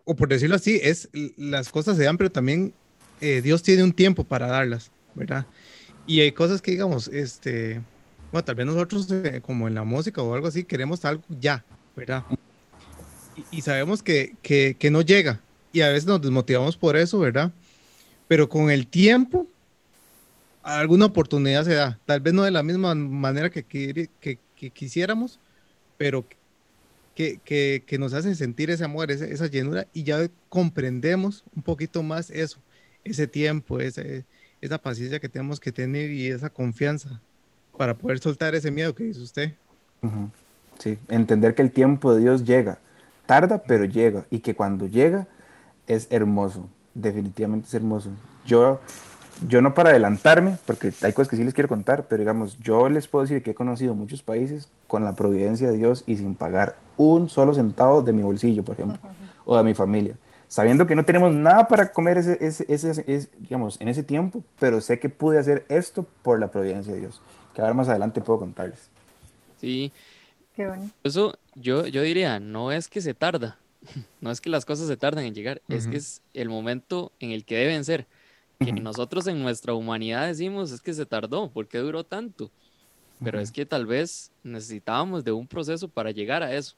o 0.05 0.15
por 0.15 0.29
decirlo 0.29 0.55
así, 0.55 0.79
es 0.83 1.09
las 1.35 1.71
cosas 1.71 1.97
se 1.97 2.03
dan, 2.03 2.17
pero 2.17 2.31
también 2.31 2.75
eh, 3.21 3.41
Dios 3.41 3.63
tiene 3.63 3.83
un 3.83 3.93
tiempo 3.93 4.23
para 4.23 4.47
darlas, 4.47 4.91
¿verdad? 5.15 5.45
Y 6.07 6.21
hay 6.21 6.31
cosas 6.31 6.61
que 6.61 6.71
digamos, 6.71 7.07
este, 7.09 7.81
bueno, 8.31 8.45
tal 8.45 8.55
vez 8.55 8.65
nosotros 8.65 9.07
eh, 9.11 9.41
como 9.41 9.67
en 9.67 9.75
la 9.75 9.83
música 9.83 10.21
o 10.21 10.33
algo 10.33 10.47
así 10.47 10.63
queremos 10.63 11.03
algo 11.05 11.23
ya, 11.39 11.63
¿verdad? 11.95 12.23
Y, 13.51 13.61
sabemos 13.61 14.03
que, 14.03 14.35
que, 14.41 14.91
no 14.91 15.01
llega 15.01 15.39
y 15.71 15.81
a 15.81 15.89
veces 15.89 16.05
nos 16.05 16.21
desmotivamos 16.21 16.75
por 16.75 16.97
eso, 16.97 17.19
¿verdad? 17.19 17.51
Pero 18.27 18.49
con 18.49 18.69
el 18.69 18.87
tiempo, 18.87 19.47
alguna 20.61 21.05
oportunidad 21.05 21.63
se 21.63 21.73
da, 21.73 21.99
tal 22.05 22.19
vez 22.19 22.33
no 22.33 22.43
de 22.43 22.51
la 22.51 22.63
misma 22.63 22.95
manera 22.95 23.49
que, 23.49 23.63
que, 23.63 24.39
quisiéramos, 24.71 25.39
pero 25.97 26.25
que, 27.15 27.39
que, 27.43 27.83
que, 27.85 27.97
nos 27.97 28.13
hacen 28.13 28.35
sentir 28.35 28.69
ese 28.69 28.83
amor, 28.83 29.09
esa, 29.09 29.25
esa, 29.25 29.47
llenura, 29.47 29.87
y 29.93 30.03
ya 30.03 30.29
comprendemos 30.49 31.43
un 31.55 31.63
poquito 31.63 32.03
más 32.03 32.29
eso 32.29 32.59
ese 33.03 33.27
tiempo, 33.27 33.79
ese, 33.79 34.25
esa 34.61 34.77
paciencia 34.77 35.19
que 35.19 35.29
tenemos 35.29 35.59
que 35.59 35.71
tener 35.71 36.11
y 36.11 36.27
esa 36.27 36.49
confianza 36.49 37.21
para 37.77 37.97
poder 37.97 38.19
soltar 38.19 38.55
ese 38.55 38.71
miedo 38.71 38.93
que 38.93 39.05
dice 39.05 39.21
usted. 39.21 39.53
Sí, 40.79 40.97
entender 41.07 41.55
que 41.55 41.61
el 41.61 41.71
tiempo 41.71 42.13
de 42.13 42.21
Dios 42.21 42.43
llega, 42.43 42.79
tarda, 43.25 43.63
pero 43.63 43.85
llega, 43.85 44.25
y 44.29 44.39
que 44.39 44.55
cuando 44.55 44.87
llega 44.87 45.27
es 45.87 46.07
hermoso, 46.09 46.67
definitivamente 46.93 47.67
es 47.67 47.73
hermoso. 47.73 48.09
Yo, 48.45 48.79
yo 49.47 49.61
no 49.61 49.73
para 49.73 49.89
adelantarme, 49.91 50.57
porque 50.65 50.93
hay 51.01 51.13
cosas 51.13 51.29
que 51.29 51.35
sí 51.35 51.43
les 51.43 51.53
quiero 51.53 51.67
contar, 51.67 52.07
pero 52.07 52.19
digamos, 52.19 52.57
yo 52.59 52.89
les 52.89 53.07
puedo 53.07 53.23
decir 53.23 53.43
que 53.43 53.51
he 53.51 53.55
conocido 53.55 53.95
muchos 53.95 54.23
países 54.23 54.69
con 54.87 55.03
la 55.03 55.15
providencia 55.15 55.69
de 55.69 55.77
Dios 55.77 56.03
y 56.05 56.17
sin 56.17 56.35
pagar 56.35 56.77
un 56.97 57.29
solo 57.29 57.53
centavo 57.53 58.01
de 58.01 58.13
mi 58.13 58.21
bolsillo, 58.21 58.63
por 58.63 58.75
ejemplo, 58.75 58.99
o 59.45 59.57
de 59.57 59.63
mi 59.63 59.73
familia 59.73 60.15
sabiendo 60.49 60.87
que 60.87 60.95
no 60.95 61.05
tenemos 61.05 61.33
nada 61.33 61.67
para 61.67 61.93
comer 61.93 62.17
ese, 62.17 62.37
ese, 62.41 62.65
ese, 62.67 63.29
digamos, 63.37 63.79
en 63.79 63.87
ese 63.87 64.03
tiempo, 64.03 64.43
pero 64.59 64.81
sé 64.81 64.99
que 64.99 65.07
pude 65.07 65.37
hacer 65.37 65.65
esto 65.69 66.05
por 66.23 66.39
la 66.39 66.49
providencia 66.49 66.91
de 66.91 67.01
Dios, 67.01 67.21
que 67.53 67.61
ahora 67.61 67.75
más 67.75 67.87
adelante 67.87 68.19
puedo 68.19 68.39
contarles. 68.39 68.89
Sí. 69.61 69.93
Qué 70.55 70.67
bueno. 70.67 70.89
Eso 71.03 71.37
yo, 71.55 71.85
yo 71.85 72.01
diría, 72.01 72.39
no 72.39 72.71
es 72.71 72.87
que 72.87 72.99
se 72.99 73.13
tarda, 73.13 73.59
no 74.21 74.31
es 74.31 74.41
que 74.41 74.49
las 74.49 74.65
cosas 74.65 74.87
se 74.87 74.97
tarden 74.97 75.25
en 75.25 75.35
llegar, 75.35 75.61
es 75.69 75.87
que 75.87 75.97
es 75.97 76.21
el 76.33 76.49
momento 76.49 77.11
en 77.19 77.31
el 77.31 77.45
que 77.45 77.55
deben 77.55 77.85
ser. 77.85 78.07
Que 78.59 78.73
nosotros 78.73 79.25
en 79.27 79.41
nuestra 79.41 79.73
humanidad 79.73 80.27
decimos 80.27 80.73
es 80.73 80.81
que 80.81 80.93
se 80.93 81.05
tardó, 81.05 81.49
¿por 81.49 81.69
qué 81.69 81.77
duró 81.77 82.03
tanto? 82.03 82.51
Pero 83.23 83.39
es 83.39 83.51
que 83.51 83.65
tal 83.65 83.85
vez 83.85 84.31
necesitábamos 84.43 85.23
de 85.23 85.31
un 85.31 85.47
proceso 85.47 85.87
para 85.87 86.11
llegar 86.11 86.43
a 86.43 86.53
eso. 86.53 86.75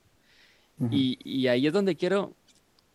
y, 0.92 1.18
y, 1.24 1.48
ahí 1.48 1.66
es 1.66 1.74
donde 1.74 1.96
quiero 1.96 2.34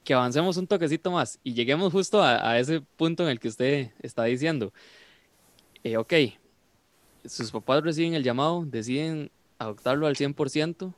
que 0.06 0.14
avancemos 0.14 0.56
un 0.56 0.68
toquecito 0.68 1.10
más 1.10 1.40
y 1.42 1.52
lleguemos 1.52 1.92
justo 1.92 2.22
a, 2.22 2.58
ese 2.60 2.80
punto 2.80 3.24
en 3.24 3.28
el 3.28 3.40
que 3.40 3.48
usted 3.48 3.90
está 4.00 4.22
diciendo, 4.22 4.72
eh, 5.82 5.96
ok, 5.96 6.14
sus 7.24 7.50
papás 7.50 7.82
reciben 7.82 8.14
el 8.14 8.22
llamado, 8.22 8.64
deciden 8.64 9.32
adoptarlo 9.58 10.06
al 10.06 10.14
100% 10.14 10.94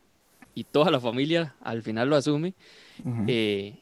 y 0.55 0.65
toda 0.65 0.91
la 0.91 1.01
familia 1.01 1.57
al 1.63 1.83
final 1.83 2.11
lo 2.11 2.17
asume. 2.17 2.53
Eh, 3.27 3.79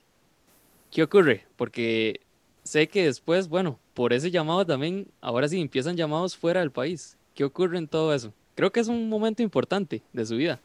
¿Qué 0.93 1.03
ocurre? 1.03 1.45
Porque 1.57 2.21
sé 2.62 2.87
que 2.87 3.05
después, 3.05 3.49
bueno, 3.49 3.81
por 3.95 4.12
ese 4.12 4.31
llamado 4.31 4.65
también, 4.65 5.09
ahora 5.21 5.49
sí 5.49 5.61
empiezan 5.61 5.97
llamados 5.97 6.37
fuera 6.37 6.61
del 6.61 6.71
país. 6.71 7.19
¿Qué 7.35 7.43
ocurre 7.43 7.79
en 7.79 7.89
todo 7.89 8.15
eso? 8.15 8.33
Creo 8.55 8.71
que 8.71 8.79
es 8.79 8.87
un 8.87 9.09
momento 9.09 9.43
importante 9.43 10.05
de 10.12 10.25
su 10.25 10.37
vida. 10.37 10.61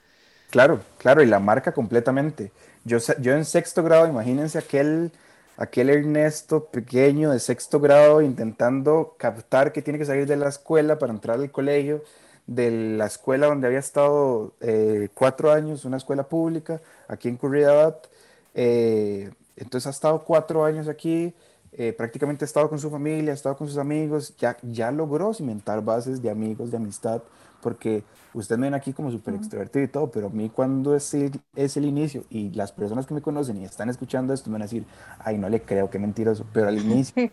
Claro, 0.51 0.81
claro, 0.97 1.23
y 1.23 1.27
la 1.27 1.39
marca 1.39 1.71
completamente. 1.71 2.51
Yo, 2.83 2.97
yo 3.21 3.33
en 3.33 3.45
sexto 3.45 3.83
grado, 3.83 4.07
imagínense 4.07 4.57
aquel, 4.57 5.11
aquel 5.55 5.89
Ernesto 5.89 6.65
pequeño 6.65 7.31
de 7.31 7.39
sexto 7.39 7.79
grado 7.79 8.21
intentando 8.21 9.15
captar 9.17 9.71
que 9.71 9.81
tiene 9.81 9.97
que 9.97 10.05
salir 10.05 10.27
de 10.27 10.35
la 10.35 10.49
escuela 10.49 10.99
para 10.99 11.13
entrar 11.13 11.39
al 11.39 11.51
colegio, 11.51 12.03
de 12.47 12.69
la 12.97 13.05
escuela 13.05 13.47
donde 13.47 13.67
había 13.67 13.79
estado 13.79 14.53
eh, 14.59 15.07
cuatro 15.13 15.53
años, 15.53 15.85
una 15.85 15.95
escuela 15.97 16.23
pública, 16.23 16.81
aquí 17.07 17.29
en 17.29 17.37
Curridabat. 17.37 18.07
Eh, 18.53 19.31
entonces 19.55 19.87
ha 19.87 19.91
estado 19.91 20.23
cuatro 20.25 20.65
años 20.65 20.89
aquí, 20.89 21.33
eh, 21.71 21.93
prácticamente 21.93 22.43
ha 22.43 22.47
estado 22.47 22.69
con 22.69 22.79
su 22.79 22.89
familia, 22.89 23.31
ha 23.31 23.35
estado 23.35 23.55
con 23.55 23.69
sus 23.69 23.77
amigos, 23.77 24.35
ya, 24.37 24.57
ya 24.63 24.91
logró 24.91 25.33
cimentar 25.33 25.81
bases 25.81 26.21
de 26.21 26.29
amigos, 26.29 26.71
de 26.71 26.77
amistad, 26.77 27.21
porque 27.61 28.03
usted 28.33 28.57
me 28.57 28.67
ven 28.67 28.73
aquí 28.73 28.93
como 28.93 29.11
súper 29.11 29.35
extrovertido 29.35 29.85
y 29.85 29.87
todo, 29.87 30.11
pero 30.11 30.27
a 30.27 30.29
mí 30.29 30.49
cuando 30.49 30.95
es 30.95 31.13
el, 31.13 31.39
es 31.55 31.77
el 31.77 31.85
inicio 31.85 32.23
y 32.29 32.49
las 32.51 32.71
personas 32.71 33.05
que 33.05 33.13
me 33.13 33.21
conocen 33.21 33.57
y 33.61 33.65
están 33.65 33.89
escuchando 33.89 34.33
esto 34.33 34.49
me 34.49 34.55
van 34.55 34.63
a 34.63 34.65
decir, 34.65 34.85
ay, 35.19 35.37
no 35.37 35.49
le 35.49 35.61
creo, 35.61 35.89
qué 35.89 35.99
mentiroso, 35.99 36.45
pero 36.53 36.67
al 36.67 36.79
inicio, 36.79 37.29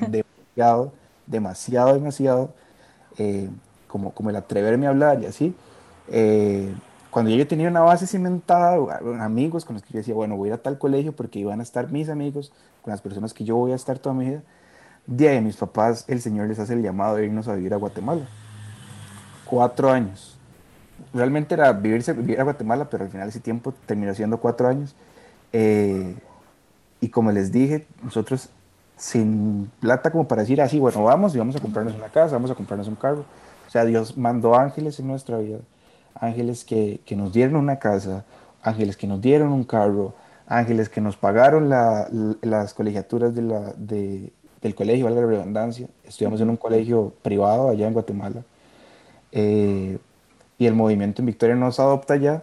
demasiado, 0.08 0.92
demasiado, 1.26 1.94
demasiado, 1.94 2.54
eh, 3.18 3.48
como, 3.88 4.12
como 4.12 4.30
el 4.30 4.36
atreverme 4.36 4.86
a 4.86 4.90
hablar 4.90 5.22
y 5.22 5.26
así, 5.26 5.54
eh, 6.08 6.74
cuando 7.10 7.30
yo 7.30 7.46
tenía 7.46 7.68
una 7.68 7.80
base 7.80 8.06
cimentada, 8.06 8.76
amigos 9.20 9.64
con 9.64 9.74
los 9.74 9.82
que 9.82 9.94
yo 9.94 9.98
decía, 9.98 10.14
bueno, 10.14 10.36
voy 10.36 10.48
a 10.48 10.52
ir 10.52 10.54
a 10.54 10.62
tal 10.62 10.78
colegio 10.78 11.16
porque 11.16 11.38
iban 11.38 11.60
a 11.60 11.62
estar 11.62 11.90
mis 11.90 12.10
amigos, 12.10 12.52
con 12.82 12.90
las 12.90 13.00
personas 13.00 13.32
que 13.32 13.44
yo 13.44 13.56
voy 13.56 13.72
a 13.72 13.74
estar 13.74 13.98
toda 13.98 14.14
mi 14.14 14.26
vida, 14.26 14.42
de 15.06 15.28
ahí 15.28 15.40
mis 15.40 15.56
papás, 15.56 16.04
el 16.08 16.20
Señor 16.20 16.48
les 16.48 16.58
hace 16.58 16.74
el 16.74 16.82
llamado 16.82 17.16
de 17.16 17.26
irnos 17.26 17.48
a 17.48 17.54
vivir 17.54 17.72
a 17.72 17.76
Guatemala. 17.76 18.26
Cuatro 19.48 19.90
años. 19.90 20.36
Realmente 21.14 21.54
era 21.54 21.72
vivirse, 21.72 22.12
vivir 22.12 22.40
a 22.40 22.44
Guatemala, 22.44 22.88
pero 22.90 23.04
al 23.04 23.10
final 23.10 23.28
ese 23.28 23.40
tiempo 23.40 23.72
terminó 23.86 24.14
siendo 24.14 24.38
cuatro 24.38 24.68
años. 24.68 24.94
Eh, 25.52 26.14
y 27.00 27.08
como 27.08 27.32
les 27.32 27.52
dije, 27.52 27.86
nosotros 28.02 28.50
sin 28.96 29.70
plata 29.80 30.10
como 30.10 30.26
para 30.26 30.42
decir 30.42 30.60
así, 30.60 30.78
bueno, 30.78 31.04
vamos 31.04 31.34
y 31.34 31.38
vamos 31.38 31.56
a 31.56 31.60
comprarnos 31.60 31.94
una 31.94 32.08
casa, 32.08 32.34
vamos 32.34 32.50
a 32.50 32.54
comprarnos 32.54 32.88
un 32.88 32.96
carro. 32.96 33.24
O 33.66 33.70
sea, 33.70 33.84
Dios 33.84 34.16
mandó 34.16 34.54
ángeles 34.54 34.98
en 35.00 35.08
nuestra 35.08 35.38
vida 35.38 35.58
ángeles 36.20 36.64
que, 36.64 37.00
que, 37.04 37.16
nos 37.16 37.32
dieron 37.32 37.56
una 37.56 37.78
casa, 37.78 38.24
ángeles 38.62 38.96
que 38.96 39.06
nos 39.06 39.20
dieron 39.20 39.52
un 39.52 39.64
carro, 39.64 40.14
ángeles 40.46 40.88
que 40.88 41.00
nos 41.00 41.16
pagaron 41.16 41.68
la, 41.68 42.08
las 42.42 42.74
colegiaturas 42.74 43.34
de 43.34 43.42
la, 43.42 43.72
de, 43.76 44.32
del 44.62 44.74
colegio, 44.74 45.06
valga 45.06 45.22
la 45.22 45.26
redundancia. 45.26 45.88
Estudiamos 46.04 46.40
en 46.40 46.50
un 46.50 46.56
colegio 46.56 47.12
privado 47.22 47.68
allá 47.68 47.86
en 47.86 47.92
Guatemala. 47.92 48.42
Eh, 49.36 49.98
y 50.58 50.66
el 50.66 50.74
movimiento 50.74 51.22
en 51.22 51.26
Victoria 51.26 51.54
nos 51.54 51.78
adopta 51.78 52.16
ya, 52.16 52.42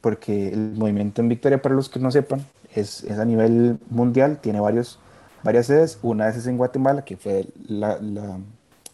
porque 0.00 0.48
el 0.48 0.72
movimiento 0.72 1.20
en 1.20 1.28
Victoria, 1.28 1.60
para 1.60 1.74
los 1.74 1.88
que 1.88 2.00
no 2.00 2.10
sepan, 2.10 2.44
es, 2.74 3.04
es 3.04 3.18
a 3.18 3.24
nivel 3.24 3.78
mundial, 3.90 4.38
tiene 4.40 4.58
varios, 4.58 4.98
varias 5.44 5.66
sedes. 5.66 5.98
Una 6.02 6.24
de 6.24 6.30
esas 6.30 6.42
es 6.44 6.48
en 6.48 6.56
Guatemala, 6.56 7.04
que 7.04 7.16
fue 7.16 7.46
la, 7.68 7.98
la, 8.00 8.38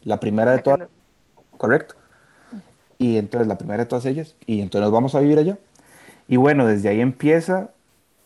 la 0.02 0.20
primera 0.20 0.52
de 0.52 0.58
todas. 0.58 0.88
Correcto 1.56 1.94
y 2.98 3.16
entonces 3.16 3.46
la 3.46 3.58
primera 3.58 3.84
de 3.84 3.88
todas 3.88 4.06
ellas, 4.06 4.34
y 4.46 4.60
entonces 4.60 4.82
nos 4.82 4.92
vamos 4.92 5.14
a 5.14 5.20
vivir 5.20 5.38
allá. 5.38 5.58
Y 6.28 6.36
bueno, 6.36 6.66
desde 6.66 6.88
ahí 6.88 7.00
empieza, 7.00 7.70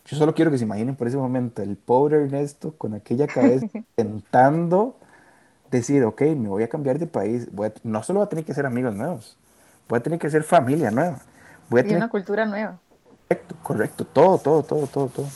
yo 0.07 0.17
solo 0.17 0.35
quiero 0.35 0.51
que 0.51 0.59
se 0.59 0.65
imaginen 0.65 0.97
por 0.97 1.09
ese 1.09 1.17
momento, 1.17 1.63
el 1.63 1.77
pobre 1.77 2.17
Ernesto 2.17 2.75
con 2.77 2.95
aquella 2.95 3.27
cabeza 3.27 3.67
intentando 3.75 4.97
decir, 5.71 6.05
ok, 6.05 6.23
me 6.23 6.49
voy 6.49 6.63
a 6.63 6.69
cambiar 6.69 6.99
de 6.99 7.07
país, 7.07 7.49
voy 7.53 7.73
no 7.83 8.03
solo 8.03 8.21
voy 8.21 8.27
a 8.27 8.29
tener 8.29 8.45
que 8.45 8.53
hacer 8.53 8.67
amigos 8.67 8.95
nuevos, 8.95 9.37
voy 9.89 9.99
a 9.99 10.03
tener 10.03 10.19
que 10.19 10.27
hacer 10.27 10.43
familia 10.43 10.91
nueva. 10.91 11.19
Voy 11.69 11.81
a 11.81 11.83
tener... 11.85 11.99
Y 11.99 12.01
una 12.01 12.11
cultura 12.11 12.45
nueva. 12.47 12.79
Correcto, 13.29 13.55
correcto, 13.63 14.05
todo, 14.05 14.39
todo, 14.39 14.63
todo, 14.63 14.87
todo, 14.87 15.07
todo. 15.09 15.27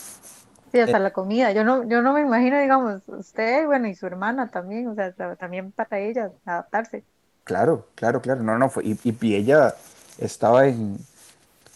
Sí, 0.72 0.80
hasta 0.80 0.96
eh, 0.96 1.00
la 1.00 1.12
comida. 1.12 1.52
Yo 1.52 1.62
no, 1.62 1.84
yo 1.84 2.02
no 2.02 2.12
me 2.12 2.22
imagino, 2.22 2.58
digamos, 2.58 3.02
usted, 3.06 3.64
bueno, 3.66 3.86
y 3.86 3.94
su 3.94 4.06
hermana 4.06 4.50
también, 4.50 4.88
o 4.88 4.94
sea, 4.96 5.12
también 5.36 5.70
para 5.70 6.00
ella 6.00 6.32
adaptarse. 6.44 7.04
Claro, 7.44 7.86
claro, 7.94 8.20
claro. 8.20 8.42
No, 8.42 8.58
no, 8.58 8.68
fue, 8.68 8.84
y, 8.84 8.98
y, 9.04 9.34
ella 9.36 9.74
estaba 10.18 10.66
en 10.66 10.98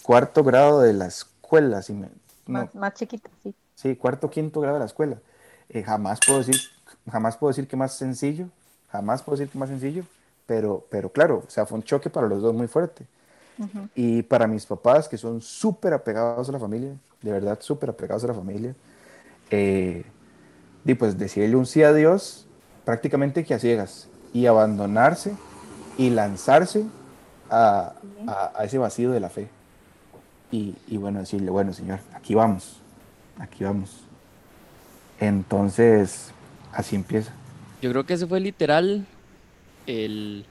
cuarto 0.02 0.42
grado 0.42 0.80
de 0.80 0.94
la 0.94 1.06
escuela. 1.06 1.80
Si 1.82 1.92
me, 1.92 2.08
más, 2.46 2.74
más, 2.74 2.94
chiquita, 2.94 3.30
sí. 3.44 3.54
Sí, 3.76 3.94
cuarto, 3.94 4.28
quinto 4.28 4.60
grado 4.60 4.76
de 4.76 4.80
la 4.80 4.86
escuela. 4.86 5.18
Eh, 5.68 5.84
jamás 5.84 6.18
puedo 6.26 6.40
decir, 6.40 6.56
jamás 7.10 7.36
puedo 7.36 7.50
decir 7.50 7.66
que 7.66 7.76
más 7.76 7.94
sencillo, 7.94 8.48
jamás 8.90 9.22
puedo 9.22 9.36
decir 9.36 9.50
que 9.50 9.58
más 9.58 9.68
sencillo, 9.68 10.04
pero, 10.46 10.84
pero 10.90 11.10
claro, 11.10 11.44
o 11.46 11.50
sea, 11.50 11.66
fue 11.66 11.78
un 11.78 11.84
choque 11.84 12.10
para 12.10 12.26
los 12.26 12.42
dos 12.42 12.54
muy 12.54 12.68
fuerte. 12.68 13.06
Y 13.96 14.22
para 14.22 14.46
mis 14.46 14.64
papás, 14.64 15.08
que 15.08 15.18
son 15.18 15.40
súper 15.40 15.92
apegados 15.92 16.48
a 16.48 16.52
la 16.52 16.60
familia, 16.60 16.92
de 17.20 17.32
verdad 17.32 17.58
súper 17.60 17.90
apegados 17.90 18.22
a 18.22 18.28
la 18.28 18.34
familia, 18.34 18.72
eh, 19.50 20.04
y 20.84 20.94
pues 20.94 21.18
decirle 21.18 21.56
un 21.56 21.66
sí 21.66 21.82
a 21.82 21.92
Dios 21.92 22.46
prácticamente 22.84 23.44
que 23.44 23.54
a 23.54 23.58
ciegas 23.58 24.08
y 24.32 24.46
abandonarse 24.46 25.34
y 25.96 26.10
lanzarse 26.10 26.84
a, 27.50 27.94
a, 28.54 28.64
ese 28.64 28.78
vacío 28.78 29.10
de 29.10 29.20
la 29.20 29.28
fe. 29.28 29.48
Y, 30.50 30.76
y, 30.86 30.96
bueno, 30.96 31.18
decirle, 31.18 31.50
bueno, 31.50 31.72
Señor, 31.72 31.98
aquí 32.14 32.34
vamos, 32.34 32.80
aquí 33.38 33.64
vamos. 33.64 34.04
Entonces, 35.20 36.32
así 36.78 36.96
empieza. 36.96 37.32
Yo 37.82 37.90
creo 37.90 38.06
que 38.06 38.14
ese 38.14 38.26
fue 38.26 38.40
literal 38.40 39.04
el 39.86 40.46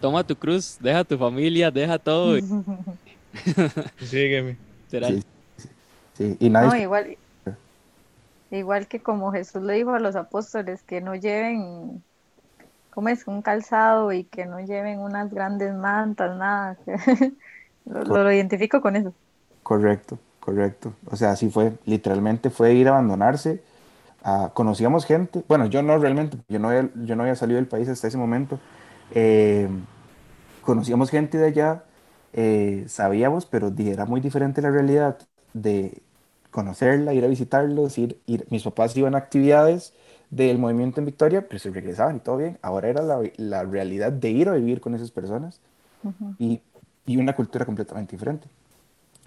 toma 0.00 0.24
tu 0.24 0.36
cruz, 0.36 0.76
deja 0.80 1.04
tu 1.04 1.16
familia, 1.16 1.70
deja 1.70 1.98
todo. 1.98 2.36
Sígueme. 4.00 4.56
Sí, 4.90 5.22
sí, 6.14 6.36
Y 6.40 6.50
nadie... 6.50 6.68
No, 6.68 6.76
igual, 6.76 7.16
igual 8.50 8.88
que 8.88 9.00
como 9.00 9.32
Jesús 9.32 9.62
le 9.62 9.74
dijo 9.74 9.94
a 9.94 10.00
los 10.00 10.16
apóstoles 10.16 10.82
que 10.82 11.00
no 11.00 11.14
lleven 11.14 12.02
¿cómo 12.90 13.10
es? 13.10 13.28
Un 13.28 13.42
calzado 13.42 14.12
y 14.12 14.24
que 14.24 14.46
no 14.46 14.58
lleven 14.58 14.98
unas 14.98 15.32
grandes 15.32 15.72
mantas, 15.72 16.36
nada. 16.36 16.76
lo, 17.84 18.02
lo, 18.02 18.32
identifico 18.32 18.80
con 18.80 18.96
eso. 18.96 19.14
Correcto, 19.62 20.18
correcto. 20.40 20.92
O 21.06 21.14
sea, 21.14 21.30
así 21.30 21.48
fue. 21.48 21.74
Literalmente 21.84 22.50
fue 22.50 22.74
ir 22.74 22.88
a 22.88 22.90
abandonarse. 22.90 23.62
Conocíamos 24.54 25.06
gente, 25.06 25.44
bueno, 25.48 25.66
yo 25.66 25.82
no 25.82 25.98
realmente, 25.98 26.38
yo 26.48 26.58
no 26.58 26.68
había, 26.68 26.90
yo 27.04 27.16
no 27.16 27.22
había 27.22 27.36
salido 27.36 27.56
del 27.56 27.68
país 27.68 27.88
hasta 27.88 28.08
ese 28.08 28.18
momento. 28.18 28.58
Eh, 29.14 29.68
conocíamos 30.62 31.10
gente 31.10 31.38
de 31.38 31.46
allá, 31.46 31.84
eh, 32.32 32.84
sabíamos, 32.88 33.46
pero 33.46 33.72
era 33.78 34.04
muy 34.06 34.20
diferente 34.20 34.62
la 34.62 34.70
realidad 34.70 35.18
de 35.54 36.02
conocerla, 36.50 37.14
ir 37.14 37.24
a 37.24 37.28
visitarlos, 37.28 37.98
ir, 37.98 38.20
ir, 38.26 38.46
mis 38.50 38.62
papás 38.64 38.96
iban 38.96 39.14
a 39.14 39.18
actividades 39.18 39.94
del 40.30 40.58
movimiento 40.58 41.00
en 41.00 41.06
Victoria, 41.06 41.46
pero 41.48 41.58
se 41.58 41.70
regresaban 41.70 42.16
y 42.16 42.20
todo 42.20 42.36
bien. 42.38 42.58
Ahora 42.62 42.88
era 42.88 43.02
la, 43.02 43.20
la 43.36 43.64
realidad 43.64 44.12
de 44.12 44.30
ir 44.30 44.48
a 44.48 44.52
vivir 44.54 44.80
con 44.80 44.94
esas 44.94 45.10
personas 45.10 45.60
y, 46.38 46.60
y, 47.06 47.16
una 47.18 47.34
cultura 47.36 47.66
completamente 47.66 48.12
diferente. 48.16 48.48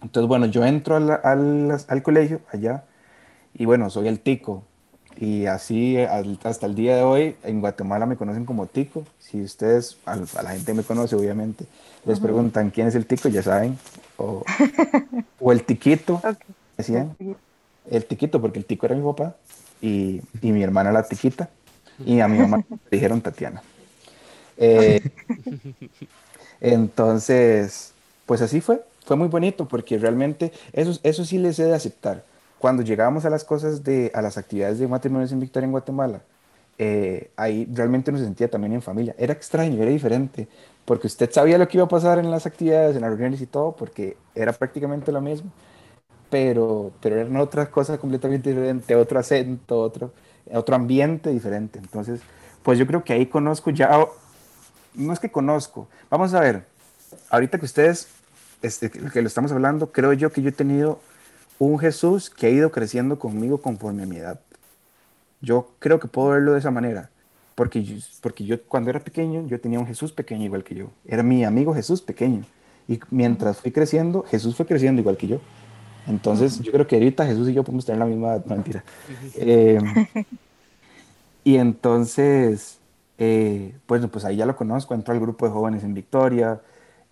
Entonces, 0.04 0.28
bueno, 0.28 0.48
yo 0.48 0.66
entro 0.66 0.96
al 0.98 2.04
colegio 2.04 2.42
allá 2.52 2.86
y 3.54 3.66
bueno, 3.66 3.90
soy 3.90 4.08
el 4.08 4.20
tico. 4.22 4.64
Y 5.22 5.46
así 5.46 5.98
hasta 6.44 6.66
el 6.66 6.74
día 6.74 6.96
de 6.96 7.04
hoy 7.04 7.36
en 7.44 7.62
Guatemala 7.62 8.08
me 8.08 8.18
conocen 8.18 8.44
como 8.44 8.66
tico. 8.66 9.06
Si 9.20 9.40
ustedes, 9.44 9.98
a, 10.04 10.16
la 10.16 10.50
gente 10.50 10.74
me 10.74 10.82
conoce 10.82 11.16
obviamente, 11.16 11.66
les 12.06 12.20
preguntan 12.20 12.72
quién 12.72 12.88
es 12.88 12.96
el 12.96 13.06
tico, 13.06 13.30
ya 13.30 13.44
saben. 13.44 13.78
O, 14.18 14.44
o 15.40 15.52
el 15.52 15.64
tiquito, 15.64 16.20
decían. 16.76 17.16
El 17.92 18.06
tiquito, 18.06 18.42
porque 18.42 18.58
el 18.58 18.66
tico 18.66 18.88
era 18.88 18.96
mi 18.96 19.04
papá 19.04 19.36
y, 19.80 20.22
y 20.42 20.52
mi 20.52 20.64
hermana 20.64 20.92
la 20.92 21.04
tiquita 21.04 21.50
y 22.04 22.20
a 22.20 22.28
mi 22.28 22.40
mamá 22.40 22.58
le 22.70 22.78
dijeron 22.90 23.22
Tatiana. 23.22 23.62
Eh, 24.58 25.02
entonces, 26.62 27.94
pues 28.26 28.42
así 28.42 28.60
fue, 28.60 28.82
fue 29.06 29.18
muy 29.18 29.28
bonito 29.28 29.68
porque 29.68 30.00
realmente 30.00 30.52
eso, 30.74 31.00
eso 31.04 31.26
sí 31.26 31.38
les 31.38 31.60
he 31.60 31.66
de 31.66 31.76
aceptar. 31.76 32.24
Cuando 32.62 32.84
llegábamos 32.84 33.26
a 33.26 33.32
las 33.32 33.44
cosas 33.44 33.84
de, 33.84 34.12
a 34.14 34.22
las 34.22 34.38
actividades 34.38 34.78
de 34.78 34.88
matrimonios 34.88 35.32
en 35.32 35.40
Victoria 35.40 35.66
en 35.66 35.72
Guatemala, 35.72 36.22
eh, 36.78 37.32
ahí 37.36 37.68
realmente 37.74 38.12
nos 38.12 38.22
sentía 38.22 38.50
también 38.50 38.74
en 38.74 38.82
familia. 38.82 39.16
Era 39.18 39.34
extraño, 39.34 39.82
era 39.82 39.90
diferente, 39.90 40.48
porque 40.86 41.08
usted 41.08 41.32
sabía 41.32 41.58
lo 41.58 41.68
que 41.68 41.78
iba 41.78 41.86
a 41.86 41.90
pasar 41.90 42.20
en 42.20 42.30
las 42.30 42.46
actividades, 42.46 42.96
en 42.96 43.02
las 43.02 43.10
reuniones 43.10 43.42
y 43.42 43.48
todo, 43.48 43.76
porque 43.76 44.16
era 44.36 44.54
prácticamente 44.54 45.12
lo 45.12 45.22
mismo 45.22 45.52
pero, 46.32 46.94
pero 47.02 47.18
eran 47.18 47.36
otras 47.38 47.68
cosas 47.68 48.00
completamente 48.00 48.50
diferentes, 48.50 48.96
otro 48.96 49.20
acento, 49.20 49.78
otro, 49.78 50.14
otro 50.52 50.76
ambiente 50.76 51.30
diferente. 51.30 51.78
Entonces, 51.78 52.22
pues 52.64 52.80
yo 52.80 52.88
creo 52.88 53.04
que 53.04 53.14
ahí 53.14 53.26
conozco 53.26 53.70
ya, 53.70 54.08
no 54.96 55.14
es 55.14 55.20
que 55.20 55.30
conozco, 55.30 55.90
vamos 56.10 56.34
a 56.34 56.40
ver, 56.40 56.66
ahorita 57.30 57.60
que 57.60 57.66
ustedes, 57.66 58.08
este, 58.62 58.90
que 58.90 59.22
lo 59.22 59.28
estamos 59.28 59.52
hablando, 59.52 59.92
creo 59.92 60.14
yo 60.14 60.32
que 60.32 60.42
yo 60.42 60.50
he 60.50 60.54
tenido 60.54 61.00
un 61.68 61.78
Jesús 61.78 62.32
que 62.32 62.48
ha 62.48 62.50
ido 62.50 62.72
creciendo 62.72 63.20
conmigo 63.20 63.62
conforme 63.62 64.02
a 64.02 64.06
mi 64.08 64.18
edad. 64.18 64.40
Yo 65.42 65.70
creo 65.78 66.00
que 66.00 66.08
puedo 66.08 66.30
verlo 66.30 66.54
de 66.54 66.60
esa 66.60 66.72
manera, 66.72 67.12
porque 67.54 67.84
yo, 67.84 67.98
porque 68.20 68.46
yo 68.46 68.64
cuando 68.64 68.90
era 68.90 69.00
pequeño, 69.00 69.46
yo 69.46 69.62
tenía 69.62 69.80
un 69.80 69.86
Jesús 69.86 70.12
pequeño 70.12 70.44
igual 70.46 70.64
que 70.64 70.74
yo, 70.74 70.90
era 71.06 71.22
mi 71.22 71.44
amigo 71.44 71.76
Jesús 71.76 72.02
pequeño, 72.02 72.46
y 72.88 73.00
mientras 73.12 73.60
fui 73.60 73.72
creciendo, 73.72 74.24
Jesús 74.24 74.56
fue 74.56 74.66
creciendo 74.66 75.02
igual 75.02 75.18
que 75.18 75.28
yo. 75.28 75.40
Entonces, 76.08 76.60
yo 76.62 76.72
creo 76.72 76.88
que 76.88 76.96
ahorita 76.96 77.28
Jesús 77.28 77.48
y 77.48 77.54
yo 77.54 77.64
podemos 77.64 77.86
tener 77.86 78.00
la 78.00 78.06
misma 78.08 78.42
mentira. 78.44 78.84
Eh, 79.36 79.80
y 81.44 81.58
entonces, 81.58 82.80
eh, 83.20 83.76
pues, 83.86 84.04
pues 84.08 84.26
ahí 84.26 84.38
ya 84.38 84.48
lo 84.48 84.56
conozco, 84.56 84.96
entró 84.96 85.14
al 85.14 85.20
grupo 85.20 85.46
de 85.46 85.52
jóvenes 85.52 85.84
en 85.84 85.94
Victoria. 85.94 86.60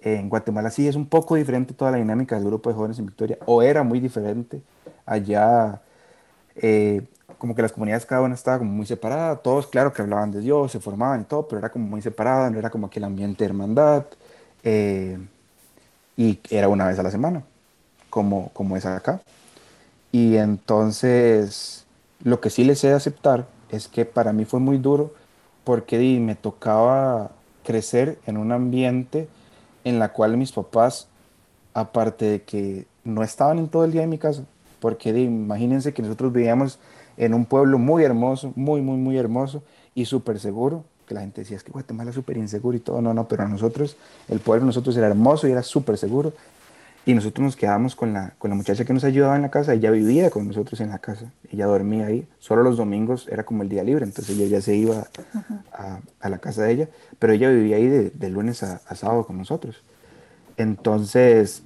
En 0.02 0.30
Guatemala 0.30 0.72
sí 0.72 0.88
es 0.88 0.96
un 0.96 1.06
poco 1.08 1.36
diferente 1.36 1.74
toda 1.74 1.92
la 1.92 1.98
dinámica 1.98 2.36
del 2.36 2.46
grupo 2.46 2.70
de 2.70 2.76
jóvenes 2.76 3.00
en 3.00 3.06
Victoria, 3.06 3.38
o 3.46 3.62
era 3.62 3.84
muy 3.84 4.00
diferente. 4.00 4.62
Allá, 5.06 5.82
eh, 6.56 7.02
como 7.38 7.56
que 7.56 7.62
las 7.62 7.72
comunidades 7.72 8.06
cada 8.06 8.22
una 8.22 8.36
estaba 8.36 8.60
como 8.60 8.72
muy 8.72 8.86
separada, 8.86 9.38
todos 9.38 9.68
claro 9.68 9.94
que 9.94 10.02
hablaban 10.02 10.32
de 10.32 10.42
Dios, 10.42 10.72
se 10.72 10.80
formaban 10.80 11.22
y 11.22 11.24
todo, 11.24 11.48
pero 11.48 11.60
era 11.60 11.70
como 11.70 11.88
muy 11.88 12.02
separada, 12.02 12.50
no 12.50 12.60
era 12.60 12.70
como 12.70 12.88
aquel 12.88 13.04
ambiente 13.04 13.44
de 13.44 13.50
hermandad, 13.50 14.06
eh, 14.64 15.18
y 16.18 16.40
era 16.50 16.68
una 16.70 16.88
vez 16.88 17.00
a 17.00 17.04
la 17.04 17.12
semana, 17.12 17.44
como, 18.10 18.50
como 18.54 18.78
es 18.78 18.86
acá. 18.86 19.22
Y 20.12 20.38
entonces, 20.38 21.86
lo 22.24 22.42
que 22.42 22.50
sí 22.50 22.64
les 22.64 22.84
he 22.84 22.88
de 22.88 22.94
aceptar 22.94 23.48
es 23.70 23.88
que 23.88 24.06
para 24.06 24.34
mí 24.34 24.46
fue 24.46 24.60
muy 24.60 24.78
duro 24.78 25.14
porque 25.64 26.20
me 26.20 26.36
tocaba 26.36 27.32
crecer 27.64 28.18
en 28.26 28.38
un 28.38 28.52
ambiente 28.52 29.28
en 29.90 30.00
la 30.00 30.14
cual 30.14 30.38
mis 30.38 30.52
papás, 30.52 31.08
aparte 31.74 32.26
de 32.26 32.42
que 32.44 32.86
no 33.04 33.24
estaban 33.24 33.60
en 33.60 33.68
todo 33.68 33.84
el 33.84 33.92
día 33.92 34.04
en 34.04 34.10
mi 34.10 34.18
casa, 34.18 34.44
porque 34.80 35.10
imagínense 35.10 35.94
que 35.94 36.02
nosotros 36.02 36.32
vivíamos 36.32 36.80
en 37.18 37.34
un 37.34 37.46
pueblo 37.46 37.78
muy 37.78 38.04
hermoso, 38.04 38.54
muy, 38.56 38.82
muy, 38.82 38.98
muy 38.98 39.18
hermoso 39.18 39.64
y 39.94 40.06
súper 40.06 40.40
seguro, 40.40 40.86
que 41.06 41.16
la 41.16 41.22
gente 41.22 41.42
decía, 41.42 41.58
es 41.58 41.64
que 41.64 41.72
Guatemala 41.72 42.12
es 42.12 42.16
súper 42.16 42.38
inseguro 42.38 42.78
y 42.78 42.80
todo, 42.80 43.02
no, 43.02 43.14
no, 43.14 43.28
pero 43.28 43.44
a 43.44 43.48
nosotros, 43.48 43.98
el 44.28 44.40
pueblo 44.40 44.66
nosotros 44.66 44.96
era 44.96 45.08
hermoso 45.08 45.48
y 45.48 45.52
era 45.52 45.64
súper 45.64 45.98
seguro 45.98 46.34
y 47.06 47.14
nosotros 47.14 47.44
nos 47.44 47.56
quedábamos 47.56 47.96
con 47.96 48.14
la, 48.14 48.34
con 48.38 48.50
la 48.50 48.56
muchacha 48.56 48.86
que 48.86 48.94
nos 48.94 49.04
ayudaba 49.04 49.36
en 49.36 49.42
la 49.42 49.50
casa, 49.50 49.74
ella 49.74 49.92
vivía 49.92 50.30
con 50.30 50.48
nosotros 50.48 50.80
en 50.82 50.90
la 50.90 51.00
casa, 51.00 51.32
ella 51.52 51.66
dormía 51.66 52.08
ahí, 52.08 52.28
solo 52.40 52.64
los 52.64 52.78
domingos 52.78 53.28
era 53.30 53.44
como 53.44 53.64
el 53.64 53.70
día 53.70 53.84
libre, 53.84 54.06
entonces 54.06 54.38
ella 54.38 54.48
ya 54.48 54.62
se 54.62 54.76
iba 54.76 55.08
a, 55.74 56.00
a 56.20 56.30
la 56.30 56.38
casa 56.40 56.64
de 56.64 56.72
ella, 56.72 56.90
pero 57.18 57.34
ella 57.34 57.50
vivía 57.50 57.78
ahí 57.78 57.88
de, 57.88 58.10
de 58.10 58.30
lunes 58.30 58.64
a, 58.64 58.82
a, 58.88 58.96
sábado 58.96 59.26
con 59.26 59.38
nosotros. 59.38 59.84
Entonces, 60.58 61.64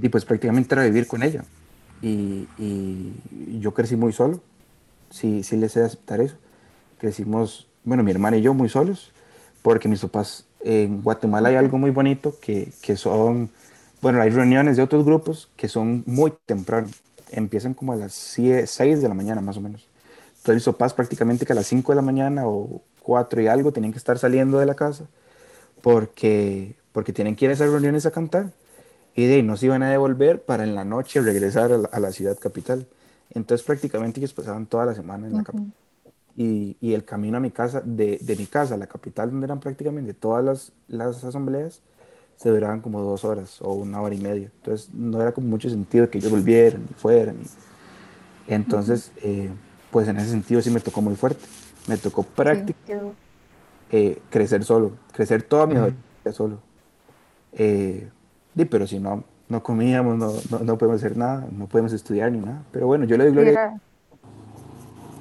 y 0.00 0.08
pues 0.08 0.24
prácticamente 0.24 0.74
era 0.74 0.84
vivir 0.84 1.06
con 1.06 1.22
ella. 1.22 1.44
Y, 2.02 2.48
y 2.58 3.60
yo 3.60 3.72
crecí 3.72 3.94
muy 3.94 4.12
solo, 4.12 4.40
sí, 5.10 5.42
sí 5.42 5.56
les 5.56 5.72
sé 5.72 5.82
aceptar 5.82 6.20
eso. 6.20 6.36
Crecimos, 6.98 7.68
bueno, 7.84 8.02
mi 8.02 8.10
hermana 8.10 8.36
y 8.36 8.42
yo 8.42 8.54
muy 8.54 8.68
solos, 8.68 9.12
porque 9.62 9.88
mis 9.88 10.00
papás, 10.00 10.46
en 10.62 11.02
Guatemala 11.02 11.50
hay 11.50 11.56
algo 11.56 11.78
muy 11.78 11.90
bonito 11.90 12.36
que, 12.40 12.72
que 12.82 12.96
son 12.96 13.50
bueno, 14.02 14.20
hay 14.20 14.30
reuniones 14.30 14.76
de 14.76 14.82
otros 14.82 15.04
grupos 15.04 15.50
que 15.56 15.68
son 15.68 16.02
muy 16.06 16.32
temprano. 16.46 16.88
Empiezan 17.30 17.74
como 17.74 17.92
a 17.92 17.96
las 17.96 18.12
6 18.12 19.02
de 19.02 19.08
la 19.08 19.14
mañana 19.14 19.40
más 19.40 19.56
o 19.56 19.60
menos. 19.60 19.86
Entonces 20.38 20.64
papás 20.64 20.94
prácticamente 20.94 21.44
que 21.44 21.52
a 21.52 21.56
las 21.56 21.66
5 21.66 21.92
de 21.92 21.96
la 21.96 22.02
mañana 22.02 22.46
o 22.46 22.80
4 23.02 23.42
y 23.42 23.46
algo 23.46 23.72
tenían 23.72 23.92
que 23.92 23.98
estar 23.98 24.18
saliendo 24.18 24.58
de 24.58 24.66
la 24.66 24.74
casa 24.74 25.04
porque, 25.82 26.76
porque 26.92 27.12
tienen 27.12 27.36
que 27.36 27.44
ir 27.44 27.50
a 27.50 27.54
esas 27.54 27.70
reuniones 27.70 28.06
a 28.06 28.10
cantar. 28.10 28.52
Y 29.14 29.26
de 29.26 29.34
ahí 29.34 29.42
no 29.42 29.56
se 29.56 29.66
iban 29.66 29.82
a 29.82 29.90
devolver 29.90 30.42
para 30.42 30.64
en 30.64 30.74
la 30.74 30.84
noche 30.84 31.20
regresar 31.20 31.72
a 31.72 32.00
la, 32.00 32.12
ciudad 32.12 32.38
capital. 32.38 32.86
Entonces 33.34 33.66
prácticamente 33.66 34.20
ellos 34.20 34.32
pasaban 34.32 34.66
toda 34.66 34.86
la 34.86 34.94
semana 34.94 35.26
en 35.26 35.34
la 35.34 35.42
capital. 35.42 35.72
Y, 36.36 36.76
y, 36.80 36.94
el 36.94 37.04
camino 37.04 37.36
a 37.36 37.40
mi 37.40 37.50
casa, 37.50 37.82
de, 37.84 38.18
de, 38.22 38.36
mi 38.36 38.46
casa 38.46 38.74
a 38.74 38.78
la 38.78 38.86
capital, 38.86 39.30
donde 39.30 39.44
eran 39.44 39.60
prácticamente 39.60 40.14
todas 40.14 40.42
las, 40.42 40.72
las 40.88 41.22
asambleas, 41.24 41.82
se 42.40 42.48
duraban 42.48 42.80
como 42.80 43.02
dos 43.02 43.22
horas 43.26 43.60
o 43.60 43.74
una 43.74 44.00
hora 44.00 44.14
y 44.14 44.18
media. 44.18 44.50
Entonces 44.60 44.88
no 44.94 45.20
era 45.20 45.32
como 45.32 45.46
mucho 45.46 45.68
sentido 45.68 46.08
que 46.08 46.16
ellos 46.16 46.30
volvieran 46.30 46.86
y 46.90 46.94
fueran. 46.94 47.36
Entonces, 48.48 49.12
eh, 49.22 49.50
pues 49.90 50.08
en 50.08 50.16
ese 50.16 50.30
sentido 50.30 50.62
sí 50.62 50.70
me 50.70 50.80
tocó 50.80 51.02
muy 51.02 51.16
fuerte. 51.16 51.44
Me 51.86 51.98
tocó 51.98 52.22
prácticamente 52.22 53.14
eh, 53.90 54.22
crecer 54.30 54.64
solo, 54.64 54.92
crecer 55.12 55.42
toda 55.42 55.66
mi 55.66 55.74
vida 55.74 56.32
solo. 56.32 56.60
Eh, 57.52 58.08
pero 58.70 58.86
si 58.86 58.98
no, 58.98 59.22
no 59.50 59.62
comíamos, 59.62 60.16
no, 60.16 60.60
no, 60.60 60.78
podemos 60.78 61.02
hacer 61.02 61.18
nada, 61.18 61.46
no 61.52 61.66
podemos 61.66 61.92
estudiar 61.92 62.32
ni 62.32 62.38
nada. 62.38 62.62
Pero 62.72 62.86
bueno, 62.86 63.04
yo 63.04 63.18
le 63.18 63.24
doy 63.24 63.32
gloria. 63.34 63.50
Era, 63.50 63.80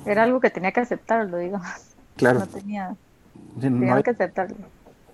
era 0.05 0.23
algo 0.23 0.39
que 0.39 0.49
tenía 0.51 0.71
que 0.71 0.79
aceptarlo, 0.79 1.37
digamos. 1.37 1.67
Claro. 2.15 2.39
No 2.39 2.47
tenía, 2.47 2.95
tenía 3.59 4.03
que 4.03 4.11
aceptarlo. 4.11 4.55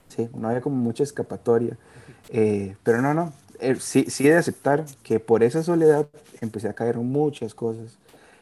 Sí, 0.09 0.29
no 0.35 0.47
había 0.47 0.61
como 0.61 0.75
mucha 0.75 1.03
escapatoria. 1.03 1.77
Eh, 2.29 2.75
pero 2.83 3.01
no, 3.01 3.13
no, 3.13 3.33
eh, 3.59 3.75
sí, 3.79 4.05
sí 4.09 4.25
de 4.25 4.37
aceptar 4.37 4.85
que 5.03 5.19
por 5.19 5.43
esa 5.43 5.63
soledad 5.63 6.07
empecé 6.41 6.69
a 6.69 6.73
caer 6.73 6.97
muchas 6.97 7.53
cosas. 7.53 7.97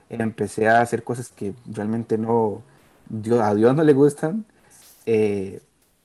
Empecé 0.10 0.67
a 0.67 0.82
hacer 0.82 1.04
cosas 1.04 1.30
que 1.30 1.54
realmente 1.65 2.17
no, 2.17 2.62
a 3.41 3.56
Dios 3.56 3.76
no 3.76 3.84
le 3.84 3.93
gustan. 3.93 4.45
Eh, 5.06 5.62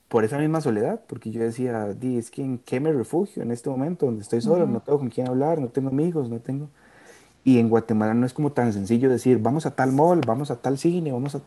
por 0.08 0.24
esa 0.24 0.38
misma 0.38 0.60
soledad, 0.60 1.00
porque 1.06 1.30
yo 1.30 1.42
decía, 1.42 1.94
es 2.02 2.30
que 2.30 2.42
en 2.42 2.58
qué 2.58 2.80
me 2.80 2.92
refugio 2.92 3.42
en 3.42 3.50
este 3.50 3.68
momento 3.68 4.06
donde 4.06 4.22
estoy 4.22 4.40
solo, 4.40 4.66
no 4.66 4.80
tengo 4.80 4.98
con 4.98 5.10
quién 5.10 5.28
hablar, 5.28 5.60
no 5.60 5.68
tengo 5.68 5.90
amigos, 5.90 6.30
no 6.30 6.40
tengo... 6.40 6.68
Y 7.44 7.58
en 7.58 7.68
Guatemala 7.68 8.14
no 8.14 8.26
es 8.26 8.32
como 8.32 8.52
tan 8.52 8.72
sencillo 8.72 9.08
decir, 9.08 9.38
vamos 9.38 9.66
a 9.66 9.70
tal 9.70 9.92
mall, 9.92 10.20
vamos 10.26 10.50
a 10.50 10.56
tal 10.56 10.78
cine, 10.78 11.12
vamos 11.12 11.34
a... 11.34 11.40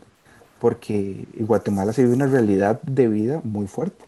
Porque 0.62 1.26
Guatemala 1.40 1.92
se 1.92 2.04
vive 2.04 2.14
una 2.14 2.28
realidad 2.28 2.80
de 2.82 3.08
vida 3.08 3.40
muy 3.42 3.66
fuerte 3.66 4.04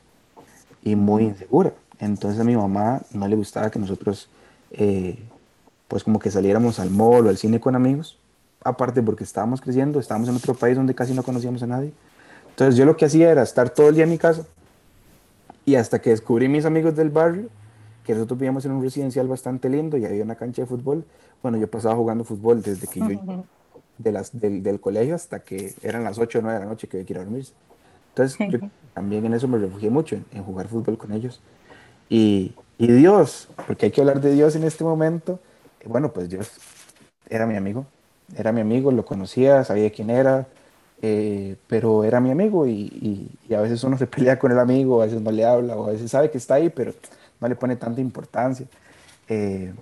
y 0.85 0.95
muy 0.95 1.25
insegura. 1.25 1.73
Entonces 1.99 2.40
a 2.40 2.45
mi 2.45 2.55
mamá 2.55 3.03
no 3.12 3.27
le 3.27 3.35
gustaba 3.35 3.73
que 3.73 3.81
nosotros, 3.81 4.29
eh, 4.71 5.19
pues 5.88 6.05
como 6.05 6.21
que 6.21 6.31
saliéramos 6.31 6.79
al 6.79 6.90
mall 6.90 7.27
o 7.27 7.29
al 7.29 7.38
cine 7.38 7.59
con 7.59 7.75
amigos, 7.75 8.21
aparte 8.62 9.03
porque 9.03 9.25
estábamos 9.25 9.61
creciendo, 9.61 9.99
estábamos 9.99 10.29
en 10.29 10.37
otro 10.37 10.55
país 10.55 10.77
donde 10.77 10.95
casi 10.95 11.12
no 11.12 11.25
conocíamos 11.25 11.61
a 11.64 11.67
nadie. 11.67 11.93
Entonces 12.51 12.77
yo 12.77 12.85
lo 12.85 12.97
que 12.97 13.07
hacía 13.07 13.33
era 13.33 13.43
estar 13.43 13.71
todo 13.71 13.88
el 13.88 13.97
día 13.97 14.05
en 14.05 14.11
mi 14.11 14.19
casa 14.19 14.47
y 15.67 15.75
hasta 15.75 16.01
que 16.01 16.11
descubrí 16.11 16.49
mis 16.49 16.64
amigos 16.67 16.95
del 16.95 17.11
barrio, 17.11 17.49
que 18.05 18.14
nosotros 18.14 18.38
vivíamos 18.38 18.64
en 18.64 18.71
un 18.71 18.83
residencial 18.85 19.27
bastante 19.27 19.69
lindo 19.69 19.97
y 19.97 20.05
había 20.05 20.23
una 20.23 20.37
cancha 20.37 20.62
de 20.62 20.67
fútbol, 20.67 21.05
bueno, 21.43 21.59
yo 21.59 21.69
pasaba 21.69 21.97
jugando 21.97 22.23
fútbol 22.23 22.62
desde 22.62 22.87
que 22.87 23.01
yo, 23.01 23.09
de 23.99 24.13
las, 24.13 24.39
del, 24.39 24.63
del, 24.63 24.81
colegio 24.81 25.15
hasta 25.15 25.41
que 25.41 25.75
eran 25.83 26.05
las 26.05 26.19
8 26.19 26.39
o 26.39 26.43
9 26.43 26.59
de 26.59 26.65
la 26.65 26.71
noche 26.71 26.89
que 26.89 26.97
había 26.99 27.07
que 27.07 27.13
ir 27.13 27.19
a 27.19 27.23
dormirse. 27.23 27.53
Entonces 28.11 28.39
yo 28.51 28.59
también 28.93 29.25
en 29.27 29.35
eso 29.35 29.49
me 29.49 29.59
refugié 29.59 29.91
mucho, 29.91 30.17
en, 30.17 30.25
en 30.33 30.43
jugar 30.43 30.69
fútbol 30.69 30.99
con 30.99 31.13
ellos. 31.13 31.41
Y, 32.09 32.55
y, 32.79 32.87
Dios, 32.89 33.49
porque 33.67 33.87
hay 33.87 33.93
que 33.93 34.01
hablar 34.01 34.21
de 34.21 34.33
Dios 34.33 34.57
en 34.57 34.65
este 34.65 34.85
momento, 34.85 35.41
bueno, 35.87 36.13
pues 36.13 36.29
Dios 36.29 36.51
era 37.29 37.47
mi 37.47 37.57
amigo, 37.57 37.87
era 38.37 38.53
mi 38.53 38.61
amigo, 38.61 38.91
lo 38.93 39.05
conocía, 39.05 39.65
sabía 39.65 39.91
quién 39.91 40.11
era, 40.11 40.47
eh, 41.03 41.57
pero 41.67 42.05
era 42.05 42.21
mi 42.21 42.31
amigo 42.31 42.67
y, 42.67 43.29
y, 43.49 43.55
a 43.55 43.61
veces 43.61 43.85
uno 43.85 43.99
se 43.99 44.07
pelea 44.07 44.39
con 44.39 44.53
el 44.53 44.59
amigo, 44.59 45.03
a 45.03 45.07
veces 45.07 45.21
no 45.21 45.31
le 45.31 45.45
habla, 45.45 45.77
o 45.77 45.87
a 45.89 45.93
veces 45.93 46.11
sabe 46.11 46.31
que 46.31 46.39
está 46.39 46.55
ahí, 46.55 46.71
pero 46.71 46.95
no 47.41 47.49
le 47.49 47.57
pone 47.57 47.77
tanta 47.77 48.01
importancia. 48.01 48.67
Eh, 49.29 49.73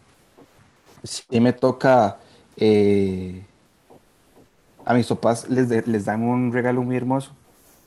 sí 1.02 1.40
me 1.40 1.52
toca, 1.52 2.18
eh, 2.56 3.44
a 4.84 4.94
mis 4.94 5.06
papás 5.06 5.48
les, 5.48 5.86
les 5.86 6.04
dan 6.04 6.22
un 6.22 6.52
regalo 6.52 6.82
muy 6.82 6.96
hermoso, 6.96 7.32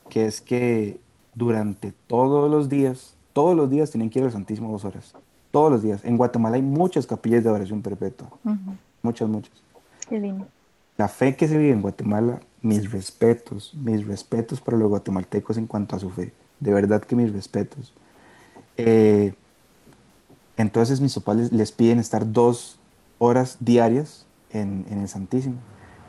que 0.09 0.25
es 0.25 0.41
que 0.41 0.99
durante 1.33 1.93
todos 2.07 2.49
los 2.49 2.69
días 2.69 3.15
todos 3.35 3.53
los 3.53 3.69
días 3.69 3.91
tienen 3.91 4.09
que 4.09 4.19
ir 4.19 4.25
al 4.25 4.31
Santísimo 4.31 4.71
dos 4.71 4.85
horas. 4.85 5.13
Todos 5.51 5.69
los 5.69 5.83
días. 5.83 6.05
En 6.05 6.15
Guatemala 6.15 6.55
hay 6.55 6.61
muchas 6.61 7.05
capillas 7.05 7.43
de 7.43 7.49
oración 7.49 7.81
perpetua. 7.81 8.29
Muchas, 9.01 9.27
muchas. 9.27 9.51
Qué 10.07 10.17
lindo. 10.21 10.47
La 10.95 11.09
fe 11.09 11.35
que 11.35 11.49
se 11.49 11.57
vive 11.57 11.73
en 11.73 11.81
Guatemala, 11.81 12.39
mis 12.61 12.89
respetos, 12.89 13.73
mis 13.75 14.07
respetos 14.07 14.61
para 14.61 14.77
los 14.77 14.87
guatemaltecos 14.87 15.57
en 15.57 15.67
cuanto 15.67 15.97
a 15.97 15.99
su 15.99 16.11
fe. 16.11 16.31
De 16.61 16.71
verdad 16.71 17.01
que 17.01 17.17
mis 17.17 17.33
respetos. 17.33 17.93
Eh, 18.77 19.33
entonces 20.55 21.01
mis 21.01 21.13
papás 21.15 21.51
les, 21.51 21.73
piden 21.73 21.99
estar 21.99 22.31
dos 22.31 22.79
horas 23.17 23.57
diarias 23.59 24.25
en, 24.49 24.85
el 24.89 25.09
Santísimo. 25.09 25.57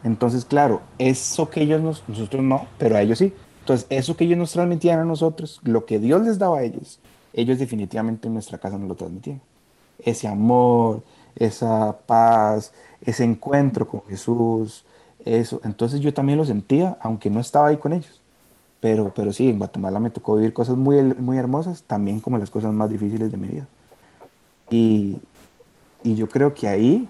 Entonces, 0.07 0.45
claro, 0.45 0.83
eso 0.99 1.51
que 1.51 1.63
ellos 1.63 1.83
nos, 1.83 2.09
nosotros 2.09 2.41
no, 2.41 2.69
pero 2.79 2.95
a 2.97 3.03
ellos 3.03 3.19
sí. 3.19 3.33
Entonces, 3.59 3.89
eso 3.91 4.17
que 4.17 4.23
ellos 4.23 4.39
nos 4.39 4.53
transmitían 4.53 5.01
a 5.01 5.05
nosotros, 5.05 5.61
lo 5.65 5.85
que 5.85 5.99
Dios 5.99 6.23
les 6.23 6.39
daba 6.39 6.59
a 6.59 6.63
ellos, 6.63 7.01
ellos 7.33 7.59
definitivamente 7.59 8.29
en 8.29 8.35
nuestra 8.35 8.57
casa 8.59 8.79
nos 8.79 8.89
lo 8.89 8.95
transmitían. 8.95 9.41
Ese 9.99 10.29
amor, 10.29 11.03
esa 11.35 11.99
paz, 12.07 12.73
ese 13.01 13.25
encuentro 13.25 13.89
con 13.89 14.03
Jesús, 14.05 14.85
eso. 15.25 15.61
Entonces 15.65 15.99
yo 15.99 16.15
también 16.15 16.39
lo 16.39 16.45
sentía, 16.45 16.97
aunque 17.01 17.29
no 17.29 17.41
estaba 17.41 17.67
ahí 17.67 17.77
con 17.77 17.93
ellos. 17.93 18.21
Pero, 18.79 19.13
pero 19.13 19.33
sí, 19.33 19.51
en 19.51 19.59
Guatemala 19.59 19.99
me 19.99 20.11
tocó 20.11 20.37
vivir 20.37 20.53
cosas 20.53 20.77
muy, 20.77 21.03
muy 21.03 21.37
hermosas, 21.37 21.83
también 21.83 22.21
como 22.21 22.39
las 22.39 22.51
cosas 22.51 22.73
más 22.73 22.91
difíciles 22.91 23.33
de 23.33 23.39
mi 23.39 23.49
vida. 23.49 23.67
Y, 24.71 25.19
y 26.05 26.15
yo 26.15 26.29
creo 26.29 26.55
que 26.55 26.69
ahí 26.69 27.09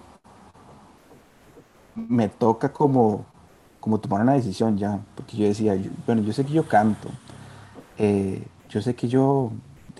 me 1.97 2.29
toca 2.29 2.71
como, 2.71 3.25
como 3.79 3.99
tomar 3.99 4.21
una 4.21 4.33
decisión 4.33 4.77
ya, 4.77 4.99
porque 5.15 5.35
yo 5.35 5.45
decía, 5.45 5.77
bueno, 6.05 6.21
yo 6.21 6.31
sé 6.31 6.45
que 6.45 6.53
yo 6.53 6.67
canto, 6.67 7.09
eh, 7.97 8.45
yo 8.69 8.81
sé 8.81 8.95
que 8.95 9.07
yo 9.07 9.51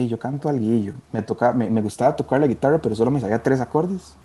yo 0.05 0.19
canto 0.19 0.49
al 0.49 0.59
guillo. 0.59 0.93
Me, 1.11 1.23
toca, 1.23 1.53
me, 1.53 1.69
me, 1.69 1.81
gustaba 1.81 2.15
tocar 2.15 2.39
la 2.39 2.45
guitarra, 2.45 2.79
pero 2.79 2.93
solo 2.93 3.09
me 3.09 3.19
sabía 3.19 3.41
tres 3.41 3.59
acordes. 3.59 4.15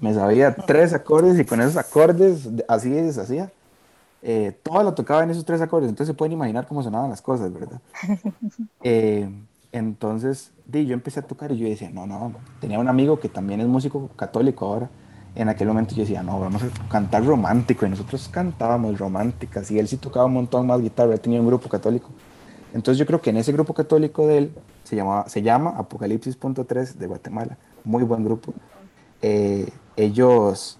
Me 0.00 0.12
sabía 0.12 0.54
tres 0.54 0.92
acordes 0.92 1.38
y 1.38 1.44
con 1.44 1.60
esos 1.60 1.76
acordes, 1.76 2.48
así 2.66 2.96
es, 2.96 3.16
hacía. 3.16 3.52
Eh, 4.22 4.58
todo 4.62 4.82
lo 4.82 4.94
tocaba 4.94 5.22
en 5.22 5.30
esos 5.30 5.44
tres 5.44 5.60
acordes, 5.60 5.90
entonces 5.90 6.12
se 6.12 6.16
pueden 6.16 6.32
imaginar 6.32 6.66
cómo 6.66 6.82
sonaban 6.82 7.10
las 7.10 7.22
cosas, 7.22 7.52
¿verdad? 7.52 7.80
Eh, 8.82 9.30
entonces, 9.72 10.52
di, 10.66 10.86
yo 10.86 10.94
empecé 10.94 11.20
a 11.20 11.22
tocar 11.22 11.50
y 11.52 11.58
yo 11.58 11.68
decía, 11.68 11.90
no, 11.90 12.06
no, 12.06 12.32
tenía 12.60 12.78
un 12.78 12.88
amigo 12.88 13.18
que 13.18 13.28
también 13.28 13.60
es 13.60 13.66
músico 13.66 14.08
católico 14.16 14.66
ahora, 14.66 14.90
en 15.34 15.48
aquel 15.48 15.68
momento 15.68 15.94
yo 15.94 16.02
decía, 16.02 16.22
no, 16.22 16.38
vamos 16.38 16.62
a 16.62 16.88
cantar 16.88 17.24
romántico. 17.24 17.86
Y 17.86 17.90
nosotros 17.90 18.28
cantábamos 18.28 18.98
románticas. 18.98 19.70
Y 19.70 19.78
él 19.78 19.88
sí 19.88 19.96
tocaba 19.96 20.26
un 20.26 20.34
montón 20.34 20.66
más 20.66 20.80
guitarra. 20.80 21.12
Él 21.12 21.20
tenía 21.20 21.40
un 21.40 21.46
grupo 21.46 21.68
católico. 21.68 22.10
Entonces 22.72 22.98
yo 22.98 23.06
creo 23.06 23.20
que 23.20 23.30
en 23.30 23.36
ese 23.36 23.52
grupo 23.52 23.74
católico 23.74 24.26
de 24.26 24.38
él, 24.38 24.52
se, 24.84 24.96
llamaba, 24.96 25.28
se 25.28 25.42
llama 25.42 25.74
Apocalipsis.3 25.76 26.94
de 26.94 27.06
Guatemala. 27.06 27.56
Muy 27.84 28.04
buen 28.04 28.24
grupo. 28.24 28.52
Eh, 29.22 29.68
ellos, 29.96 30.78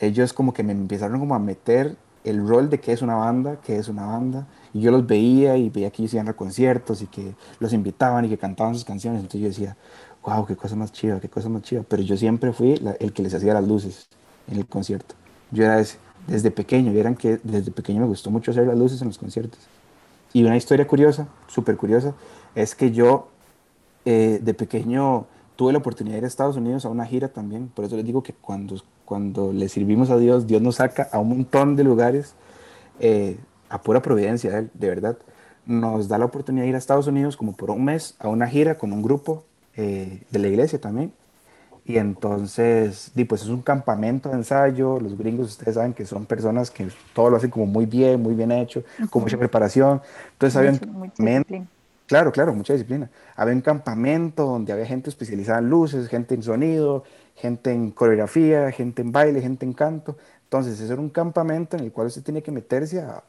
ellos 0.00 0.32
como 0.32 0.52
que 0.52 0.62
me 0.62 0.72
empezaron 0.72 1.18
como 1.20 1.34
a 1.34 1.38
meter 1.38 1.96
el 2.24 2.46
rol 2.46 2.70
de 2.70 2.80
qué 2.80 2.92
es 2.92 3.02
una 3.02 3.14
banda, 3.14 3.58
qué 3.62 3.76
es 3.76 3.88
una 3.88 4.06
banda. 4.06 4.46
Y 4.72 4.80
yo 4.80 4.90
los 4.90 5.06
veía 5.06 5.56
y 5.56 5.70
veía 5.70 5.90
que 5.90 6.02
ellos 6.02 6.14
iban 6.14 6.28
a 6.28 6.32
conciertos 6.32 7.02
y 7.02 7.06
que 7.06 7.34
los 7.60 7.72
invitaban 7.72 8.24
y 8.24 8.28
que 8.28 8.38
cantaban 8.38 8.74
sus 8.74 8.84
canciones. 8.84 9.20
Entonces 9.20 9.40
yo 9.40 9.48
decía, 9.48 9.76
wow, 10.24 10.46
qué 10.46 10.56
cosa 10.56 10.74
más 10.76 10.92
chiva, 10.92 11.20
qué 11.20 11.28
cosa 11.28 11.48
más 11.48 11.62
chiva. 11.62 11.82
Pero 11.86 12.02
yo 12.02 12.16
siempre 12.16 12.52
fui 12.52 12.80
el 12.98 13.12
que 13.12 13.22
les 13.22 13.34
hacía 13.34 13.54
las 13.54 13.66
luces 13.66 14.08
en 14.48 14.58
el 14.58 14.66
concierto. 14.66 15.14
Yo 15.50 15.64
era 15.64 15.78
ese, 15.80 15.98
desde 16.26 16.50
pequeño, 16.50 16.92
vieran 16.92 17.14
que 17.14 17.38
desde 17.42 17.70
pequeño 17.70 18.00
me 18.00 18.06
gustó 18.06 18.30
mucho 18.30 18.50
hacer 18.50 18.66
las 18.66 18.78
luces 18.78 19.00
en 19.02 19.08
los 19.08 19.18
conciertos. 19.18 19.60
Y 20.32 20.42
una 20.44 20.56
historia 20.56 20.86
curiosa, 20.86 21.28
súper 21.46 21.76
curiosa, 21.76 22.14
es 22.54 22.74
que 22.74 22.90
yo 22.90 23.28
eh, 24.04 24.40
de 24.42 24.54
pequeño 24.54 25.26
tuve 25.56 25.72
la 25.72 25.78
oportunidad 25.78 26.14
de 26.14 26.18
ir 26.18 26.24
a 26.24 26.28
Estados 26.28 26.56
Unidos 26.56 26.84
a 26.84 26.88
una 26.88 27.04
gira 27.04 27.28
también. 27.28 27.68
Por 27.68 27.84
eso 27.84 27.96
les 27.96 28.04
digo 28.04 28.22
que 28.22 28.32
cuando, 28.32 28.76
cuando 29.04 29.52
le 29.52 29.68
servimos 29.68 30.10
a 30.10 30.16
Dios, 30.16 30.46
Dios 30.46 30.60
nos 30.62 30.76
saca 30.76 31.08
a 31.12 31.18
un 31.18 31.28
montón 31.28 31.76
de 31.76 31.84
lugares 31.84 32.34
eh, 32.98 33.38
a 33.68 33.80
pura 33.82 34.02
providencia 34.02 34.50
de, 34.50 34.68
de 34.72 34.88
verdad. 34.88 35.18
Nos 35.66 36.08
da 36.08 36.18
la 36.18 36.24
oportunidad 36.24 36.64
de 36.64 36.70
ir 36.70 36.74
a 36.74 36.78
Estados 36.78 37.06
Unidos 37.06 37.36
como 37.36 37.54
por 37.54 37.70
un 37.70 37.84
mes 37.84 38.16
a 38.18 38.28
una 38.28 38.46
gira 38.48 38.76
con 38.76 38.92
un 38.92 39.02
grupo 39.02 39.44
eh, 39.76 40.22
de 40.30 40.38
la 40.38 40.48
iglesia 40.48 40.80
también. 40.80 41.12
Y 41.86 41.98
entonces, 41.98 43.12
pues 43.28 43.42
es 43.42 43.48
un 43.48 43.60
campamento 43.60 44.30
de 44.30 44.36
ensayo. 44.36 44.98
Los 45.00 45.18
gringos, 45.18 45.48
ustedes 45.48 45.74
saben 45.74 45.92
que 45.92 46.06
son 46.06 46.24
personas 46.24 46.70
que 46.70 46.88
todo 47.12 47.28
lo 47.28 47.36
hacen 47.36 47.50
como 47.50 47.66
muy 47.66 47.84
bien, 47.84 48.22
muy 48.22 48.34
bien 48.34 48.52
hecho, 48.52 48.82
con 49.10 49.22
mucha 49.22 49.36
preparación. 49.36 50.00
Entonces, 50.32 50.56
había 50.56 50.70
un 50.70 51.68
Claro, 52.06 52.32
claro, 52.32 52.52
mucha 52.54 52.74
disciplina. 52.74 53.10
Había 53.34 53.54
un 53.54 53.62
campamento 53.62 54.44
donde 54.44 54.72
había 54.72 54.84
gente 54.84 55.08
especializada 55.08 55.58
en 55.60 55.70
luces, 55.70 56.08
gente 56.08 56.34
en 56.34 56.42
sonido, 56.42 57.04
gente 57.34 57.72
en 57.72 57.90
coreografía, 57.90 58.70
gente 58.72 59.00
en 59.02 59.10
baile, 59.10 59.40
gente 59.40 59.64
en 59.64 59.72
canto. 59.72 60.16
Entonces, 60.44 60.78
ese 60.80 60.92
era 60.92 61.00
un 61.00 61.08
campamento 61.08 61.76
en 61.76 61.84
el 61.84 61.92
cual 61.92 62.08
usted 62.08 62.22
tiene 62.22 62.42
que 62.42 62.52
meterse 62.52 63.00
a... 63.00 63.22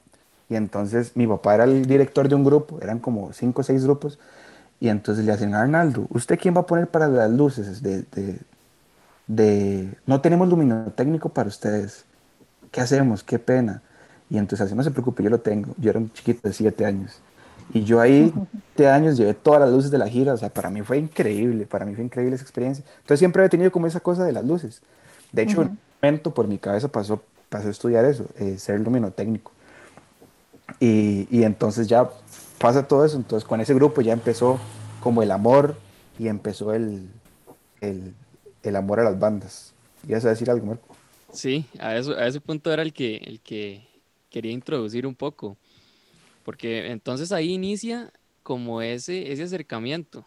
Y 0.47 0.55
entonces 0.55 1.15
mi 1.15 1.25
papá 1.25 1.55
era 1.55 1.63
el 1.63 1.85
director 1.87 2.29
de 2.29 2.35
un 2.35 2.43
grupo, 2.43 2.77
eran 2.81 2.99
como 2.99 3.33
cinco 3.33 3.61
o 3.61 3.63
seis 3.63 3.83
grupos, 3.83 4.19
y 4.79 4.89
entonces 4.89 5.25
le 5.25 5.31
hacen, 5.31 5.55
Arnaldo, 5.55 6.07
¿usted 6.09 6.37
quién 6.39 6.55
va 6.55 6.61
a 6.61 6.65
poner 6.65 6.87
para 6.87 7.07
las 7.07 7.31
luces? 7.31 7.81
De, 7.81 8.03
de, 8.03 8.39
de, 9.27 9.97
no 10.05 10.21
tenemos 10.21 10.47
luminotécnico 10.47 11.29
para 11.29 11.47
ustedes. 11.47 12.05
¿Qué 12.71 12.81
hacemos? 12.81 13.23
Qué 13.23 13.39
pena. 13.39 13.81
Y 14.29 14.37
entonces 14.37 14.65
así, 14.65 14.75
no 14.75 14.83
se 14.83 14.91
preocupe, 14.91 15.23
yo 15.23 15.29
lo 15.29 15.39
tengo. 15.39 15.73
Yo 15.77 15.91
era 15.91 15.99
un 15.99 16.11
chiquito 16.11 16.47
de 16.47 16.53
siete 16.53 16.85
años. 16.85 17.21
Y 17.73 17.83
yo 17.83 17.99
ahí, 17.99 18.33
siete 18.75 18.89
años, 18.89 19.17
llevé 19.17 19.33
todas 19.33 19.61
las 19.61 19.71
luces 19.71 19.91
de 19.91 19.97
la 19.97 20.07
gira. 20.07 20.33
O 20.33 20.37
sea, 20.37 20.49
para 20.49 20.69
mí 20.69 20.81
fue 20.81 20.97
increíble, 20.97 21.65
para 21.65 21.85
mí 21.85 21.95
fue 21.95 22.03
increíble 22.03 22.35
esa 22.35 22.43
experiencia. 22.43 22.83
Entonces 22.97 23.19
siempre 23.19 23.45
he 23.45 23.49
tenido 23.49 23.71
como 23.71 23.87
esa 23.87 24.01
cosa 24.01 24.25
de 24.25 24.33
las 24.33 24.43
luces. 24.43 24.81
De 25.31 25.43
hecho, 25.43 25.61
en 25.61 25.69
un 25.69 25.79
momento 26.01 26.33
por 26.33 26.47
mi 26.47 26.57
cabeza 26.57 26.89
pasó, 26.89 27.21
pasó 27.49 27.67
a 27.67 27.71
estudiar 27.71 28.05
eso, 28.05 28.25
eh, 28.37 28.57
ser 28.57 28.79
luminotécnico. 28.79 29.51
Y, 30.79 31.27
y 31.29 31.43
entonces 31.43 31.87
ya 31.87 32.09
pasa 32.59 32.87
todo 32.87 33.05
eso. 33.05 33.17
Entonces 33.17 33.47
con 33.47 33.61
ese 33.61 33.73
grupo 33.73 34.01
ya 34.01 34.13
empezó 34.13 34.59
como 35.01 35.21
el 35.23 35.31
amor 35.31 35.77
y 36.17 36.27
empezó 36.27 36.73
el, 36.73 37.09
el, 37.81 38.13
el 38.63 38.75
amor 38.75 38.99
a 38.99 39.03
las 39.03 39.19
bandas. 39.19 39.73
¿Ibas 40.07 40.25
a 40.25 40.29
decir 40.29 40.49
algo, 40.49 40.65
Marco? 40.67 40.95
Sí, 41.31 41.65
a, 41.79 41.95
eso, 41.97 42.13
a 42.13 42.27
ese 42.27 42.39
punto 42.39 42.71
era 42.71 42.81
el 42.81 42.93
que, 42.93 43.17
el 43.17 43.41
que 43.41 43.87
quería 44.29 44.51
introducir 44.51 45.05
un 45.05 45.15
poco. 45.15 45.57
Porque 46.43 46.91
entonces 46.91 47.31
ahí 47.31 47.53
inicia 47.53 48.11
como 48.43 48.81
ese, 48.81 49.31
ese 49.31 49.43
acercamiento. 49.43 50.25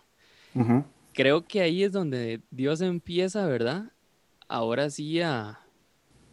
Creo 1.14 1.46
que 1.46 1.60
ahí 1.60 1.84
es 1.84 1.92
donde 1.92 2.40
Dios 2.50 2.80
empieza, 2.80 3.46
¿verdad? 3.46 3.92
Ahora 4.48 4.90
sí 4.90 5.20
a, 5.20 5.60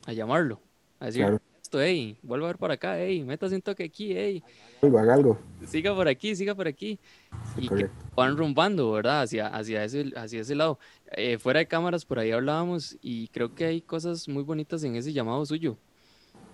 a 0.05 0.13
llamarlo. 0.13 0.59
A 0.99 1.05
decir, 1.05 1.39
esto, 1.65 1.81
hey, 1.81 2.15
vuelvo 2.21 2.45
a 2.45 2.49
ver 2.49 2.57
por 2.57 2.71
acá, 2.71 2.99
hey, 2.99 3.23
métase 3.23 3.55
un 3.55 3.61
toque 3.61 3.85
aquí, 3.85 4.13
hey. 4.15 4.43
Haga 4.83 5.15
algo. 5.15 5.39
Siga 5.65 5.95
por 5.95 6.07
aquí, 6.07 6.35
siga 6.35 6.53
por 6.53 6.67
aquí. 6.67 6.99
y 7.57 7.67
que 7.67 7.89
van 8.15 8.37
rumbando, 8.37 8.91
¿verdad? 8.91 9.23
Hacia, 9.23 9.47
hacia, 9.47 9.83
ese, 9.83 10.11
hacia 10.15 10.41
ese 10.41 10.53
lado. 10.53 10.77
Eh, 11.13 11.39
fuera 11.39 11.59
de 11.59 11.67
cámaras, 11.67 12.05
por 12.05 12.19
ahí 12.19 12.31
hablábamos 12.31 12.97
y 13.01 13.29
creo 13.29 13.55
que 13.55 13.65
hay 13.65 13.81
cosas 13.81 14.27
muy 14.27 14.43
bonitas 14.43 14.83
en 14.83 14.95
ese 14.95 15.11
llamado 15.11 15.43
suyo. 15.43 15.75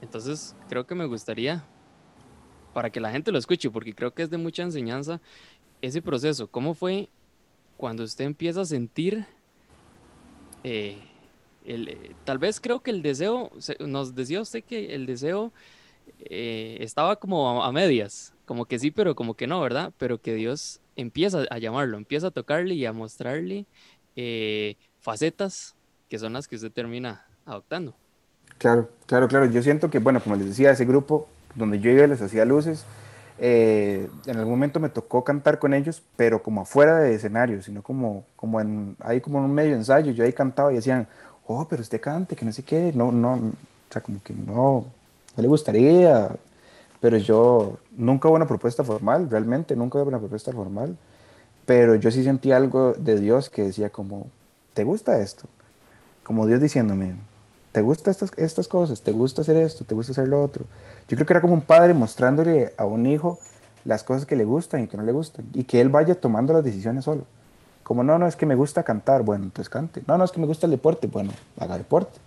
Entonces, 0.01 0.55
creo 0.69 0.87
que 0.87 0.95
me 0.95 1.05
gustaría, 1.05 1.65
para 2.73 2.89
que 2.89 3.01
la 3.01 3.11
gente 3.11 3.33
lo 3.33 3.37
escuche, 3.37 3.69
porque 3.69 3.93
creo 3.93 4.13
que 4.13 4.23
es 4.23 4.29
de 4.29 4.37
mucha 4.37 4.63
enseñanza, 4.63 5.19
ese 5.81 6.01
proceso. 6.01 6.47
¿Cómo 6.47 6.73
fue 6.73 7.09
cuando 7.75 8.03
usted 8.03 8.23
empieza 8.23 8.61
a 8.61 8.65
sentir 8.65 9.25
eh, 10.63 10.97
eh, 11.65 12.11
tal 12.23 12.37
vez 12.39 12.59
creo 12.59 12.81
que 12.81 12.91
el 12.91 13.01
deseo, 13.01 13.51
nos 13.79 14.15
decía 14.15 14.41
usted 14.41 14.63
que 14.63 14.95
el 14.95 15.05
deseo 15.05 15.51
eh, 16.19 16.77
estaba 16.81 17.15
como 17.17 17.63
a, 17.63 17.71
medias, 17.71 18.33
como 18.45 18.65
que 18.65 18.79
sí, 18.79 18.91
pero 18.91 19.15
como 19.15 19.35
que 19.35 19.47
no, 19.47 19.61
¿verdad? 19.61 19.93
Pero 19.97 20.19
que 20.19 20.33
Dios 20.33 20.81
empieza 20.95 21.45
a 21.49 21.57
llamarlo, 21.59 21.97
empieza 21.97 22.27
a 22.27 22.31
tocarle 22.31 22.73
y 22.73 22.85
a 22.85 22.93
mostrarle 22.93 23.65
eh, 24.15 24.75
facetas 24.99 25.75
que 26.09 26.19
son 26.19 26.33
las 26.33 26.47
que 26.47 26.55
usted 26.55 26.71
termina 26.71 27.25
adoptando. 27.45 27.95
Claro, 28.57 28.89
claro, 29.05 29.27
claro. 29.27 29.45
Yo 29.45 29.63
siento 29.63 29.89
que, 29.89 29.99
bueno, 29.99 30.21
como 30.21 30.35
les 30.35 30.47
decía, 30.47 30.71
ese 30.71 30.85
grupo 30.85 31.27
donde 31.55 31.79
yo 31.79 31.89
iba 31.89 32.05
les 32.07 32.21
hacía 32.21 32.43
luces, 32.45 32.85
en 33.39 34.37
algún 34.37 34.51
momento 34.51 34.79
me 34.79 34.89
tocó 34.89 35.23
cantar 35.23 35.57
con 35.57 35.73
ellos, 35.73 36.03
pero 36.15 36.43
como 36.43 36.61
afuera 36.61 36.99
de 36.99 37.15
escenario, 37.15 37.63
sino 37.63 37.81
como, 37.81 38.23
como 38.35 38.59
ahí 38.99 39.19
como 39.19 39.39
en 39.39 39.45
un 39.45 39.53
medio 39.53 39.73
ensayo, 39.73 40.11
yo 40.11 40.23
ahí 40.23 40.31
cantaba 40.31 40.71
y 40.71 40.75
decían, 40.75 41.07
oh, 41.59 41.67
pero 41.67 41.81
usted 41.81 42.01
cante, 42.01 42.35
que 42.35 42.45
no 42.45 42.51
sé 42.51 42.63
qué, 42.63 42.91
no, 42.93 43.11
no, 43.11 43.33
o 43.33 43.51
sea, 43.89 44.01
como 44.01 44.21
que 44.23 44.33
no, 44.33 44.85
no 45.35 45.41
le 45.41 45.47
gustaría, 45.47 46.29
pero 46.99 47.17
yo 47.17 47.77
nunca 47.97 48.27
hubo 48.27 48.35
una 48.35 48.47
propuesta 48.47 48.83
formal, 48.83 49.29
realmente 49.29 49.75
nunca 49.75 49.99
hubo 49.99 50.07
una 50.07 50.19
propuesta 50.19 50.51
formal, 50.51 50.97
pero 51.65 51.95
yo 51.95 52.11
sí 52.11 52.23
sentí 52.23 52.51
algo 52.51 52.93
de 52.93 53.19
Dios 53.19 53.49
que 53.49 53.63
decía 53.63 53.89
como, 53.89 54.27
¿te 54.73 54.83
gusta 54.83 55.19
esto? 55.19 55.47
Como 56.23 56.45
Dios 56.47 56.61
diciéndome, 56.61 57.15
¿te 57.71 57.81
gusta 57.81 58.11
estas, 58.11 58.31
estas 58.37 58.67
cosas? 58.67 59.01
¿Te 59.01 59.11
gusta 59.11 59.41
hacer 59.41 59.57
esto? 59.57 59.83
¿Te 59.85 59.95
gusta 59.95 60.11
hacer 60.11 60.27
lo 60.27 60.43
otro? 60.43 60.65
Yo 61.07 61.17
creo 61.17 61.25
que 61.25 61.33
era 61.33 61.41
como 61.41 61.53
un 61.53 61.61
padre 61.61 61.93
mostrándole 61.93 62.73
a 62.77 62.85
un 62.85 63.05
hijo 63.05 63.39
las 63.83 64.03
cosas 64.03 64.25
que 64.25 64.35
le 64.35 64.45
gustan 64.45 64.83
y 64.83 64.87
que 64.87 64.97
no 64.97 65.03
le 65.03 65.11
gustan, 65.11 65.45
y 65.53 65.63
que 65.63 65.81
él 65.81 65.89
vaya 65.89 66.15
tomando 66.15 66.53
las 66.53 66.63
decisiones 66.63 67.05
solo. 67.05 67.25
Como 67.91 68.05
no, 68.05 68.17
no 68.17 68.25
es 68.25 68.37
que 68.37 68.45
me 68.45 68.55
gusta 68.55 68.83
cantar, 68.83 69.21
bueno, 69.21 69.43
entonces 69.43 69.67
cante. 69.67 70.01
No, 70.07 70.17
no 70.17 70.23
es 70.23 70.31
que 70.31 70.39
me 70.39 70.47
gusta 70.47 70.65
el 70.65 70.71
deporte, 70.71 71.07
bueno, 71.07 71.33
haga 71.59 71.77
deporte. 71.77 72.19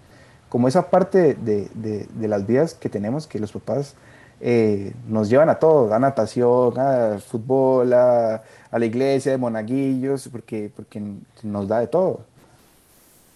Como 0.51 0.69
esa 0.69 0.91
parte 0.91 1.33
de, 1.33 1.71
de, 1.73 2.07
de 2.07 2.29
las 2.29 2.47
vidas 2.47 2.75
que 2.75 2.91
tenemos, 2.91 3.27
que 3.27 3.39
los 3.39 3.51
papás 3.51 3.95
eh, 4.43 4.93
nos 5.09 5.31
llevan 5.31 5.49
a 5.49 5.55
todo, 5.55 5.95
a 5.95 5.99
natación, 5.99 6.79
a 6.79 7.19
fútbol, 7.19 7.95
a, 7.95 8.43
a, 8.71 8.79
la 8.79 8.85
iglesia 8.85 9.33
de 9.33 9.39
monaguillos, 9.39 10.29
porque, 10.29 10.71
porque 10.77 11.01
nos 11.43 11.67
da 11.67 11.81
de 11.81 11.87
todo. 11.87 12.21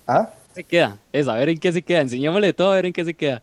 ¿Ah? 0.07 0.29
Se 0.55 0.65
queda, 0.65 0.99
es 1.15 1.29
a 1.29 1.35
ver 1.37 1.49
en 1.49 1.57
qué 1.57 1.73
se 1.73 1.81
queda, 1.81 2.03
enseñémosle 2.03 2.53
todo 2.53 2.73
a 2.73 2.75
ver 2.75 2.85
en 2.85 2.93
qué 2.93 3.07
se 3.07 3.15
queda. 3.15 3.43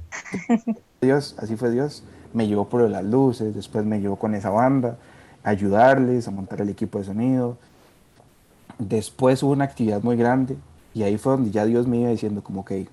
Dios, 1.02 1.34
así 1.36 1.54
fue 1.54 1.70
Dios. 1.70 2.02
Me 2.32 2.48
llevó 2.48 2.66
por 2.66 2.88
las 2.88 3.04
luces, 3.04 3.54
después 3.54 3.84
me 3.84 4.00
llevó 4.00 4.16
con 4.16 4.34
esa 4.34 4.48
banda, 4.48 4.96
a 5.44 5.50
ayudarles, 5.50 6.26
a 6.28 6.30
montar 6.30 6.62
el 6.62 6.70
equipo 6.70 6.98
de 6.98 7.04
sonido, 7.04 7.58
Después 8.80 9.42
hubo 9.42 9.52
una 9.52 9.64
actividad 9.64 10.02
muy 10.02 10.16
grande 10.16 10.56
y 10.94 11.02
ahí 11.02 11.18
fue 11.18 11.32
donde 11.32 11.50
ya 11.50 11.66
Dios 11.66 11.86
me 11.86 11.98
iba 11.98 12.08
diciendo 12.08 12.42
como 12.42 12.64
que, 12.64 12.88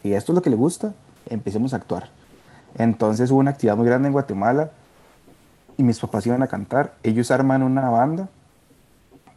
si 0.00 0.14
esto 0.14 0.30
es 0.30 0.36
lo 0.36 0.42
que 0.42 0.50
le 0.50 0.54
gusta, 0.54 0.94
empecemos 1.28 1.74
a 1.74 1.76
actuar. 1.76 2.08
Entonces 2.78 3.32
hubo 3.32 3.40
una 3.40 3.50
actividad 3.50 3.76
muy 3.76 3.84
grande 3.84 4.06
en 4.06 4.12
Guatemala 4.12 4.70
y 5.76 5.82
mis 5.82 5.98
papás 5.98 6.24
iban 6.28 6.44
a 6.44 6.46
cantar. 6.46 6.94
Ellos 7.02 7.32
arman 7.32 7.64
una 7.64 7.90
banda 7.90 8.28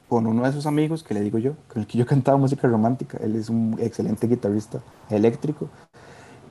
con 0.07 0.27
uno 0.27 0.43
de 0.43 0.51
sus 0.51 0.67
amigos, 0.67 1.01
que 1.01 1.15
le 1.15 1.21
digo 1.21 1.39
yo, 1.39 1.53
con 1.67 1.81
el 1.81 1.87
que 1.87 1.97
yo 1.97 2.05
cantaba 2.05 2.37
música 2.37 2.67
romántica. 2.67 3.17
Él 3.19 3.35
es 3.35 3.49
un 3.49 3.75
excelente 3.79 4.27
guitarrista 4.27 4.79
eléctrico. 5.09 5.67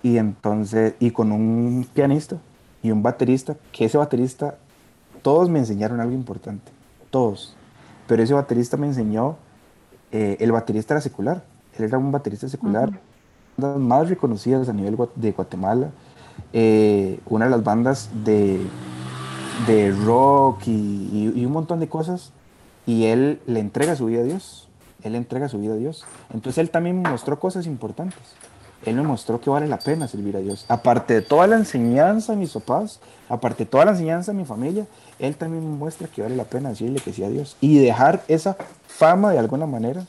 Y 0.02 0.18
entonces, 0.18 0.94
y 0.98 1.12
con 1.12 1.30
un 1.30 1.86
pianista 1.94 2.36
y 2.82 2.90
un 2.90 3.00
baterista, 3.00 3.54
que 3.70 3.84
ese 3.84 3.96
baterista, 3.96 4.56
todos 5.22 5.48
me 5.48 5.60
enseñaron 5.60 6.00
algo 6.00 6.14
importante. 6.14 6.72
Todos 7.10 7.56
pero 8.06 8.22
ese 8.22 8.34
baterista 8.34 8.76
me 8.76 8.86
enseñó, 8.86 9.36
eh, 10.12 10.36
el 10.40 10.52
baterista 10.52 10.94
era 10.94 11.00
secular, 11.00 11.44
él 11.78 11.84
era 11.84 11.98
un 11.98 12.12
baterista 12.12 12.48
secular, 12.48 12.90
de 13.56 13.66
las 13.66 13.76
más 13.76 14.08
reconocidas 14.08 14.68
a 14.68 14.72
nivel 14.72 14.96
de 15.14 15.32
Guatemala, 15.32 15.90
eh, 16.52 17.20
una 17.26 17.46
de 17.46 17.50
las 17.50 17.64
bandas 17.64 18.10
de, 18.24 18.60
de 19.66 19.90
rock 19.92 20.66
y, 20.66 21.44
un 21.44 21.52
montón 21.52 21.80
de 21.80 21.88
cosas, 21.88 22.32
y 22.86 23.06
él 23.06 23.40
le 23.46 23.60
entrega 23.60 23.96
su 23.96 24.06
vida 24.06 24.20
a 24.20 24.24
Dios. 24.24 24.68
él 25.02 25.14
entrega 25.14 25.48
su 25.48 25.58
vida 25.58 25.74
a 25.74 25.76
Dios. 25.76 26.04
Entonces 26.32 26.58
él 26.58 26.70
también 26.70 27.00
me 27.00 27.08
mostró 27.08 27.38
cosas 27.38 27.66
importantes. 27.66 28.34
Él 28.84 28.94
me 28.96 29.02
mostró 29.02 29.40
que 29.40 29.50
vale 29.50 29.66
la 29.66 29.78
pena 29.78 30.06
servir 30.06 30.36
a 30.36 30.40
Dios. 30.40 30.64
Aparte 30.68 31.14
de 31.14 31.22
toda 31.22 31.46
la 31.46 31.56
enseñanza 31.56 32.32
de 32.32 32.38
mis 32.38 32.52
papás, 32.52 33.00
aparte 33.28 33.64
de 33.64 33.70
toda 33.70 33.84
la 33.84 33.92
enseñanza 33.92 34.32
de 34.32 34.38
mi 34.38 34.44
familia, 34.44 34.86
él 35.18 35.36
también 35.36 35.68
muestra 35.78 36.08
que 36.08 36.22
vale 36.22 36.36
la 36.36 36.44
pena 36.44 36.70
decirle 36.70 37.00
que 37.00 37.12
sí 37.12 37.24
a 37.24 37.28
Dios 37.28 37.56
y 37.60 37.78
dejar 37.78 38.22
esa 38.28 38.56
fama 38.86 39.32
de 39.32 39.38
alguna 39.38 39.66
manera 39.66 40.06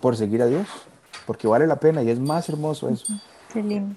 por 0.00 0.16
seguir 0.16 0.42
a 0.42 0.46
Dios, 0.46 0.66
porque 1.26 1.46
vale 1.46 1.66
la 1.66 1.76
pena 1.76 2.02
y 2.02 2.10
es 2.10 2.18
más 2.18 2.48
hermoso 2.48 2.88
eso. 2.88 3.12
Qué 3.52 3.62
lindo. 3.62 3.94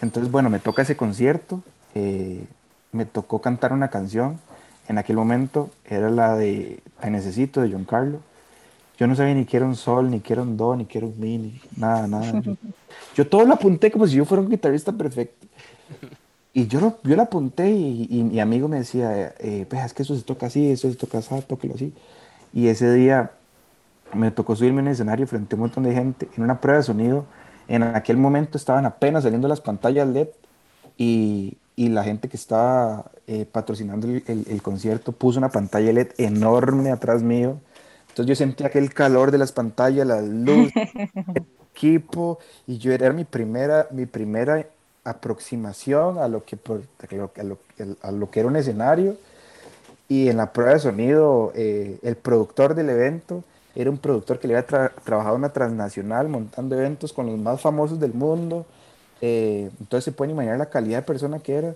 Entonces, 0.00 0.30
bueno, 0.30 0.50
me 0.50 0.58
toca 0.58 0.82
ese 0.82 0.96
concierto, 0.96 1.62
eh, 1.94 2.44
me 2.92 3.06
tocó 3.06 3.40
cantar 3.40 3.72
una 3.72 3.88
canción. 3.88 4.38
En 4.88 4.98
aquel 4.98 5.16
momento 5.16 5.70
era 5.86 6.10
la 6.10 6.36
de 6.36 6.80
Te 7.00 7.10
Necesito 7.10 7.62
de 7.62 7.72
John 7.72 7.84
Carlo. 7.84 8.18
Yo 8.98 9.06
no 9.06 9.16
sabía 9.16 9.34
ni 9.34 9.44
que 9.44 9.56
era 9.56 9.66
un 9.66 9.76
sol, 9.76 10.10
ni 10.10 10.20
que 10.20 10.34
era 10.34 10.42
un 10.42 10.56
do, 10.56 10.76
ni 10.76 10.84
que 10.84 10.98
era 10.98 11.06
un 11.06 11.18
mi, 11.18 11.38
ni 11.38 11.60
nada, 11.76 12.06
nada. 12.06 12.40
Yo, 12.40 12.56
yo 13.16 13.28
todo 13.28 13.44
lo 13.44 13.54
apunté 13.54 13.90
como 13.90 14.06
si 14.06 14.16
yo 14.16 14.24
fuera 14.24 14.42
un 14.42 14.50
guitarrista 14.50 14.92
perfecto. 14.92 15.46
Y 16.56 16.68
yo, 16.68 16.80
lo, 16.80 16.98
yo 17.02 17.16
lo 17.16 17.22
apunté 17.22 17.70
y, 17.72 18.06
y 18.08 18.22
mi 18.22 18.38
amigo 18.38 18.68
me 18.68 18.78
decía, 18.78 19.34
eh, 19.40 19.66
pues 19.68 19.84
es 19.84 19.92
que 19.92 20.04
eso 20.04 20.14
se 20.16 20.22
toca 20.22 20.46
así, 20.46 20.70
eso 20.70 20.88
se 20.88 20.96
toca 20.96 21.18
así, 21.18 21.34
tóquelo 21.48 21.74
así. 21.74 21.92
Y 22.52 22.68
ese 22.68 22.92
día 22.94 23.32
me 24.14 24.30
tocó 24.30 24.54
subirme 24.54 24.80
en 24.80 24.86
el 24.86 24.92
escenario 24.92 25.26
frente 25.26 25.54
a 25.54 25.56
un 25.56 25.62
montón 25.62 25.82
de 25.82 25.92
gente 25.92 26.28
en 26.36 26.44
una 26.44 26.60
prueba 26.60 26.78
de 26.78 26.84
sonido. 26.84 27.26
En 27.66 27.82
aquel 27.82 28.16
momento 28.18 28.56
estaban 28.56 28.86
apenas 28.86 29.24
saliendo 29.24 29.48
las 29.48 29.60
pantallas 29.60 30.06
LED 30.06 30.28
y, 30.96 31.56
y 31.74 31.88
la 31.88 32.04
gente 32.04 32.28
que 32.28 32.36
estaba 32.36 33.10
eh, 33.26 33.46
patrocinando 33.50 34.06
el, 34.06 34.22
el, 34.28 34.46
el, 34.48 34.62
concierto 34.62 35.10
puso 35.10 35.38
una 35.38 35.48
pantalla 35.48 35.92
LED 35.92 36.12
enorme 36.18 36.92
atrás 36.92 37.24
mío. 37.24 37.58
Entonces 38.10 38.26
yo 38.26 38.36
sentía 38.36 38.68
aquel 38.68 38.94
calor 38.94 39.32
de 39.32 39.38
las 39.38 39.50
pantallas, 39.50 40.06
la 40.06 40.22
luz, 40.22 40.70
equipo, 41.74 42.38
y 42.68 42.78
yo 42.78 42.92
era 42.92 43.12
mi 43.12 43.24
primera, 43.24 43.88
mi 43.90 44.06
primera 44.06 44.64
aproximación 45.04 46.18
a 46.18 46.28
lo 46.28 46.44
que, 46.44 46.58
a 46.58 47.14
lo, 47.14 47.30
a 48.02 48.10
lo, 48.10 48.30
que 48.30 48.40
era 48.40 48.48
un 48.48 48.56
escenario. 48.56 49.16
Y 50.08 50.28
en 50.28 50.36
la 50.36 50.52
prueba 50.52 50.72
de 50.72 50.80
sonido, 50.80 51.52
eh, 51.54 51.98
el 52.02 52.16
productor 52.16 52.74
del 52.74 52.90
evento 52.90 53.44
era 53.74 53.90
un 53.90 53.98
productor 53.98 54.38
que 54.38 54.48
le 54.48 54.54
había 54.56 54.66
tra 54.66 54.92
trabajado 55.04 55.36
una 55.36 55.52
transnacional 55.52 56.28
montando 56.28 56.76
eventos 56.76 57.12
con 57.12 57.26
los 57.26 57.38
más 57.38 57.60
famosos 57.60 57.98
del 57.98 58.14
mundo. 58.14 58.66
Eh, 59.20 59.70
entonces 59.80 60.04
se 60.04 60.12
pueden 60.12 60.32
imaginar 60.32 60.58
la 60.58 60.66
calidad 60.66 60.98
de 60.98 61.02
persona 61.02 61.38
que 61.38 61.54
era. 61.54 61.74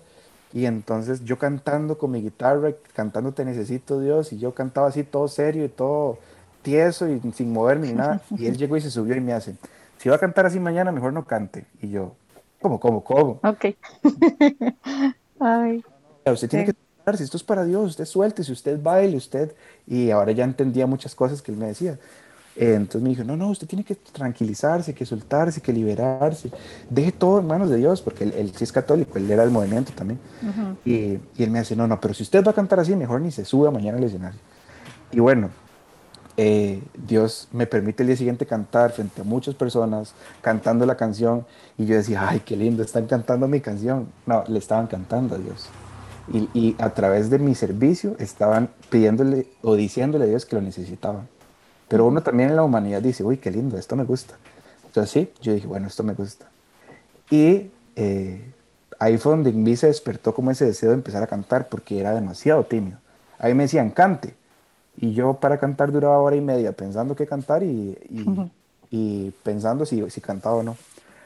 Y 0.52 0.66
entonces 0.66 1.24
yo 1.24 1.38
cantando 1.38 1.98
con 1.98 2.10
mi 2.10 2.22
guitarra, 2.22 2.72
cantando 2.94 3.32
Te 3.32 3.44
Necesito 3.44 4.00
Dios, 4.00 4.32
y 4.32 4.38
yo 4.38 4.54
cantaba 4.54 4.88
así 4.88 5.04
todo 5.04 5.28
serio 5.28 5.64
y 5.64 5.68
todo 5.68 6.18
tieso 6.62 7.08
y 7.08 7.20
sin 7.34 7.52
moverme 7.52 7.88
ni 7.88 7.92
nada. 7.94 8.22
Y 8.36 8.46
él 8.46 8.56
llegó 8.56 8.76
y 8.76 8.80
se 8.80 8.90
subió 8.90 9.14
y 9.14 9.20
me 9.20 9.32
hace, 9.32 9.56
si 9.98 10.08
va 10.08 10.16
a 10.16 10.18
cantar 10.18 10.46
así 10.46 10.58
mañana, 10.60 10.92
mejor 10.92 11.12
no 11.12 11.24
cante. 11.24 11.66
Y 11.82 11.90
yo, 11.90 12.14
¿cómo, 12.60 12.80
cómo, 12.80 13.04
cómo? 13.04 13.40
Ok. 13.42 13.76
Ay. 15.40 15.84
Usted 16.26 16.48
tiene 16.48 16.66
que 16.66 16.74
cantar, 16.74 17.16
si 17.16 17.24
esto 17.24 17.36
es 17.36 17.42
para 17.42 17.64
Dios, 17.64 17.90
usted 17.90 18.04
suelte, 18.04 18.44
si 18.44 18.52
usted 18.52 18.80
baile, 18.82 19.16
usted... 19.16 19.54
Y 19.86 20.10
ahora 20.10 20.32
ya 20.32 20.44
entendía 20.44 20.86
muchas 20.86 21.14
cosas 21.14 21.40
que 21.40 21.50
él 21.50 21.56
me 21.56 21.68
decía. 21.68 21.98
Entonces 22.56 23.02
me 23.02 23.10
dijo, 23.10 23.22
no, 23.22 23.36
no, 23.36 23.48
usted 23.50 23.66
tiene 23.68 23.84
que 23.84 23.94
tranquilizarse, 23.94 24.92
que 24.92 25.06
soltarse, 25.06 25.60
que 25.60 25.72
liberarse. 25.72 26.50
Deje 26.90 27.12
todo 27.12 27.38
en 27.38 27.46
manos 27.46 27.70
de 27.70 27.76
Dios, 27.76 28.02
porque 28.02 28.24
él, 28.24 28.34
él 28.36 28.52
sí 28.54 28.64
es 28.64 28.72
católico, 28.72 29.16
él 29.16 29.30
era 29.30 29.42
del 29.42 29.52
movimiento 29.52 29.92
también. 29.94 30.18
Uh 30.42 30.46
-huh. 30.46 30.76
y, 30.84 31.40
y, 31.40 31.44
él 31.44 31.50
me 31.50 31.60
dice, 31.60 31.76
no, 31.76 31.86
no, 31.86 32.00
pero 32.00 32.14
si 32.14 32.24
usted 32.24 32.44
va 32.44 32.50
a 32.50 32.54
cantar 32.54 32.80
así, 32.80 32.96
mejor 32.96 33.20
ni 33.20 33.30
se 33.30 33.44
suba 33.44 33.70
mañana 33.70 33.98
al 33.98 34.04
escenario. 34.04 34.40
Y 35.12 35.20
bueno, 35.20 35.50
eh, 36.40 36.80
Dios 36.94 37.48
me 37.50 37.66
permite 37.66 38.04
el 38.04 38.06
día 38.06 38.16
siguiente 38.16 38.46
cantar 38.46 38.92
frente 38.92 39.22
a 39.22 39.24
muchas 39.24 39.56
personas, 39.56 40.14
cantando 40.40 40.86
la 40.86 40.96
canción. 40.96 41.44
Y 41.76 41.84
yo 41.86 41.96
decía, 41.96 42.28
ay, 42.28 42.40
qué 42.46 42.56
lindo, 42.56 42.84
están 42.84 43.06
cantando 43.06 43.48
mi 43.48 43.60
canción. 43.60 44.06
No, 44.24 44.44
le 44.46 44.60
estaban 44.60 44.86
cantando 44.86 45.34
a 45.34 45.38
Dios. 45.38 45.68
Y, 46.54 46.76
a 46.78 46.90
través 46.90 47.28
de 47.28 47.40
mi 47.40 47.56
servicio 47.56 48.14
estaban 48.20 48.70
pidiéndole 48.88 49.48
o 49.62 49.74
diciéndole 49.74 50.26
a 50.26 50.28
Dios 50.28 50.46
que 50.46 50.54
lo 50.54 50.62
necesitaban. 50.62 51.26
Pero 51.88 52.06
uno 52.06 52.22
también 52.22 52.50
en 52.50 52.56
la 52.56 52.62
humanidad 52.62 53.02
dice, 53.02 53.24
uy, 53.24 53.38
qué 53.38 53.50
lindo, 53.50 53.76
esto 53.76 53.96
me 53.96 54.04
gusta. 54.04 54.36
Entonces 54.86 55.10
sí, 55.10 55.32
yo 55.42 55.52
dije, 55.52 55.66
bueno, 55.66 55.88
esto 55.88 56.04
me 56.04 56.14
gusta. 56.14 56.46
Y 57.30 57.72
eh, 57.96 58.52
ahí 59.00 59.18
fue 59.18 59.32
donde 59.32 59.50
en 59.50 59.64
mí 59.64 59.74
se 59.74 59.88
despertó 59.88 60.32
como 60.32 60.52
ese 60.52 60.66
deseo 60.66 60.90
de 60.90 60.94
empezar 60.94 61.20
a 61.20 61.26
cantar, 61.26 61.68
porque 61.68 61.98
era 61.98 62.14
demasiado 62.14 62.62
tímido. 62.62 62.98
Ahí 63.40 63.54
me 63.54 63.64
decían, 63.64 63.90
cante. 63.90 64.34
Y 65.00 65.12
yo 65.12 65.34
para 65.34 65.58
cantar 65.58 65.92
duraba 65.92 66.18
hora 66.18 66.36
y 66.36 66.40
media 66.40 66.72
pensando 66.72 67.14
qué 67.14 67.26
cantar 67.26 67.62
y, 67.62 67.96
y, 68.10 68.22
uh 68.22 68.34
-huh. 68.34 68.50
y 68.90 69.30
pensando 69.42 69.86
si, 69.86 70.08
si, 70.10 70.20
cantaba 70.20 70.56
o 70.56 70.62
no. 70.62 70.76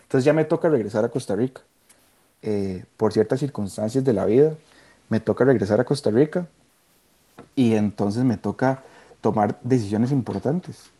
Entonces 0.02 0.24
ya 0.24 0.34
me 0.34 0.44
toca 0.44 0.68
regresar 0.68 1.04
a 1.04 1.08
Costa 1.08 1.34
Rica. 1.34 1.62
Eh, 2.42 2.84
por 2.96 3.12
ciertas 3.12 3.40
circunstancias 3.40 4.04
de 4.04 4.12
la 4.12 4.26
vida, 4.26 4.52
me 5.08 5.20
toca 5.20 5.44
regresar 5.44 5.80
a 5.80 5.84
Costa 5.84 6.10
Rica 6.10 6.46
y 7.54 7.74
entonces 7.74 8.24
me 8.24 8.36
toca 8.36 8.82
tomar 9.20 9.58
decisiones 9.62 10.10
importantes. 10.10 10.90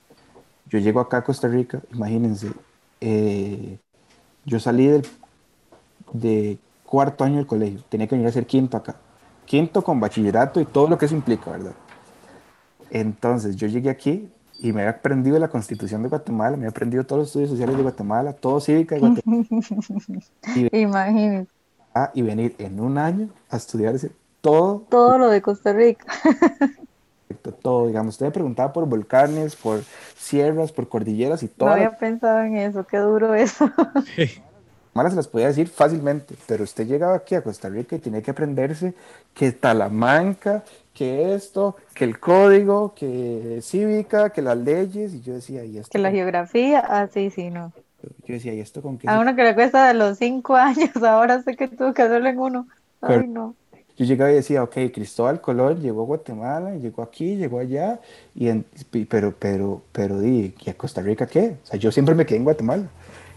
Yo 0.70 0.78
llego 0.78 1.00
acá 1.00 1.18
a 1.18 1.24
Costa 1.24 1.48
Rica, 1.48 1.80
imagínense, 1.92 2.52
eh, 3.00 3.78
yo 4.44 4.60
salí 4.60 4.86
del 4.86 5.06
de 6.12 6.58
cuarto 6.84 7.24
año 7.24 7.36
del 7.36 7.46
colegio, 7.46 7.82
tenía 7.88 8.06
que 8.06 8.14
venir 8.14 8.28
a 8.28 8.32
ser 8.32 8.46
quinto 8.46 8.76
acá, 8.76 8.96
quinto 9.44 9.82
con 9.82 9.98
bachillerato 9.98 10.60
y 10.60 10.64
todo 10.64 10.88
lo 10.88 10.96
que 10.96 11.06
eso 11.06 11.14
implica, 11.14 11.50
¿verdad? 11.50 11.72
Entonces 12.92 13.56
yo 13.56 13.66
llegué 13.68 13.88
aquí 13.88 14.28
y 14.58 14.72
me 14.72 14.82
había 14.82 14.92
aprendido 14.92 15.38
la 15.38 15.48
constitución 15.48 16.02
de 16.02 16.10
Guatemala, 16.10 16.50
me 16.56 16.64
había 16.64 16.70
aprendido 16.70 17.04
todos 17.04 17.20
los 17.20 17.28
estudios 17.28 17.50
sociales 17.50 17.76
de 17.76 17.82
Guatemala, 17.82 18.34
todo 18.34 18.60
cívica 18.60 18.94
de 18.94 19.00
Guatemala. 19.00 19.44
y, 20.54 20.78
Imagínense. 20.78 21.50
Ah, 21.94 22.10
y 22.14 22.22
venir 22.22 22.54
en 22.58 22.80
un 22.80 22.98
año 22.98 23.28
a 23.50 23.56
estudiarse 23.56 24.12
todo. 24.42 24.84
Todo 24.90 25.18
lo 25.18 25.30
de 25.30 25.40
Costa 25.40 25.72
Rica. 25.72 26.06
todo, 27.62 27.86
digamos, 27.86 28.14
usted 28.14 28.26
me 28.26 28.32
preguntaba 28.32 28.72
por 28.74 28.86
volcanes, 28.86 29.56
por 29.56 29.82
sierras, 30.16 30.70
por 30.70 30.88
cordilleras 30.88 31.42
y 31.42 31.48
todo. 31.48 31.70
No 31.70 31.74
había 31.74 31.96
pensado 31.96 32.42
en 32.42 32.58
eso, 32.58 32.86
qué 32.86 32.98
duro 32.98 33.34
eso. 33.34 33.70
Malas 34.94 35.12
se 35.12 35.16
las 35.16 35.28
podía 35.28 35.46
decir 35.46 35.68
fácilmente, 35.68 36.34
pero 36.46 36.64
usted 36.64 36.86
llegaba 36.86 37.14
aquí 37.14 37.34
a 37.34 37.42
Costa 37.42 37.70
Rica 37.70 37.96
y 37.96 37.98
tenía 37.98 38.20
que 38.20 38.30
aprenderse 38.30 38.94
que 39.32 39.50
Talamanca, 39.52 40.64
que 40.94 41.34
esto, 41.34 41.76
que 41.94 42.04
el 42.04 42.18
código, 42.18 42.94
que 42.94 43.60
cívica, 43.62 44.30
que 44.30 44.42
las 44.42 44.58
leyes, 44.58 45.14
y 45.14 45.22
yo 45.22 45.34
decía, 45.34 45.64
¿y 45.64 45.78
esto? 45.78 45.90
Que 45.90 45.98
la 45.98 46.10
geografía, 46.10 46.80
ah, 46.86 47.08
sí, 47.12 47.30
sí, 47.30 47.50
no. 47.50 47.72
Yo 48.26 48.34
decía, 48.34 48.52
¿y 48.52 48.60
esto 48.60 48.82
con 48.82 48.98
qué? 48.98 49.08
A 49.08 49.20
uno 49.20 49.34
que 49.34 49.44
le 49.44 49.54
cuesta 49.54 49.88
de 49.88 49.94
los 49.94 50.18
cinco 50.18 50.56
años, 50.56 50.96
ahora 51.02 51.42
sé 51.42 51.56
que 51.56 51.68
tuvo 51.68 51.94
que 51.94 52.02
hacerlo 52.02 52.28
en 52.28 52.38
uno. 52.38 52.68
Ay, 53.00 53.18
pero, 53.20 53.26
no. 53.26 53.54
Yo 53.96 54.06
llegaba 54.06 54.32
y 54.32 54.36
decía, 54.36 54.62
ok, 54.62 54.74
Cristóbal 54.92 55.40
Colón 55.40 55.80
llegó 55.80 56.02
a 56.02 56.06
Guatemala, 56.06 56.74
llegó 56.76 57.02
aquí, 57.02 57.36
llegó 57.36 57.58
allá, 57.58 58.00
y 58.34 58.48
en, 58.48 58.64
pero, 59.08 59.34
pero, 59.38 59.82
pero, 59.92 60.24
¿y, 60.24 60.54
¿y 60.58 60.70
a 60.70 60.74
Costa 60.74 61.02
Rica 61.02 61.26
qué? 61.26 61.56
O 61.62 61.66
sea, 61.66 61.78
yo 61.78 61.92
siempre 61.92 62.14
me 62.14 62.24
quedé 62.24 62.38
en 62.38 62.44
Guatemala. 62.44 62.88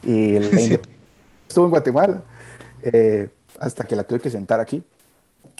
Y 0.04 0.36
el, 0.36 0.46
sí. 0.60 0.80
estuvo 1.48 1.66
en 1.66 1.72
Guatemala, 1.72 2.22
eh, 2.84 3.30
hasta 3.60 3.84
que 3.84 3.96
la 3.96 4.04
tuve 4.04 4.20
que 4.20 4.30
sentar 4.30 4.60
aquí. 4.60 4.82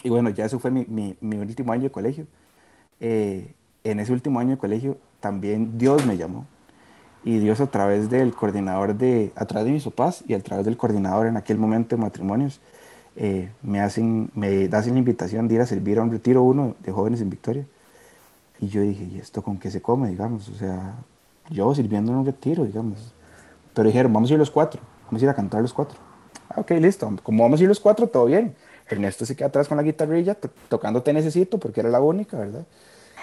Y 0.06 0.08
bueno, 0.08 0.30
ya 0.30 0.44
eso 0.44 0.60
fue 0.60 0.70
mi, 0.70 0.86
mi, 1.20 1.36
último 1.36 1.72
año 1.72 1.82
de 1.82 1.90
colegio. 1.90 2.28
Eh, 3.00 3.52
en 3.82 3.98
ese 3.98 4.12
último 4.12 4.38
año 4.38 4.50
de 4.50 4.56
colegio 4.56 4.98
también 5.18 5.78
Dios 5.78 6.06
me 6.06 6.16
llamó. 6.16 6.46
Y 7.24 7.38
Dios 7.38 7.60
a 7.60 7.66
través 7.66 8.08
del 8.08 8.32
coordinador 8.32 8.94
de, 8.94 9.32
a 9.34 9.46
través 9.46 9.66
de 9.66 9.72
mis 9.72 9.82
papás 9.82 10.22
y 10.28 10.34
a 10.34 10.40
través 10.40 10.64
del 10.64 10.76
coordinador 10.76 11.26
en 11.26 11.36
aquel 11.36 11.58
momento 11.58 11.96
de 11.96 12.02
matrimonios, 12.02 12.60
eh, 13.16 13.50
me, 13.62 13.80
hacen, 13.80 14.30
me 14.36 14.66
hacen 14.66 14.92
la 14.92 15.00
invitación 15.00 15.48
de 15.48 15.56
ir 15.56 15.60
a 15.60 15.66
servir 15.66 15.98
a 15.98 16.02
un 16.02 16.12
retiro 16.12 16.44
uno 16.44 16.76
de 16.84 16.92
jóvenes 16.92 17.20
en 17.20 17.28
Victoria. 17.28 17.66
Y 18.60 18.68
yo 18.68 18.82
dije, 18.82 19.08
¿y 19.12 19.18
esto 19.18 19.42
con 19.42 19.58
qué 19.58 19.72
se 19.72 19.82
come, 19.82 20.08
digamos? 20.08 20.48
O 20.50 20.54
sea, 20.54 20.94
yo 21.50 21.74
sirviendo 21.74 22.12
en 22.12 22.18
un 22.18 22.26
retiro, 22.26 22.64
digamos. 22.64 23.12
Pero 23.74 23.88
dijeron, 23.88 24.12
vamos 24.12 24.30
a 24.30 24.34
ir 24.34 24.38
los 24.38 24.52
cuatro, 24.52 24.80
vamos 25.06 25.20
a 25.20 25.24
ir 25.24 25.30
a 25.30 25.34
cantar 25.34 25.62
los 25.62 25.72
cuatro. 25.72 25.98
Ah, 26.48 26.60
ok, 26.60 26.70
listo. 26.78 27.12
Como 27.24 27.42
vamos 27.42 27.58
a 27.58 27.64
ir 27.64 27.68
los 27.68 27.80
cuatro, 27.80 28.06
todo 28.06 28.26
bien. 28.26 28.54
Ernesto 28.88 29.26
se 29.26 29.34
queda 29.34 29.48
atrás 29.48 29.68
con 29.68 29.76
la 29.76 29.82
guitarrilla, 29.82 30.34
to 30.34 30.50
tocando 30.68 31.02
Te 31.02 31.12
Necesito, 31.12 31.58
porque 31.58 31.80
era 31.80 31.88
la 31.88 32.00
única, 32.00 32.36
¿verdad? 32.36 32.64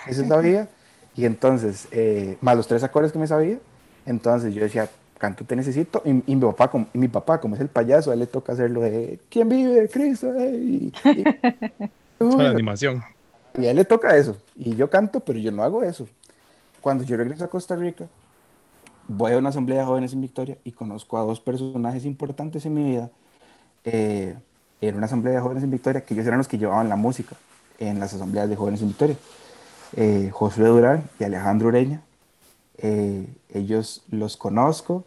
Esa 0.07 0.27
sabía. 0.27 0.67
Y 1.15 1.25
entonces, 1.25 1.87
eh, 1.91 2.37
más 2.41 2.57
los 2.57 2.67
tres 2.67 2.83
acordes 2.83 3.11
que 3.11 3.19
me 3.19 3.27
sabía, 3.27 3.59
entonces 4.05 4.53
yo 4.53 4.63
decía, 4.63 4.89
canto 5.17 5.45
Te 5.45 5.55
Necesito, 5.55 6.01
y, 6.05 6.31
y, 6.31 6.35
mi, 6.35 6.41
papá, 6.41 6.69
como, 6.69 6.87
y 6.93 6.97
mi 6.97 7.07
papá, 7.07 7.39
como 7.39 7.55
es 7.55 7.61
el 7.61 7.69
payaso, 7.69 8.11
a 8.11 8.13
él 8.13 8.19
le 8.19 8.27
toca 8.27 8.53
hacerlo 8.53 8.81
de 8.81 9.19
¿Quién 9.29 9.47
vive? 9.47 9.87
Cristo. 9.89 10.33
Eh? 10.33 10.55
Y, 10.55 10.93
y, 11.05 11.23
la 12.19 12.49
animación. 12.49 13.03
Y 13.57 13.65
a 13.65 13.71
él 13.71 13.77
le 13.77 13.85
toca 13.85 14.17
eso. 14.17 14.37
Y 14.55 14.75
yo 14.75 14.89
canto, 14.89 15.19
pero 15.19 15.39
yo 15.39 15.51
no 15.51 15.63
hago 15.63 15.83
eso. 15.83 16.07
Cuando 16.81 17.03
yo 17.03 17.15
regreso 17.15 17.45
a 17.45 17.47
Costa 17.47 17.75
Rica, 17.75 18.07
voy 19.07 19.31
a 19.31 19.37
una 19.37 19.49
asamblea 19.49 19.79
de 19.79 19.85
jóvenes 19.85 20.13
en 20.13 20.21
Victoria 20.21 20.57
y 20.63 20.71
conozco 20.71 21.17
a 21.17 21.21
dos 21.21 21.39
personajes 21.39 22.05
importantes 22.05 22.65
en 22.65 22.73
mi 22.73 22.83
vida. 22.83 23.09
Eh, 23.85 24.35
en 24.87 24.95
una 24.95 25.05
asamblea 25.05 25.33
de 25.33 25.39
jóvenes 25.39 25.63
en 25.63 25.71
Victoria, 25.71 26.01
que 26.01 26.13
ellos 26.13 26.25
eran 26.25 26.37
los 26.37 26.47
que 26.47 26.57
llevaban 26.57 26.89
la 26.89 26.95
música 26.95 27.35
en 27.79 27.99
las 27.99 28.13
asambleas 28.13 28.49
de 28.49 28.55
jóvenes 28.55 28.81
en 28.81 28.87
Victoria. 28.89 29.15
Eh, 29.95 30.29
Josué 30.31 30.67
Durán 30.67 31.03
y 31.19 31.23
Alejandro 31.23 31.67
Ureña. 31.69 32.01
eh, 32.77 33.27
ellos 33.53 34.03
los 34.09 34.35
conozco, 34.35 35.05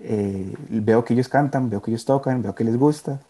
eh, 0.00 0.52
veo 0.68 1.04
que 1.04 1.14
ellos 1.14 1.28
cantan, 1.28 1.70
veo 1.70 1.80
que 1.80 1.90
ellos 1.90 2.04
tocan, 2.04 2.42
veo 2.42 2.54
que 2.54 2.64
les 2.64 2.76
gusta, 2.76 3.20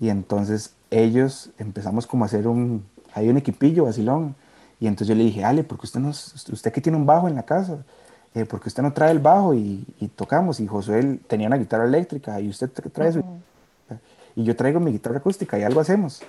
y 0.00 0.08
entonces 0.08 0.72
ellos 0.90 1.50
empezamos 1.58 2.06
como 2.06 2.24
a 2.24 2.26
hacer 2.26 2.48
un, 2.48 2.84
hay 3.14 3.28
un 3.28 3.36
equipillo 3.36 3.84
vacilón, 3.84 4.34
y 4.80 4.86
entonces 4.86 5.08
yo 5.08 5.14
le 5.14 5.24
dije, 5.24 5.44
Ale, 5.44 5.62
porque 5.62 5.86
usted, 5.86 6.00
no, 6.00 6.08
usted 6.08 6.72
que 6.72 6.80
tiene 6.80 6.96
un 6.96 7.06
bajo 7.06 7.28
en 7.28 7.34
la 7.34 7.42
casa, 7.44 7.78
eh, 8.34 8.44
porque 8.44 8.68
usted 8.68 8.82
no 8.82 8.92
trae 8.92 9.10
el 9.10 9.18
bajo 9.18 9.54
y, 9.54 9.84
tocamos, 10.16 10.60
y 10.60 10.66
Josué 10.66 11.20
tenía 11.26 11.48
una 11.48 11.56
guitarra 11.56 11.84
eléctrica, 11.84 12.40
y 12.40 12.48
usted 12.48 12.70
trae 12.70 13.12
su... 13.12 13.22
Y 14.38 14.44
yo 14.44 14.54
traigo 14.54 14.78
mi 14.78 14.92
guitarra 14.92 15.18
acústica 15.18 15.58
y 15.58 15.64
algo 15.64 15.80
hacemos. 15.80 16.22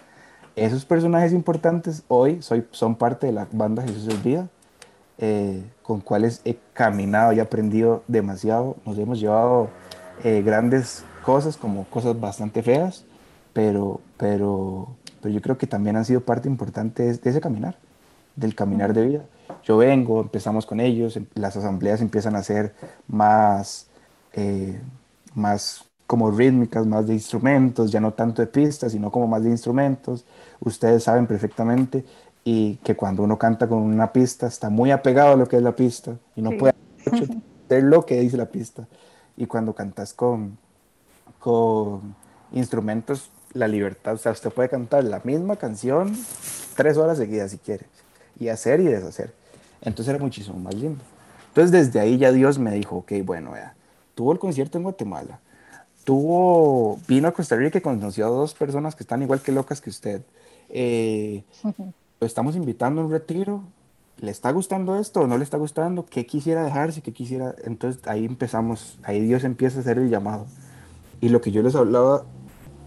Esos 0.55 0.83
personajes 0.83 1.31
importantes 1.31 2.01
hoy 2.07 2.41
soy, 2.41 2.65
son 2.71 2.95
parte 2.95 3.27
de 3.27 3.33
la 3.33 3.47
banda 3.51 3.83
Jesús 3.83 4.07
es 4.07 4.23
Vida 4.23 4.49
eh, 5.19 5.63
con 5.83 6.01
cuales 6.01 6.41
he 6.43 6.57
caminado 6.73 7.33
y 7.33 7.39
aprendido 7.39 8.03
demasiado. 8.07 8.77
Nos 8.83 8.97
hemos 8.97 9.19
llevado 9.19 9.69
eh, 10.23 10.41
grandes 10.41 11.03
cosas, 11.23 11.55
como 11.55 11.83
cosas 11.83 12.19
bastante 12.19 12.63
feas, 12.63 13.05
pero, 13.53 14.01
pero, 14.17 14.87
pero 15.21 15.31
yo 15.31 15.39
creo 15.39 15.59
que 15.59 15.67
también 15.67 15.95
han 15.95 16.05
sido 16.05 16.21
parte 16.21 16.49
importante 16.49 17.03
de, 17.03 17.29
ese 17.29 17.39
caminar, 17.39 17.77
del 18.35 18.55
caminar 18.55 18.95
de 18.95 19.05
vida. 19.05 19.25
Yo 19.63 19.77
vengo, 19.77 20.21
empezamos 20.21 20.65
con 20.65 20.79
ellos, 20.79 21.15
em, 21.15 21.27
las 21.35 21.55
asambleas 21.57 22.01
empiezan 22.01 22.35
a 22.35 22.41
ser 22.41 22.73
más, 23.07 23.87
eh, 24.33 24.81
más 25.35 25.88
como 26.09 26.31
rítmicas, 26.31 26.87
más 26.87 27.05
de 27.05 27.13
instrumentos, 27.13 27.91
ya 27.91 27.99
no 27.99 28.13
tanto 28.13 28.41
de 28.41 28.47
pistas, 28.47 28.93
sino 28.93 29.11
como 29.11 29.27
más 29.27 29.43
de 29.43 29.51
instrumentos. 29.51 30.25
Ustedes 30.59 31.03
saben 31.03 31.27
perfectamente 31.27 32.03
y 32.43 32.77
que 32.77 32.95
cuando 32.95 33.21
uno 33.21 33.37
canta 33.37 33.67
con 33.67 33.77
una 33.77 34.11
pista 34.11 34.47
está 34.47 34.71
muy 34.71 34.89
apegado 34.89 35.33
a 35.33 35.35
lo 35.35 35.47
que 35.47 35.57
es 35.57 35.61
la 35.61 35.75
pista 35.75 36.17
y 36.35 36.41
no 36.41 36.49
puede 36.57 36.73
hacer 37.05 37.83
lo 37.83 38.07
que 38.07 38.19
dice 38.21 38.37
la 38.37 38.47
pista. 38.47 38.87
Y 39.37 39.45
cuando 39.45 39.75
cantas 39.75 40.15
con, 40.15 40.57
con 41.37 42.15
instrumentos, 42.53 43.29
la 43.53 43.67
libertad, 43.67 44.15
o 44.15 44.17
sea, 44.17 44.31
usted 44.31 44.49
puede 44.49 44.67
cantar 44.67 45.03
la 45.03 45.21
misma 45.23 45.57
canción 45.57 46.17
tres 46.75 46.97
horas 46.97 47.19
seguidas 47.19 47.51
si 47.51 47.59
quiere, 47.59 47.85
y 48.39 48.47
hacer 48.47 48.79
y 48.79 48.85
deshacer. 48.85 49.31
Entonces 49.79 50.15
era 50.15 50.23
muchísimo 50.23 50.57
más 50.57 50.73
lindo. 50.73 51.03
Entonces 51.49 51.71
desde 51.71 51.99
ahí 51.99 52.17
ya 52.17 52.31
Dios 52.31 52.57
me 52.57 52.71
dijo, 52.71 52.95
ok, 52.95 53.11
bueno, 53.23 53.51
vea, 53.51 53.75
tuvo 54.15 54.31
el 54.31 54.39
concierto 54.39 54.79
en 54.79 54.85
Guatemala, 54.85 55.39
tuvo, 56.09 56.97
vino 57.07 57.27
a 57.27 57.33
Costa 57.33 57.55
Rica 57.55 57.77
y 57.77 57.81
conoció 57.81 58.25
a 58.25 58.29
dos 58.29 58.55
personas 58.55 58.95
que 58.95 59.03
están 59.03 59.21
igual 59.21 59.41
que 59.41 59.51
locas 59.51 59.79
que 59.79 59.91
usted. 59.91 60.23
Eh, 60.69 61.43
lo 62.19 62.25
estamos 62.25 62.55
invitando 62.55 63.01
a 63.01 63.05
un 63.05 63.11
retiro, 63.11 63.61
¿le 64.17 64.31
está 64.31 64.49
gustando 64.49 64.95
esto 64.95 65.19
o 65.19 65.27
no 65.27 65.37
le 65.37 65.43
está 65.43 65.57
gustando? 65.57 66.07
¿Qué 66.07 66.25
quisiera 66.25 66.63
dejarse? 66.63 67.03
¿Qué 67.03 67.13
quisiera? 67.13 67.53
Entonces 67.63 68.01
ahí 68.07 68.25
empezamos, 68.25 68.97
ahí 69.03 69.21
Dios 69.21 69.43
empieza 69.43 69.77
a 69.77 69.81
hacer 69.81 69.99
el 69.99 70.09
llamado. 70.09 70.47
Y 71.21 71.29
lo 71.29 71.41
que 71.41 71.51
yo 71.51 71.61
les 71.61 71.75
hablaba 71.75 72.25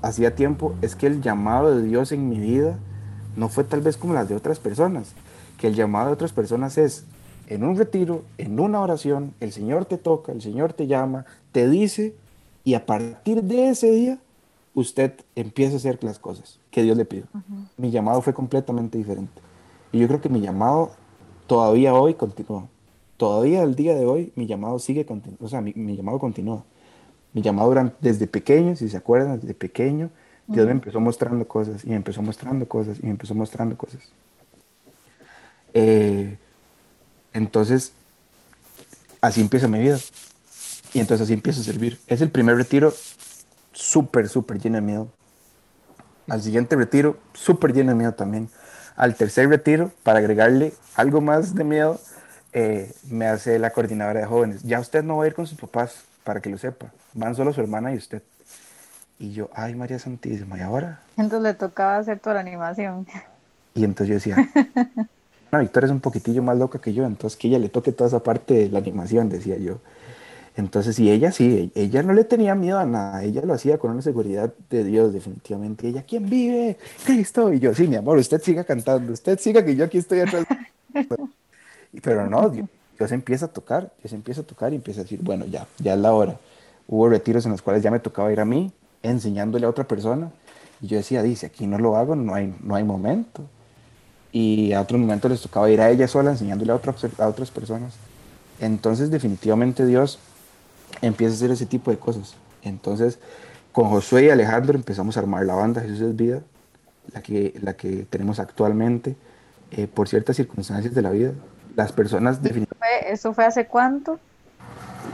hacía 0.02 0.34
tiempo 0.34 0.74
es 0.82 0.96
que 0.96 1.06
el 1.06 1.22
llamado 1.22 1.76
de 1.76 1.86
Dios 1.86 2.10
en 2.10 2.28
mi 2.28 2.40
vida 2.40 2.76
no 3.36 3.48
fue 3.48 3.62
tal 3.62 3.82
vez 3.82 3.96
como 3.96 4.14
las 4.14 4.28
de 4.28 4.34
otras 4.34 4.58
personas, 4.58 5.12
que 5.58 5.68
el 5.68 5.76
llamado 5.76 6.08
de 6.08 6.14
otras 6.14 6.32
personas 6.32 6.76
es 6.76 7.04
en 7.46 7.62
un 7.62 7.76
retiro, 7.76 8.24
en 8.36 8.58
una 8.58 8.80
oración, 8.80 9.32
el 9.38 9.52
Señor 9.52 9.84
te 9.84 9.96
toca, 9.96 10.32
el 10.32 10.42
Señor 10.42 10.72
te 10.72 10.88
llama, 10.88 11.24
te 11.52 11.68
dice, 11.68 12.16
y 12.64 12.74
a 12.74 12.86
partir 12.86 13.42
de 13.42 13.68
ese 13.68 13.90
día 13.90 14.18
usted 14.74 15.12
empieza 15.34 15.74
a 15.74 15.76
hacer 15.76 16.02
las 16.02 16.18
cosas 16.18 16.58
que 16.70 16.82
Dios 16.82 16.96
le 16.96 17.04
pide. 17.04 17.24
Mi 17.76 17.90
llamado 17.90 18.22
fue 18.22 18.34
completamente 18.34 18.98
diferente. 18.98 19.40
Y 19.92 19.98
yo 19.98 20.08
creo 20.08 20.20
que 20.20 20.28
mi 20.28 20.40
llamado 20.40 20.92
todavía 21.46 21.94
hoy 21.94 22.14
continúa. 22.14 22.68
Todavía 23.16 23.62
el 23.62 23.74
día 23.74 23.94
de 23.94 24.06
hoy 24.06 24.32
mi 24.36 24.46
llamado 24.46 24.78
sigue, 24.78 25.06
o 25.40 25.48
sea, 25.48 25.60
mi, 25.60 25.96
llamado 25.96 26.18
continúa. 26.18 26.64
Mi 27.32 27.42
llamado 27.42 27.92
desde 28.00 28.26
pequeño, 28.26 28.76
si 28.76 28.88
se 28.88 28.96
acuerdan, 28.96 29.40
desde 29.40 29.54
pequeño, 29.54 30.10
Dios 30.46 30.66
me 30.66 30.72
empezó 30.72 31.00
mostrando 31.00 31.46
cosas 31.46 31.84
y 31.84 31.90
me 31.90 31.96
empezó 31.96 32.22
mostrando 32.22 32.66
cosas 32.66 32.98
y 32.98 33.04
me 33.04 33.10
empezó 33.10 33.34
mostrando 33.34 33.76
cosas. 33.76 34.00
Eh, 35.74 36.36
entonces, 37.32 37.92
así 39.20 39.40
empieza 39.40 39.68
mi 39.68 39.78
vida. 39.78 39.98
Y 40.94 41.00
entonces 41.00 41.24
así 41.24 41.32
empiezo 41.32 41.60
a 41.60 41.64
servir. 41.64 41.98
Es 42.06 42.20
el 42.20 42.30
primer 42.30 42.56
retiro 42.56 42.92
súper, 43.72 44.28
súper 44.28 44.60
lleno 44.60 44.76
de 44.76 44.82
miedo. 44.82 45.08
Al 46.28 46.42
siguiente 46.42 46.76
retiro, 46.76 47.18
súper 47.32 47.72
lleno 47.72 47.92
de 47.92 47.96
miedo 47.96 48.12
también. 48.12 48.48
Al 48.96 49.14
tercer 49.14 49.48
retiro, 49.48 49.90
para 50.02 50.18
agregarle 50.18 50.74
algo 50.94 51.20
más 51.20 51.54
de 51.54 51.64
miedo, 51.64 52.00
eh, 52.52 52.92
me 53.08 53.26
hace 53.26 53.58
la 53.58 53.70
coordinadora 53.70 54.20
de 54.20 54.26
jóvenes. 54.26 54.62
Ya 54.62 54.80
usted 54.80 55.02
no 55.02 55.16
va 55.16 55.24
a 55.24 55.26
ir 55.26 55.34
con 55.34 55.46
sus 55.46 55.58
papás, 55.58 56.04
para 56.24 56.40
que 56.40 56.50
lo 56.50 56.58
sepa. 56.58 56.92
Van 57.14 57.34
solo 57.34 57.52
su 57.52 57.60
hermana 57.60 57.92
y 57.92 57.96
usted. 57.96 58.22
Y 59.18 59.32
yo, 59.32 59.50
ay, 59.54 59.74
María 59.74 59.98
Santísima, 59.98 60.58
¿y 60.58 60.62
ahora? 60.62 61.00
Entonces 61.16 61.42
le 61.42 61.54
tocaba 61.54 61.98
hacer 61.98 62.18
toda 62.18 62.34
la 62.34 62.40
animación. 62.40 63.06
Y 63.74 63.84
entonces 63.84 64.08
yo 64.08 64.14
decía, 64.14 64.50
no, 65.50 65.58
Victoria 65.60 65.86
es 65.86 65.92
un 65.92 66.00
poquitillo 66.00 66.42
más 66.42 66.58
loca 66.58 66.80
que 66.80 66.92
yo, 66.92 67.04
entonces 67.04 67.38
que 67.38 67.48
ella 67.48 67.58
le 67.58 67.68
toque 67.68 67.92
toda 67.92 68.08
esa 68.08 68.22
parte 68.22 68.54
de 68.54 68.68
la 68.68 68.78
animación, 68.78 69.28
decía 69.28 69.56
yo. 69.58 69.78
Entonces, 70.54 70.98
y 70.98 71.10
ella 71.10 71.32
sí, 71.32 71.72
ella 71.74 72.02
no 72.02 72.12
le 72.12 72.24
tenía 72.24 72.54
miedo 72.54 72.78
a 72.78 72.84
nada, 72.84 73.24
ella 73.24 73.42
lo 73.42 73.54
hacía 73.54 73.78
con 73.78 73.90
una 73.90 74.02
seguridad 74.02 74.52
de 74.68 74.84
Dios, 74.84 75.12
definitivamente. 75.12 75.88
Ella, 75.88 76.04
¿quién 76.06 76.28
vive? 76.28 76.76
Cristo. 77.04 77.52
Y 77.52 77.58
yo, 77.58 77.74
sí, 77.74 77.88
mi 77.88 77.96
amor, 77.96 78.18
usted 78.18 78.42
siga 78.42 78.62
cantando, 78.64 79.12
usted 79.14 79.38
siga 79.38 79.64
que 79.64 79.74
yo 79.74 79.84
aquí 79.84 79.98
estoy 79.98 80.20
atrás. 80.20 80.44
Pero 82.02 82.28
no, 82.28 82.50
Dios, 82.50 82.68
Dios, 82.98 83.12
empieza 83.12 83.46
a 83.46 83.48
tocar, 83.48 83.92
Dios 84.02 84.12
empieza 84.12 84.42
a 84.42 84.44
tocar 84.44 84.72
y 84.72 84.76
empieza 84.76 85.00
a 85.00 85.04
decir, 85.04 85.20
bueno, 85.22 85.46
ya, 85.46 85.66
ya 85.78 85.94
es 85.94 86.00
la 86.00 86.12
hora. 86.12 86.38
Hubo 86.86 87.08
retiros 87.08 87.46
en 87.46 87.52
los 87.52 87.62
cuales 87.62 87.82
ya 87.82 87.90
me 87.90 88.00
tocaba 88.00 88.30
ir 88.32 88.40
a 88.40 88.44
mí, 88.44 88.72
enseñándole 89.02 89.64
a 89.64 89.70
otra 89.70 89.84
persona. 89.84 90.30
Y 90.82 90.88
yo 90.88 90.98
decía, 90.98 91.22
dice, 91.22 91.46
aquí 91.46 91.66
no 91.66 91.78
lo 91.78 91.96
hago, 91.96 92.14
no 92.14 92.34
hay, 92.34 92.54
no 92.62 92.74
hay 92.74 92.84
momento. 92.84 93.42
Y 94.32 94.72
a 94.72 94.82
otros 94.82 95.00
momentos 95.00 95.30
les 95.30 95.40
tocaba 95.40 95.70
ir 95.70 95.80
a 95.80 95.90
ella 95.90 96.08
sola, 96.08 96.32
enseñándole 96.32 96.72
a, 96.72 96.80
a 97.18 97.28
otras 97.28 97.50
personas. 97.50 97.94
Entonces, 98.60 99.10
definitivamente 99.10 99.86
Dios 99.86 100.18
empieza 101.00 101.32
a 101.32 101.36
hacer 101.36 101.50
ese 101.50 101.66
tipo 101.66 101.90
de 101.90 101.98
cosas. 101.98 102.34
Entonces, 102.62 103.18
con 103.72 103.88
Josué 103.88 104.24
y 104.24 104.30
Alejandro 104.30 104.76
empezamos 104.76 105.16
a 105.16 105.20
armar 105.20 105.44
la 105.44 105.54
banda 105.54 105.80
Jesús 105.80 106.00
es 106.00 106.16
Vida, 106.16 106.42
la 107.12 107.22
que, 107.22 107.54
la 107.60 107.74
que 107.74 108.06
tenemos 108.08 108.38
actualmente, 108.38 109.16
eh, 109.70 109.86
por 109.86 110.08
ciertas 110.08 110.36
circunstancias 110.36 110.94
de 110.94 111.02
la 111.02 111.10
vida. 111.10 111.32
Las 111.74 111.92
personas 111.92 112.42
definitivamente... 112.42 113.12
¿Eso 113.12 113.32
fue 113.32 113.44
hace 113.44 113.66
cuánto? 113.66 114.20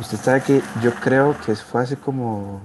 Usted 0.01 0.19
sabe 0.19 0.43
que 0.43 0.63
yo 0.83 0.93
creo 0.95 1.37
que 1.47 1.55
fue 1.55 1.83
hace 1.83 1.97
como 1.97 2.61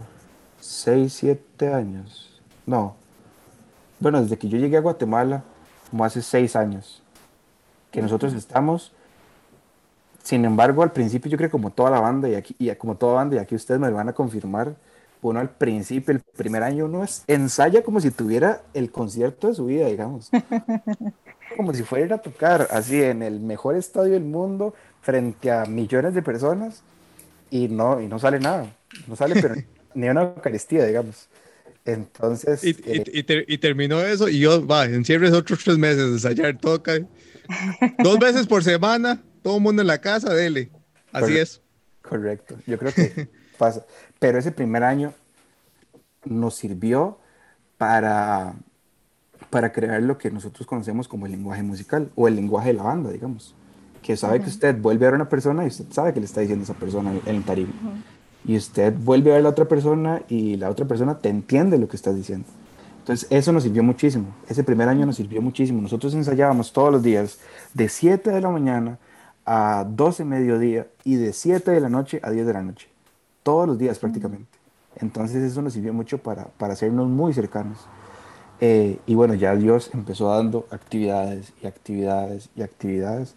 6, 0.60 1.14
7 1.14 1.74
años. 1.74 2.42
No. 2.66 2.96
Bueno, 4.00 4.22
desde 4.22 4.38
que 4.38 4.50
yo 4.50 4.58
llegué 4.58 4.78
a 4.78 4.82
Guatemala, 4.82 5.44
como 5.90 6.06
hace 6.06 6.22
6 6.22 6.56
años, 6.56 7.02
que 7.92 8.02
nosotros 8.02 8.34
estamos 8.34 8.92
sin 10.24 10.46
embargo, 10.46 10.84
al 10.84 10.94
principio 10.94 11.30
yo 11.30 11.38
creo 11.38 11.52
como 11.52 11.72
toda 11.72 11.92
la 11.92 12.00
banda 12.00 12.30
y 12.30 12.36
aquí 12.36 12.56
y 12.58 12.74
como 12.76 12.96
toda 12.96 13.16
banda 13.16 13.36
y 13.36 13.40
aquí 13.40 13.56
ustedes 13.56 13.80
me 13.80 13.90
lo 13.90 13.98
van 13.98 14.08
a 14.08 14.14
confirmar, 14.14 14.74
uno 15.22 15.40
al 15.40 15.50
principio, 15.50 16.14
el 16.14 16.22
primer 16.22 16.64
año 16.64 16.86
uno 16.86 17.04
es, 17.04 17.24
ensaya 17.28 17.84
como 17.84 18.00
si 18.00 18.10
tuviera 18.10 18.62
el 18.74 18.90
concierto 18.90 19.50
de 19.50 19.56
su 19.56 19.66
vida, 19.66 19.88
digamos. 19.88 20.32
como 21.58 21.74
si 21.74 21.84
fuera 21.84 22.16
a 22.16 22.22
tocar 22.22 22.70
así 22.72 23.02
en 23.02 23.22
el 23.22 23.42
mejor 23.42 23.76
estadio 23.76 24.14
del 24.14 24.24
mundo 24.24 24.74
frente 25.02 25.52
a 25.52 25.66
millones 25.66 26.14
de 26.14 26.22
personas 26.22 26.84
y 27.52 27.68
no 27.68 28.02
y 28.02 28.08
no 28.08 28.18
sale 28.18 28.40
nada, 28.40 28.66
no 29.08 29.18
sale 29.18 29.42
pero 29.42 29.56
ni 29.94 30.08
una 30.08 30.22
Eucaristía, 30.22 30.86
digamos. 30.86 31.28
Entonces. 31.86 32.64
Y, 32.64 32.70
eh, 32.86 33.46
y, 33.48 33.58
terminó 33.58 34.00
eso 34.00 34.30
y 34.30 34.40
yo, 34.40 34.66
va, 34.66 34.86
encierres 34.86 35.34
otros 35.34 35.66
tres 35.66 35.78
meses, 35.78 36.04
ensayar, 36.04 36.58
toca. 36.58 36.94
Dos 38.02 38.20
veces 38.20 38.48
por 38.48 38.64
semana, 38.64 39.22
todo 39.44 39.58
el 39.58 39.62
mundo 39.62 39.82
en 39.82 39.88
la 39.88 40.00
casa, 40.00 40.34
dele. 40.34 40.72
Así 41.12 41.38
es. 41.38 41.62
Correcto. 42.02 42.56
Yo 42.66 42.80
creo 42.80 42.94
que 42.94 43.30
pasa. 43.58 43.86
Pero 44.20 44.40
ese 44.40 44.52
primer 44.52 44.84
año 44.84 45.14
nos 46.26 46.56
sirvió 46.56 47.20
para, 47.78 48.56
para 49.50 49.72
crear 49.72 50.02
lo 50.02 50.18
que 50.18 50.32
nosotros 50.32 50.66
conocemos 50.66 51.08
como 51.08 51.26
el 51.26 51.34
lenguaje 51.34 51.62
musical 51.62 52.10
o 52.16 52.28
el 52.28 52.36
lenguaje 52.36 52.70
de 52.70 52.76
la 52.76 52.84
banda, 52.84 53.12
digamos. 53.12 53.54
Que 54.02 54.18
sabe 54.18 54.42
que 54.42 54.50
usted 54.50 54.78
vuelve 54.78 55.06
a 55.06 55.12
ver 55.12 55.14
a 55.14 55.24
una 55.24 55.30
persona 55.30 55.64
y 55.64 55.68
usted 55.68 55.86
sabe 55.92 56.14
que 56.14 56.20
le 56.20 56.26
está 56.26 56.42
diciendo 56.42 56.64
a 56.64 56.66
esa 56.66 56.74
persona 56.74 57.14
en 57.26 57.36
el 57.36 57.44
tarima. 57.44 57.72
Y 58.46 58.58
usted 58.58 58.94
vuelve 58.98 59.32
a 59.32 59.34
ver 59.36 59.40
a 59.42 59.44
la 59.44 59.50
otra 59.50 59.66
persona 59.66 60.22
y 60.28 60.58
la 60.58 60.70
otra 60.70 60.86
persona 60.86 61.20
te 61.20 61.30
entiende 61.30 61.78
lo 61.78 61.88
que 61.88 61.96
estás 61.96 62.16
diciendo. 62.16 62.46
Entonces, 63.00 63.28
eso 63.30 63.52
nos 63.52 63.64
sirvió 63.64 63.84
muchísimo. 63.84 64.34
Ese 64.48 64.64
primer 64.64 64.88
año 64.90 65.06
nos 65.06 65.18
sirvió 65.18 65.42
muchísimo. 65.42 65.82
Nosotros 65.82 66.14
ensayábamos 66.14 66.72
todos 66.72 66.92
los 66.92 67.04
días, 67.04 67.40
de 67.74 67.88
7 67.88 68.30
de 68.32 68.42
la 68.42 68.50
mañana 68.50 68.98
a 69.46 69.86
12 69.88 70.26
mediodía 70.26 70.88
y 71.04 71.16
de 71.16 71.34
7 71.34 71.72
de 71.72 71.80
la 71.80 71.90
noche 71.90 72.20
a 72.24 72.32
10 72.32 72.46
de 72.46 72.54
la 72.54 72.62
noche. 72.62 72.88
Todos 73.44 73.68
los 73.68 73.78
días 73.78 74.00
prácticamente. 74.00 74.58
Entonces 74.96 75.44
eso 75.44 75.62
nos 75.62 75.74
sirvió 75.74 75.94
mucho 75.94 76.18
para, 76.18 76.46
para 76.46 76.74
hacernos 76.74 77.08
muy 77.08 77.34
cercanos. 77.34 77.78
Eh, 78.62 79.00
y 79.06 79.16
bueno, 79.16 79.34
ya 79.34 79.56
Dios 79.56 79.90
empezó 79.94 80.30
dando 80.30 80.68
actividades 80.72 81.52
y 81.62 81.68
actividades 81.68 82.50
y 82.56 82.62
actividades. 82.62 83.36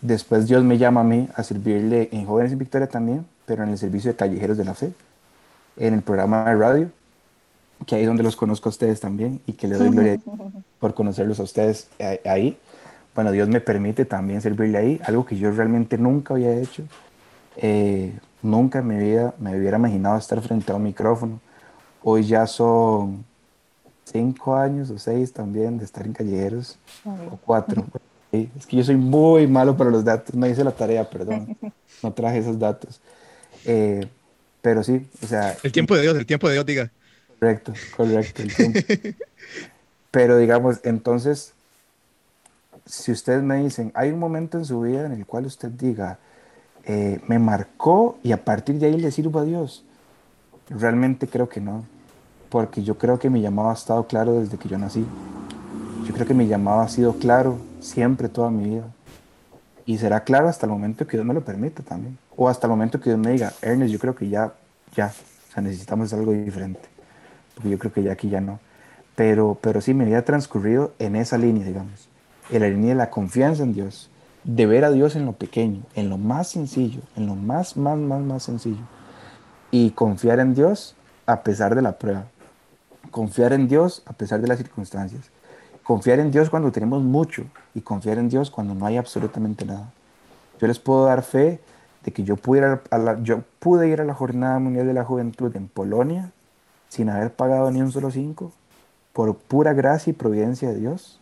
Después 0.00 0.48
Dios 0.48 0.64
me 0.64 0.78
llama 0.78 1.02
a 1.02 1.04
mí 1.04 1.28
a 1.34 1.42
servirle 1.42 2.08
en 2.12 2.26
Jóvenes 2.26 2.52
en 2.52 2.58
Victoria 2.58 2.88
también, 2.88 3.26
pero 3.46 3.62
en 3.62 3.70
el 3.70 3.78
servicio 3.78 4.10
de 4.10 4.16
Callejeros 4.16 4.56
de 4.56 4.64
la 4.64 4.74
Fe, 4.74 4.92
en 5.76 5.94
el 5.94 6.02
programa 6.02 6.44
de 6.44 6.56
radio, 6.56 6.90
que 7.86 7.94
ahí 7.94 8.02
es 8.02 8.08
donde 8.08 8.22
los 8.22 8.36
conozco 8.36 8.68
a 8.68 8.70
ustedes 8.70 9.00
también 9.00 9.40
y 9.46 9.52
que 9.52 9.68
le 9.68 9.76
doy 9.76 9.90
gloria 9.90 10.18
por 10.80 10.94
conocerlos 10.94 11.38
a 11.40 11.44
ustedes 11.44 11.88
ahí. 12.24 12.58
Bueno, 13.14 13.30
Dios 13.30 13.48
me 13.48 13.60
permite 13.60 14.04
también 14.04 14.40
servirle 14.40 14.78
ahí, 14.78 15.00
algo 15.04 15.24
que 15.24 15.36
yo 15.36 15.50
realmente 15.52 15.96
nunca 15.98 16.34
había 16.34 16.54
hecho. 16.54 16.82
Eh, 17.56 18.12
nunca 18.42 18.80
en 18.80 18.88
mi 18.88 18.96
vida 18.96 19.34
me 19.38 19.56
hubiera 19.56 19.78
imaginado 19.78 20.18
estar 20.18 20.40
frente 20.40 20.72
a 20.72 20.74
un 20.74 20.82
micrófono. 20.82 21.40
Hoy 22.02 22.24
ya 22.24 22.46
son 22.46 23.24
cinco 24.04 24.54
años 24.54 24.90
o 24.90 24.98
seis 24.98 25.32
también 25.32 25.78
de 25.78 25.84
estar 25.84 26.04
en 26.04 26.12
Callejeros, 26.12 26.78
o 27.04 27.36
cuatro. 27.44 27.86
Es 28.32 28.66
que 28.66 28.76
yo 28.76 28.84
soy 28.84 28.96
muy 28.96 29.46
malo 29.46 29.76
para 29.76 29.90
los 29.90 30.04
datos, 30.04 30.34
no 30.34 30.46
hice 30.46 30.64
la 30.64 30.72
tarea, 30.72 31.08
perdón, 31.08 31.56
no 32.02 32.12
traje 32.12 32.38
esos 32.38 32.58
datos. 32.58 33.00
Eh, 33.64 34.06
pero 34.60 34.82
sí, 34.82 35.06
o 35.22 35.26
sea... 35.26 35.56
El 35.62 35.72
tiempo 35.72 35.94
de 35.94 36.02
Dios, 36.02 36.16
el 36.16 36.26
tiempo 36.26 36.48
de 36.48 36.54
Dios, 36.54 36.66
diga. 36.66 36.90
Correcto, 37.38 37.72
correcto. 37.96 38.42
pero 40.10 40.38
digamos, 40.38 40.80
entonces, 40.84 41.52
si 42.86 43.12
ustedes 43.12 43.42
me 43.42 43.62
dicen, 43.62 43.92
hay 43.94 44.10
un 44.10 44.18
momento 44.18 44.58
en 44.58 44.64
su 44.64 44.80
vida 44.80 45.06
en 45.06 45.12
el 45.12 45.26
cual 45.26 45.46
usted 45.46 45.70
diga, 45.70 46.18
eh, 46.84 47.20
me 47.26 47.38
marcó 47.38 48.18
y 48.22 48.32
a 48.32 48.44
partir 48.44 48.78
de 48.78 48.86
ahí 48.86 48.98
le 48.98 49.10
sirvo 49.10 49.38
a 49.38 49.44
Dios, 49.44 49.84
realmente 50.68 51.26
creo 51.26 51.48
que 51.48 51.60
no, 51.60 51.84
porque 52.50 52.82
yo 52.82 52.98
creo 52.98 53.18
que 53.18 53.30
mi 53.30 53.40
llamado 53.40 53.70
ha 53.70 53.74
estado 53.74 54.06
claro 54.06 54.40
desde 54.40 54.58
que 54.58 54.68
yo 54.68 54.78
nací. 54.78 55.04
Yo 56.06 56.12
creo 56.12 56.26
que 56.26 56.34
mi 56.34 56.46
llamado 56.46 56.80
ha 56.80 56.88
sido 56.88 57.14
claro 57.14 57.58
siempre, 57.80 58.28
toda 58.28 58.50
mi 58.50 58.68
vida. 58.68 58.84
Y 59.86 59.98
será 59.98 60.24
claro 60.24 60.48
hasta 60.48 60.66
el 60.66 60.72
momento 60.72 61.06
que 61.06 61.16
Dios 61.16 61.26
me 61.26 61.34
lo 61.34 61.44
permita 61.44 61.82
también. 61.82 62.18
O 62.36 62.48
hasta 62.48 62.66
el 62.66 62.70
momento 62.70 63.00
que 63.00 63.10
Dios 63.10 63.18
me 63.18 63.32
diga, 63.32 63.52
Ernest, 63.62 63.92
yo 63.92 63.98
creo 63.98 64.14
que 64.14 64.28
ya, 64.28 64.52
ya, 64.94 65.06
o 65.06 65.52
sea, 65.52 65.62
necesitamos 65.62 66.12
algo 66.12 66.32
diferente. 66.32 66.80
Porque 67.54 67.70
yo 67.70 67.78
creo 67.78 67.92
que 67.92 68.02
ya 68.02 68.12
aquí 68.12 68.28
ya 68.28 68.40
no. 68.40 68.60
Pero, 69.16 69.58
pero 69.60 69.80
sí, 69.80 69.94
mi 69.94 70.04
vida 70.04 70.18
ha 70.18 70.24
transcurrido 70.24 70.92
en 70.98 71.16
esa 71.16 71.38
línea, 71.38 71.66
digamos. 71.66 72.08
En 72.50 72.60
la 72.60 72.68
línea 72.68 72.90
de 72.90 72.94
la 72.96 73.10
confianza 73.10 73.62
en 73.62 73.74
Dios. 73.74 74.10
De 74.44 74.66
ver 74.66 74.84
a 74.84 74.90
Dios 74.90 75.16
en 75.16 75.24
lo 75.24 75.32
pequeño, 75.32 75.82
en 75.94 76.10
lo 76.10 76.18
más 76.18 76.48
sencillo, 76.48 77.00
en 77.16 77.26
lo 77.26 77.34
más, 77.34 77.76
más, 77.76 77.96
más, 77.96 78.20
más 78.20 78.42
sencillo. 78.42 78.82
Y 79.70 79.90
confiar 79.90 80.38
en 80.40 80.54
Dios 80.54 80.94
a 81.26 81.42
pesar 81.42 81.74
de 81.74 81.82
la 81.82 81.98
prueba. 81.98 82.26
Confiar 83.10 83.52
en 83.52 83.68
Dios 83.68 84.02
a 84.06 84.12
pesar 84.12 84.40
de 84.40 84.48
las 84.48 84.58
circunstancias 84.58 85.30
confiar 85.84 86.18
en 86.18 86.30
Dios 86.30 86.50
cuando 86.50 86.72
tenemos 86.72 87.02
mucho 87.02 87.44
y 87.74 87.82
confiar 87.82 88.18
en 88.18 88.28
Dios 88.28 88.50
cuando 88.50 88.74
no 88.74 88.86
hay 88.86 88.96
absolutamente 88.96 89.64
nada. 89.64 89.92
Yo 90.60 90.66
les 90.66 90.78
puedo 90.78 91.04
dar 91.04 91.22
fe 91.22 91.60
de 92.04 92.12
que 92.12 92.24
yo 92.24 92.36
pude, 92.36 92.58
ir 92.58 92.64
a 92.64 93.22
yo 93.22 93.42
pude 93.60 93.88
ir 93.88 94.00
a 94.00 94.04
la 94.04 94.14
Jornada 94.14 94.58
Mundial 94.58 94.86
de 94.86 94.94
la 94.94 95.04
Juventud 95.04 95.54
en 95.54 95.68
Polonia 95.68 96.32
sin 96.88 97.10
haber 97.10 97.32
pagado 97.32 97.70
ni 97.70 97.82
un 97.82 97.92
solo 97.92 98.10
cinco, 98.10 98.52
por 99.12 99.36
pura 99.36 99.72
gracia 99.72 100.10
y 100.10 100.14
providencia 100.14 100.68
de 100.68 100.76
Dios. 100.76 101.20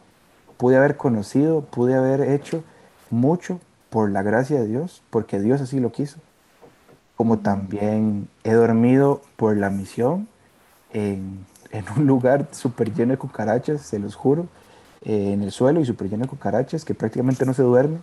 Pude 0.62 0.76
haber 0.76 0.96
conocido, 0.96 1.62
pude 1.62 1.96
haber 1.96 2.20
hecho 2.20 2.62
mucho 3.10 3.58
por 3.90 4.12
la 4.12 4.22
gracia 4.22 4.60
de 4.60 4.68
Dios, 4.68 5.02
porque 5.10 5.40
Dios 5.40 5.60
así 5.60 5.80
lo 5.80 5.90
quiso. 5.90 6.20
Como 7.16 7.40
también 7.40 8.28
he 8.44 8.52
dormido 8.52 9.22
por 9.36 9.56
la 9.56 9.70
misión 9.70 10.28
en 10.92 11.44
en 11.72 11.84
un 11.96 12.06
lugar 12.06 12.46
súper 12.52 12.94
lleno 12.94 13.12
de 13.12 13.18
cucarachas, 13.18 13.80
se 13.80 13.98
los 13.98 14.14
juro, 14.14 14.46
eh, 15.04 15.32
en 15.32 15.42
el 15.42 15.50
suelo 15.50 15.80
y 15.80 15.86
súper 15.86 16.08
lleno 16.08 16.24
de 16.24 16.28
cucarachas, 16.28 16.84
que 16.84 16.94
prácticamente 16.94 17.44
no 17.46 17.54
se 17.54 17.62
duerme. 17.62 17.98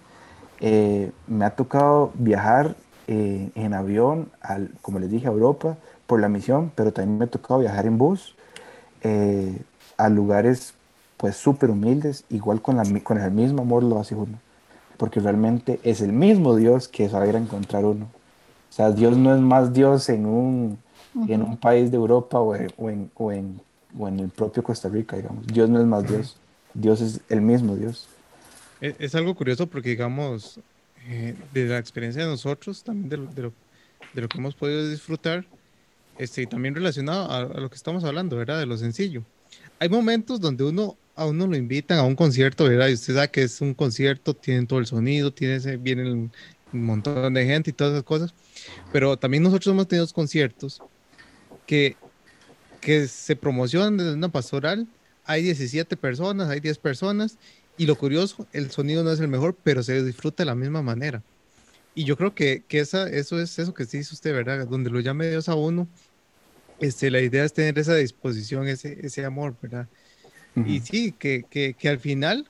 Eh, 0.59 1.11
me 1.27 1.45
ha 1.45 1.51
tocado 1.51 2.11
viajar 2.15 2.75
eh, 3.07 3.51
en 3.55 3.73
avión, 3.73 4.29
al, 4.41 4.71
como 4.81 4.99
les 4.99 5.09
dije, 5.09 5.27
a 5.27 5.31
Europa 5.31 5.77
por 6.07 6.19
la 6.19 6.27
misión, 6.27 6.71
pero 6.75 6.91
también 6.91 7.19
me 7.19 7.25
ha 7.25 7.29
tocado 7.29 7.59
viajar 7.59 7.85
en 7.85 7.97
bus 7.97 8.35
a 9.97 10.09
lugares 10.09 10.73
pues 11.19 11.35
súper 11.35 11.69
humildes, 11.69 12.23
igual 12.29 12.61
con, 12.61 12.77
la, 12.77 12.85
con 13.03 13.17
el 13.17 13.31
mismo 13.31 13.63
amor 13.63 13.83
lo 13.83 13.99
hace 13.99 14.15
uno, 14.15 14.39
porque 14.95 15.19
realmente 15.19 15.77
es 15.83 15.99
el 15.99 16.13
mismo 16.13 16.55
Dios 16.55 16.87
que 16.87 17.09
saber 17.09 17.35
encontrar 17.35 17.83
uno. 17.83 18.05
O 18.05 18.71
sea, 18.71 18.91
Dios 18.91 19.17
no 19.17 19.35
es 19.35 19.41
más 19.41 19.73
Dios 19.73 20.07
en 20.07 20.25
un, 20.25 20.79
en 21.27 21.43
un 21.43 21.57
país 21.57 21.91
de 21.91 21.97
Europa 21.97 22.39
o 22.39 22.55
en, 22.55 22.71
o, 22.77 22.89
en, 23.31 23.61
o, 23.97 24.07
en, 24.07 24.19
el 24.19 24.29
propio 24.29 24.63
Costa 24.63 24.87
Rica, 24.87 25.17
digamos. 25.17 25.45
Dios 25.45 25.69
no 25.69 25.81
es 25.81 25.85
más 25.85 26.07
Dios, 26.07 26.37
Dios 26.73 27.01
es 27.01 27.19
el 27.27 27.41
mismo 27.41 27.75
Dios. 27.75 28.07
Es, 28.79 29.13
algo 29.13 29.35
curioso 29.35 29.67
porque, 29.67 29.89
digamos, 29.89 30.61
eh, 31.05 31.35
de 31.53 31.65
la 31.65 31.79
experiencia 31.79 32.23
de 32.23 32.29
nosotros, 32.29 32.81
también 32.81 33.09
de 33.09 33.17
lo, 33.17 33.25
de 33.25 33.41
lo, 33.41 33.53
de 34.13 34.21
lo 34.21 34.29
que 34.29 34.37
hemos 34.37 34.55
podido 34.55 34.87
disfrutar, 34.87 35.43
este, 36.17 36.45
también 36.45 36.75
relacionado 36.75 37.29
a, 37.29 37.59
lo 37.59 37.69
que 37.69 37.75
estamos 37.75 38.05
hablando, 38.05 38.37
¿verdad? 38.37 38.59
De 38.59 38.65
lo 38.65 38.77
sencillo. 38.77 39.23
Hay 39.79 39.89
momentos 39.89 40.39
donde 40.39 40.63
uno 40.63 40.95
a 41.19 41.25
uno 41.25 41.47
lo 41.47 41.57
invitan 41.57 41.99
a 41.99 42.03
un 42.03 42.15
concierto, 42.15 42.63
¿verdad? 42.63 42.87
Y 42.87 42.93
usted 42.93 43.13
sabe 43.13 43.29
que 43.29 43.43
es 43.43 43.59
un 43.61 43.73
concierto, 43.73 44.33
tienen 44.33 44.67
todo 44.67 44.79
el 44.79 44.85
sonido, 44.85 45.33
tiene, 45.33 45.77
vienen 45.77 46.31
un 46.71 46.85
montón 46.85 47.33
de 47.33 47.45
gente 47.45 47.71
y 47.71 47.73
todas 47.73 47.93
esas 47.93 48.03
cosas. 48.03 48.33
Pero 48.93 49.17
también 49.17 49.43
nosotros 49.43 49.73
hemos 49.73 49.87
tenido 49.87 50.07
conciertos 50.07 50.81
que, 51.67 51.97
que 52.79 53.07
se 53.07 53.35
promocionan 53.35 53.97
desde 53.97 54.13
una 54.13 54.29
pastoral. 54.29 54.87
Hay 55.25 55.43
17 55.43 55.97
personas, 55.97 56.49
hay 56.49 56.61
10 56.61 56.77
personas, 56.77 57.37
y 57.77 57.85
lo 57.85 57.95
curioso, 57.95 58.47
el 58.53 58.71
sonido 58.71 59.03
no 59.03 59.11
es 59.11 59.19
el 59.19 59.27
mejor, 59.27 59.57
pero 59.63 59.83
se 59.83 60.03
disfruta 60.03 60.43
de 60.43 60.47
la 60.47 60.55
misma 60.55 60.81
manera. 60.81 61.21
Y 61.95 62.05
yo 62.05 62.15
creo 62.17 62.33
que, 62.33 62.63
que 62.67 62.79
esa, 62.79 63.09
eso 63.09 63.41
es 63.41 63.59
eso 63.59 63.73
que 63.73 63.85
dice 63.85 64.13
usted, 64.13 64.33
¿verdad? 64.33 64.67
Donde 64.67 64.89
lo 64.89 65.01
llame 65.01 65.29
Dios 65.29 65.49
a 65.49 65.55
uno, 65.55 65.87
este, 66.79 67.11
la 67.11 67.19
idea 67.21 67.43
es 67.43 67.53
tener 67.53 67.77
esa 67.77 67.95
disposición, 67.95 68.67
ese, 68.67 69.05
ese 69.05 69.25
amor, 69.25 69.55
¿verdad? 69.61 69.87
Y 70.55 70.79
sí, 70.81 71.13
que, 71.13 71.45
que, 71.49 71.73
que, 71.73 71.89
al 71.89 71.99
final, 71.99 72.47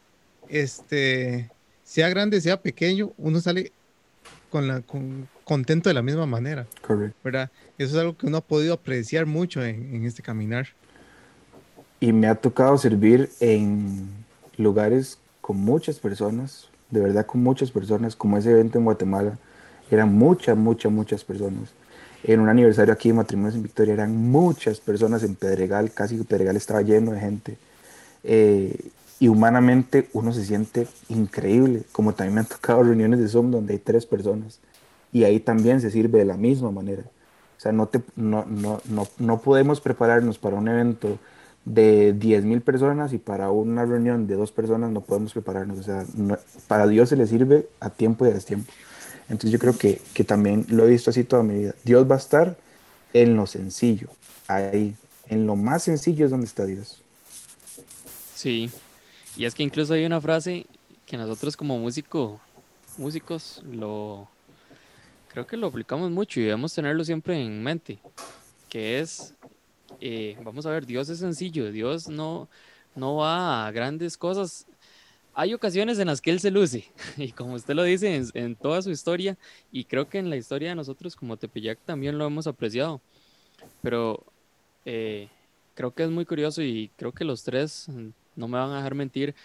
este, 0.48 1.52
sea 1.84 2.10
grande, 2.10 2.42
sea 2.42 2.62
pequeño, 2.62 3.12
uno 3.18 3.40
sale 3.40 3.72
con 4.50 4.68
la, 4.68 4.82
con, 4.82 5.28
contento 5.44 5.90
de 5.90 5.94
la 5.94 6.02
misma 6.02 6.26
manera. 6.26 6.66
Correcto. 6.82 7.16
¿verdad? 7.24 7.52
Eso 7.78 7.96
es 7.96 8.02
algo 8.02 8.18
que 8.18 8.26
uno 8.26 8.38
ha 8.38 8.42
podido 8.42 8.74
apreciar 8.74 9.26
mucho 9.26 9.64
en, 9.64 9.94
en 9.94 10.06
este 10.06 10.24
caminar. 10.24 10.70
Y 12.00 12.14
me 12.14 12.28
ha 12.28 12.36
tocado 12.36 12.78
servir 12.78 13.30
en 13.42 14.08
lugares 14.58 15.20
con 15.42 15.58
muchas 15.58 16.00
personas, 16.00 16.70
de 16.90 17.02
verdad 17.02 17.26
con 17.26 17.44
muchas 17.44 17.72
personas, 17.72 18.16
como 18.16 18.38
ese 18.38 18.52
evento 18.52 18.78
en 18.78 18.86
Guatemala. 18.86 19.38
Eran 19.92 20.14
muchas, 20.14 20.56
muchas, 20.56 20.92
muchas 20.92 21.24
personas. 21.24 21.70
En 22.24 22.40
un 22.40 22.50
aniversario 22.50 22.94
aquí 22.94 23.10
de 23.10 23.16
Matrimonios 23.16 23.56
en 23.56 23.64
Victoria 23.64 23.94
eran 23.94 24.16
muchas 24.16 24.80
personas 24.80 25.24
en 25.24 25.36
Pedregal, 25.36 25.92
casi 25.92 26.18
Pedregal 26.18 26.56
estaba 26.58 26.82
lleno 26.82 27.12
de 27.12 27.20
gente. 27.20 27.58
Eh, 28.24 28.92
y 29.20 29.28
humanamente 29.28 30.10
uno 30.14 30.32
se 30.32 30.46
siente 30.46 30.88
increíble, 31.10 31.84
como 31.92 32.14
también 32.14 32.36
me 32.36 32.40
han 32.42 32.48
tocado 32.48 32.84
reuniones 32.84 33.20
de 33.20 33.28
Zoom 33.28 33.52
donde 33.52 33.74
hay 33.74 33.80
tres 33.80 34.06
personas 34.06 34.60
y 35.12 35.24
ahí 35.24 35.40
también 35.40 35.82
se 35.82 35.92
sirve 35.92 36.20
de 36.20 36.26
la 36.26 36.38
misma 36.38 36.72
manera. 36.72 37.04
O 37.58 37.60
sea, 37.60 37.74
no, 37.74 37.88
te, 37.88 38.02
no, 38.16 38.46
no, 38.46 38.82
no, 38.86 39.08
no 39.18 39.42
podemos 39.42 39.82
prepararnos 39.82 40.38
para 40.38 40.56
un 40.56 40.70
evento 40.70 41.20
de 41.66 42.16
10.000 42.16 42.62
personas 42.62 43.12
y 43.12 43.18
para 43.18 43.52
una 43.52 43.86
reunión 43.86 44.28
de 44.28 44.36
dos 44.36 44.52
personas 44.54 44.92
no 44.92 45.02
podemos 45.02 45.34
prepararnos. 45.34 45.80
O 45.80 45.84
sea, 45.84 46.06
para 46.68 46.88
Dios 46.88 47.10
se 47.10 47.18
le 47.18 47.28
sirve 47.28 47.68
a 47.82 47.90
tiempo 47.90 48.26
y 48.26 48.30
a 48.30 48.34
destiempo. 48.34 48.72
Entonces 49.24 49.52
yo 49.52 49.60
creo 49.60 49.78
que, 49.78 50.02
que 50.14 50.24
también 50.24 50.66
lo 50.70 50.86
he 50.86 50.90
visto 50.90 51.10
así 51.10 51.26
toda 51.26 51.44
mi 51.44 51.56
vida. 51.56 51.76
Dios 51.84 52.10
va 52.10 52.16
a 52.16 52.20
estar 52.20 52.58
en 53.14 53.36
lo 53.36 53.46
sencillo, 53.46 54.08
ahí, 54.48 54.96
en 55.28 55.46
lo 55.48 55.56
más 55.56 55.84
sencillo 55.84 56.26
es 56.26 56.32
donde 56.32 56.46
está 56.48 56.66
Dios. 56.66 57.04
Sí, 58.40 58.72
y 59.36 59.44
es 59.44 59.54
que 59.54 59.64
incluso 59.64 59.94
hay 59.94 60.06
una 60.06 60.22
frase 60.22 60.66
que 61.06 61.18
nosotros 61.18 61.58
como 61.58 61.78
músico, 61.78 62.40
músicos 62.98 63.62
lo, 63.70 64.30
creo 65.28 65.46
que 65.46 65.58
lo 65.58 65.68
aplicamos 65.68 66.10
mucho 66.10 66.40
y 66.40 66.44
debemos 66.44 66.74
tenerlo 66.74 67.04
siempre 67.04 67.38
en 67.38 67.62
mente, 67.62 68.00
que 68.70 69.02
es, 69.02 69.36
eh, 70.00 70.38
vamos 70.42 70.66
a 70.66 70.70
ver, 70.70 70.86
Dios 70.86 71.10
es 71.10 71.20
sencillo, 71.20 71.70
Dios 71.70 72.08
no, 72.08 72.48
no 72.96 73.18
va 73.18 73.68
a 73.68 73.72
grandes 73.72 74.16
cosas. 74.16 74.66
Hay 75.34 75.54
ocasiones 75.54 76.00
en 76.00 76.08
las 76.08 76.22
que 76.22 76.32
Él 76.32 76.40
se 76.40 76.50
luce, 76.50 76.90
y 77.18 77.34
como 77.34 77.56
usted 77.56 77.74
lo 77.74 77.84
dice, 77.84 78.24
en, 78.36 78.56
toda 78.56 78.82
su 78.82 78.90
historia, 78.90 79.38
y 79.70 79.84
creo 79.84 80.08
que 80.08 80.18
en 80.18 80.30
la 80.30 80.38
historia 80.38 80.70
de 80.70 80.76
nosotros 80.76 81.14
como 81.14 81.36
Tepeyac 81.36 81.78
también 81.84 82.18
lo 82.18 82.26
hemos 82.26 82.48
apreciado, 82.48 83.02
pero 83.82 84.24
eh, 84.86 85.28
creo 85.76 85.94
que 85.94 86.04
es 86.04 86.10
muy 86.10 86.26
curioso 86.26 86.62
y 86.62 86.90
creo 86.96 87.12
que 87.12 87.26
los 87.26 87.44
tres 87.44 87.90
no 88.40 88.48
me 88.48 88.58
van 88.58 88.72
a 88.72 88.78
dejar 88.78 88.96
mentir. 88.96 89.36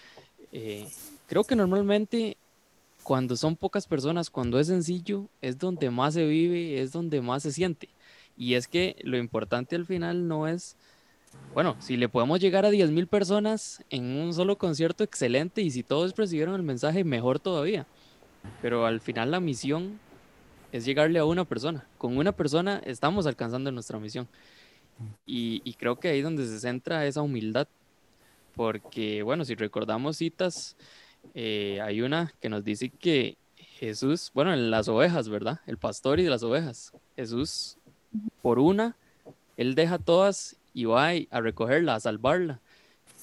Eh, 0.53 0.89
creo 1.27 1.45
que 1.45 1.57
normalmente 1.57 2.37
cuando 3.03 3.37
son 3.37 3.55
pocas 3.55 3.87
personas, 3.87 4.31
cuando 4.31 4.59
es 4.59 4.69
sencillo, 4.69 5.29
es 5.43 5.59
donde 5.59 5.91
más 5.91 6.15
se 6.15 6.25
vive, 6.25 6.81
es 6.81 6.93
donde 6.93 7.21
más 7.21 7.43
se 7.43 7.53
siente. 7.53 7.89
Y 8.37 8.55
es 8.55 8.67
que 8.67 8.97
lo 9.03 9.19
importante 9.19 9.77
al 9.77 9.85
final 9.85 10.27
no 10.27 10.49
es, 10.49 10.77
bueno, 11.53 11.77
si 11.81 11.97
le 11.97 12.09
podemos 12.09 12.41
llegar 12.41 12.65
a 12.65 12.71
10.000 12.71 13.07
personas 13.07 13.85
en 13.91 14.05
un 14.17 14.33
solo 14.33 14.57
concierto, 14.57 15.05
excelente, 15.05 15.61
y 15.61 15.71
si 15.71 15.83
todos 15.83 16.15
recibieron 16.17 16.55
el 16.55 16.63
mensaje, 16.63 17.05
mejor 17.05 17.39
todavía. 17.39 17.87
pero 18.61 18.87
al 18.87 19.01
final 19.01 19.31
la 19.31 19.41
misión 19.41 19.99
es 20.73 20.85
llegarle 20.85 21.19
a 21.19 21.25
una 21.25 21.45
persona. 21.45 21.87
Con 21.99 22.17
una 22.17 22.33
persona 22.33 22.83
estamos 22.85 23.27
alcanzando 23.27 23.71
nuestra 23.71 23.99
misión. 23.99 24.29
Y, 25.27 25.63
y 25.65 25.75
creo 25.75 25.97
que 25.97 26.09
ahí 26.09 26.19
es 26.19 26.25
donde 26.25 26.47
se 26.47 26.59
centra 26.61 27.07
esa 27.07 27.23
humildad, 27.23 27.69
porque 28.55 29.23
bueno, 29.23 29.45
si 29.45 29.55
recordamos 29.55 30.19
citas, 30.19 30.77
eh, 31.35 31.81
hay 31.83 32.03
una 32.03 32.33
que 32.41 32.49
nos 32.49 32.65
dice 32.65 32.91
que 32.91 33.37
Jesús, 33.57 34.31
bueno, 34.35 34.53
en 34.53 34.71
las 34.71 34.89
ovejas, 34.89 35.29
¿verdad? 35.29 35.61
El 35.67 35.79
pastor 35.79 36.21
y 36.21 36.25
las 36.25 36.43
ovejas. 36.43 36.93
Jesús, 37.17 37.77
por 38.43 38.59
una, 38.59 38.97
él 39.57 39.75
deja 39.75 39.99
todas 39.99 40.57
y 40.73 40.85
va 40.85 41.11
a 41.31 41.41
recogerla, 41.41 41.95
a 41.95 42.01
salvarla. 42.01 42.61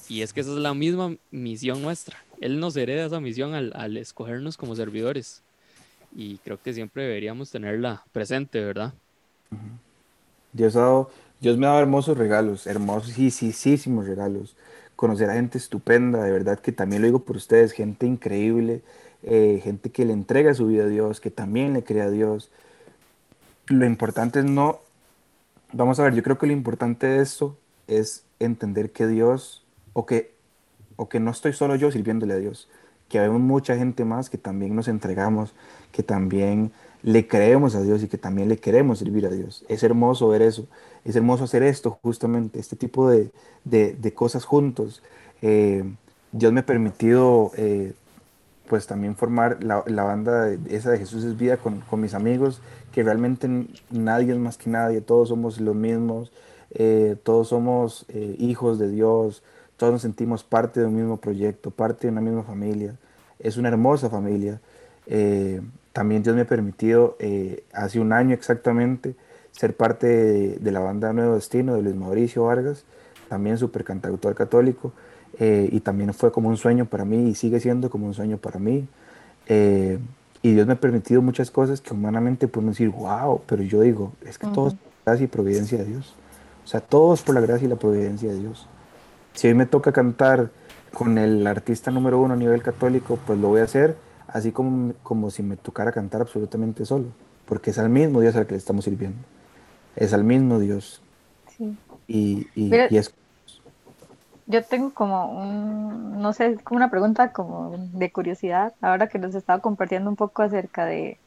Y 0.08 0.22
es 0.22 0.32
que 0.32 0.40
esa 0.40 0.50
es 0.50 0.58
la 0.58 0.74
misma 0.74 1.16
misión 1.30 1.80
nuestra. 1.82 2.16
Él 2.40 2.58
nos 2.60 2.76
hereda 2.76 3.06
esa 3.06 3.20
misión 3.20 3.54
al, 3.54 3.96
escogernos 3.96 4.56
como 4.56 4.74
servidores. 4.74 5.42
Y 6.14 6.38
creo 6.38 6.60
que 6.60 6.74
siempre 6.74 7.04
deberíamos 7.04 7.50
tenerla 7.50 8.04
presente, 8.12 8.62
¿verdad? 8.62 8.92
Dios, 10.52 10.76
Dios 11.40 11.56
me 11.56 11.66
ha 11.66 11.70
dado 11.70 11.80
hermosos 11.80 12.18
regalos, 12.18 12.66
hermosísimos 12.66 14.06
regalos. 14.06 14.54
Conocer 15.02 15.28
a 15.30 15.34
gente 15.34 15.58
estupenda, 15.58 16.22
de 16.22 16.30
verdad 16.30 16.60
que 16.60 16.70
también 16.70 17.02
lo 17.02 17.06
digo 17.06 17.24
por 17.24 17.34
ustedes, 17.34 17.72
gente 17.72 18.06
increíble, 18.06 18.82
eh, 19.24 19.60
gente 19.60 19.90
que 19.90 20.04
le 20.04 20.12
entrega 20.12 20.54
su 20.54 20.68
vida 20.68 20.84
a 20.84 20.86
Dios, 20.86 21.20
que 21.20 21.32
también 21.32 21.72
le 21.72 21.82
cree 21.82 22.02
a 22.02 22.08
Dios. 22.08 22.52
Lo 23.66 23.84
importante 23.84 24.38
es 24.38 24.44
no, 24.44 24.78
vamos 25.72 25.98
a 25.98 26.04
ver, 26.04 26.14
yo 26.14 26.22
creo 26.22 26.38
que 26.38 26.46
lo 26.46 26.52
importante 26.52 27.08
de 27.08 27.20
esto 27.20 27.58
es 27.88 28.22
entender 28.38 28.92
que 28.92 29.08
Dios, 29.08 29.64
o 29.92 30.06
que, 30.06 30.36
o 30.94 31.08
que 31.08 31.18
no 31.18 31.32
estoy 31.32 31.52
solo 31.52 31.74
yo 31.74 31.90
sirviéndole 31.90 32.34
a 32.34 32.38
Dios, 32.38 32.68
que 33.08 33.18
hay 33.18 33.28
mucha 33.28 33.76
gente 33.76 34.04
más 34.04 34.30
que 34.30 34.38
también 34.38 34.76
nos 34.76 34.86
entregamos, 34.86 35.52
que 35.90 36.04
también 36.04 36.70
le 37.02 37.26
creemos 37.26 37.74
a 37.74 37.82
Dios 37.82 38.04
y 38.04 38.06
que 38.06 38.18
también 38.18 38.48
le 38.48 38.58
queremos 38.58 39.00
servir 39.00 39.26
a 39.26 39.30
Dios. 39.30 39.64
Es 39.68 39.82
hermoso 39.82 40.28
ver 40.28 40.42
eso, 40.42 40.68
es 41.04 41.16
hermoso 41.16 41.44
hacer 41.44 41.62
esto 41.62 41.98
justamente, 42.02 42.60
este 42.60 42.76
tipo 42.76 43.10
de, 43.10 43.30
de, 43.64 44.14
cosas 44.14 44.44
juntos. 44.44 45.02
Eh, 45.40 45.84
Dios 46.30 46.52
me 46.52 46.60
ha 46.60 46.66
permitido 46.66 47.50
eh, 47.56 47.92
pues 48.68 48.86
también 48.86 49.16
formar 49.16 49.62
la, 49.62 49.82
banda 50.04 50.50
esa 50.68 50.90
de 50.90 50.98
Jesús 50.98 51.24
es 51.24 51.36
vida 51.36 51.56
con, 51.56 51.80
con, 51.80 52.00
mis 52.00 52.14
amigos, 52.14 52.62
que 52.92 53.02
realmente 53.02 53.48
nadie 53.90 54.32
es 54.32 54.38
más 54.38 54.56
que 54.56 54.70
nadie, 54.70 55.00
todos 55.00 55.28
somos 55.28 55.60
los 55.60 55.74
mismos, 55.74 56.32
eh, 56.70 57.16
todos 57.22 57.48
somos 57.48 58.06
hijos 58.38 58.78
de 58.78 58.88
Dios, 58.88 59.42
todos 59.76 59.92
nos 59.92 60.02
sentimos 60.02 60.44
parte 60.44 60.80
de 60.80 60.86
un 60.86 60.94
mismo 60.94 61.16
proyecto, 61.16 61.70
parte 61.70 62.06
de 62.06 62.12
una 62.12 62.20
misma 62.20 62.44
familia. 62.44 62.96
Es 63.40 63.56
una 63.56 63.68
hermosa 63.68 64.08
familia. 64.08 64.60
También 65.92 66.22
Dios 66.22 66.36
me 66.36 66.42
ha 66.42 66.46
permitido, 66.46 67.16
hace 67.72 67.98
un 67.98 68.12
año 68.12 68.32
exactamente, 68.32 69.16
ser 69.52 69.76
parte 69.76 70.06
de, 70.06 70.56
de, 70.56 70.70
la 70.72 70.80
banda 70.80 71.12
Nuevo 71.12 71.34
Destino 71.34 71.74
de 71.74 71.82
Luis 71.82 71.94
Mauricio 71.94 72.44
Vargas, 72.44 72.84
también 73.28 73.58
super 73.58 73.84
cantautor 73.84 74.34
católico. 74.34 74.92
Eh, 75.38 75.68
y 75.72 75.80
también 75.80 76.12
fue 76.12 76.30
como 76.30 76.48
un 76.48 76.56
sueño 76.56 76.84
para 76.86 77.04
mí 77.04 77.30
y 77.30 77.34
sigue 77.34 77.58
siendo 77.60 77.90
como 77.90 78.06
un 78.06 78.14
sueño 78.14 78.38
para 78.38 78.58
mí. 78.58 78.86
Eh, 79.46 79.98
y 80.42 80.52
Dios 80.54 80.66
me 80.66 80.74
ha 80.74 80.80
permitido 80.80 81.22
muchas 81.22 81.50
cosas 81.50 81.80
que 81.80 81.94
humanamente 81.94 82.48
podemos 82.48 82.74
decir, 82.74 82.90
wow, 82.90 83.40
pero 83.46 83.62
yo 83.62 83.80
digo, 83.80 84.12
es 84.26 84.38
que 84.38 84.46
todo 84.48 84.68
es 84.68 84.74
por 84.74 84.90
la 85.04 85.12
gracia 85.12 85.24
y 85.24 85.28
providencia 85.28 85.78
de 85.78 85.84
Dios. 85.84 86.14
O 86.64 86.66
sea, 86.66 86.80
todo 86.80 87.14
es 87.14 87.22
por 87.22 87.34
la 87.34 87.40
gracia 87.40 87.66
y 87.66 87.68
la 87.68 87.76
providencia 87.76 88.30
de 88.30 88.38
Dios. 88.38 88.66
Si 89.34 89.48
hoy 89.48 89.54
me 89.54 89.66
toca 89.66 89.92
cantar 89.92 90.50
con 90.92 91.16
el 91.16 91.46
artista 91.46 91.90
número 91.90 92.20
uno 92.20 92.34
a 92.34 92.36
nivel 92.36 92.62
católico, 92.62 93.18
pues 93.26 93.38
lo 93.38 93.48
voy 93.48 93.60
a 93.60 93.64
hacer 93.64 93.96
así 94.28 94.50
como, 94.50 94.94
como 95.02 95.30
si 95.30 95.42
me 95.42 95.56
tocara 95.56 95.92
cantar 95.92 96.22
absolutamente 96.22 96.84
solo, 96.86 97.06
porque 97.46 97.70
es 97.70 97.78
al 97.78 97.90
mismo 97.90 98.20
Dios 98.20 98.34
al 98.34 98.46
que 98.46 98.52
le 98.52 98.58
estamos 98.58 98.84
sirviendo. 98.84 99.18
Es 99.96 100.12
al 100.12 100.24
mismo 100.24 100.58
Dios. 100.58 101.00
Sí. 101.56 101.76
Y, 102.08 102.46
y, 102.54 102.74
y 102.90 102.96
es 102.96 103.14
yo 104.46 104.62
tengo 104.62 104.92
como 104.92 105.30
un, 105.30 106.20
no 106.20 106.32
sé, 106.32 106.56
como 106.62 106.76
una 106.76 106.90
pregunta 106.90 107.32
como 107.32 107.76
de 107.78 108.12
curiosidad, 108.12 108.74
ahora 108.80 109.08
que 109.08 109.18
nos 109.18 109.34
estaba 109.34 109.60
compartiendo 109.60 110.10
un 110.10 110.16
poco 110.16 110.42
acerca 110.42 110.84
de 110.84 111.18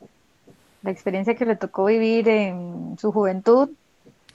la 0.83 0.91
experiencia 0.91 1.35
que 1.35 1.45
le 1.45 1.55
tocó 1.55 1.85
vivir 1.85 2.27
en 2.29 2.97
su 2.99 3.11
juventud. 3.11 3.69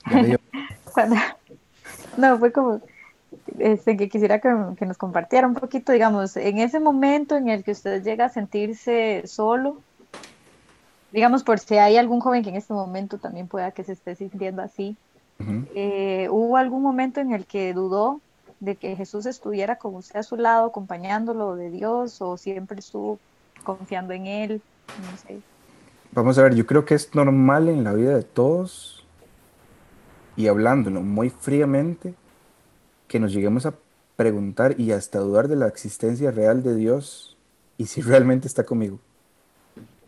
no, 2.17 2.39
fue 2.39 2.51
como 2.51 2.81
este, 3.59 3.95
que 3.95 4.09
quisiera 4.09 4.39
que, 4.39 4.53
que, 4.77 4.85
nos 4.85 4.97
compartiera 4.97 5.47
un 5.47 5.53
poquito, 5.53 5.93
digamos, 5.93 6.35
en 6.35 6.57
ese 6.57 6.79
momento 6.79 7.37
en 7.37 7.49
el 7.49 7.63
que 7.63 7.71
usted 7.71 8.03
llega 8.03 8.25
a 8.25 8.29
sentirse 8.29 9.21
solo, 9.25 9.77
digamos, 11.11 11.43
por 11.43 11.59
si 11.59 11.77
hay 11.77 11.97
algún 11.97 12.19
joven 12.19 12.43
que 12.43 12.49
en 12.49 12.55
este 12.55 12.73
momento 12.73 13.17
también 13.17 13.47
pueda 13.47 13.71
que 13.71 13.83
se 13.83 13.93
esté 13.93 14.15
sintiendo 14.15 14.61
así, 14.61 14.95
eh, 15.73 16.27
¿hubo 16.29 16.57
algún 16.57 16.83
momento 16.83 17.19
en 17.19 17.33
el 17.33 17.45
que 17.45 17.73
dudó 17.73 18.21
de 18.59 18.75
que 18.75 18.95
Jesús 18.95 19.25
estuviera 19.25 19.77
con 19.77 19.95
usted 19.95 20.19
a 20.19 20.23
su 20.23 20.35
lado, 20.35 20.67
acompañándolo 20.67 21.55
de 21.55 21.71
Dios, 21.71 22.21
o 22.21 22.37
siempre 22.37 22.79
estuvo 22.79 23.19
confiando 23.63 24.13
en 24.13 24.27
Él? 24.27 24.61
No 24.87 25.17
sé. 25.17 25.39
Vamos 26.11 26.37
a 26.37 26.43
ver, 26.43 26.53
yo 26.53 26.65
creo 26.65 26.85
que 26.85 26.93
es 26.93 27.15
normal 27.15 27.69
en 27.69 27.83
la 27.83 27.93
vida 27.93 28.15
de 28.15 28.23
todos, 28.23 29.05
y 30.35 30.47
hablándolo 30.47 31.01
muy 31.01 31.29
fríamente, 31.29 32.13
que 33.07 33.19
nos 33.19 33.33
lleguemos 33.33 33.65
a 33.65 33.73
preguntar 34.15 34.79
y 34.79 34.91
hasta 34.91 35.19
dudar 35.19 35.47
de 35.47 35.55
la 35.55 35.67
existencia 35.67 36.31
real 36.31 36.61
de 36.63 36.75
Dios 36.75 37.35
y 37.77 37.87
si 37.87 38.01
realmente 38.01 38.47
está 38.47 38.63
conmigo. 38.65 38.99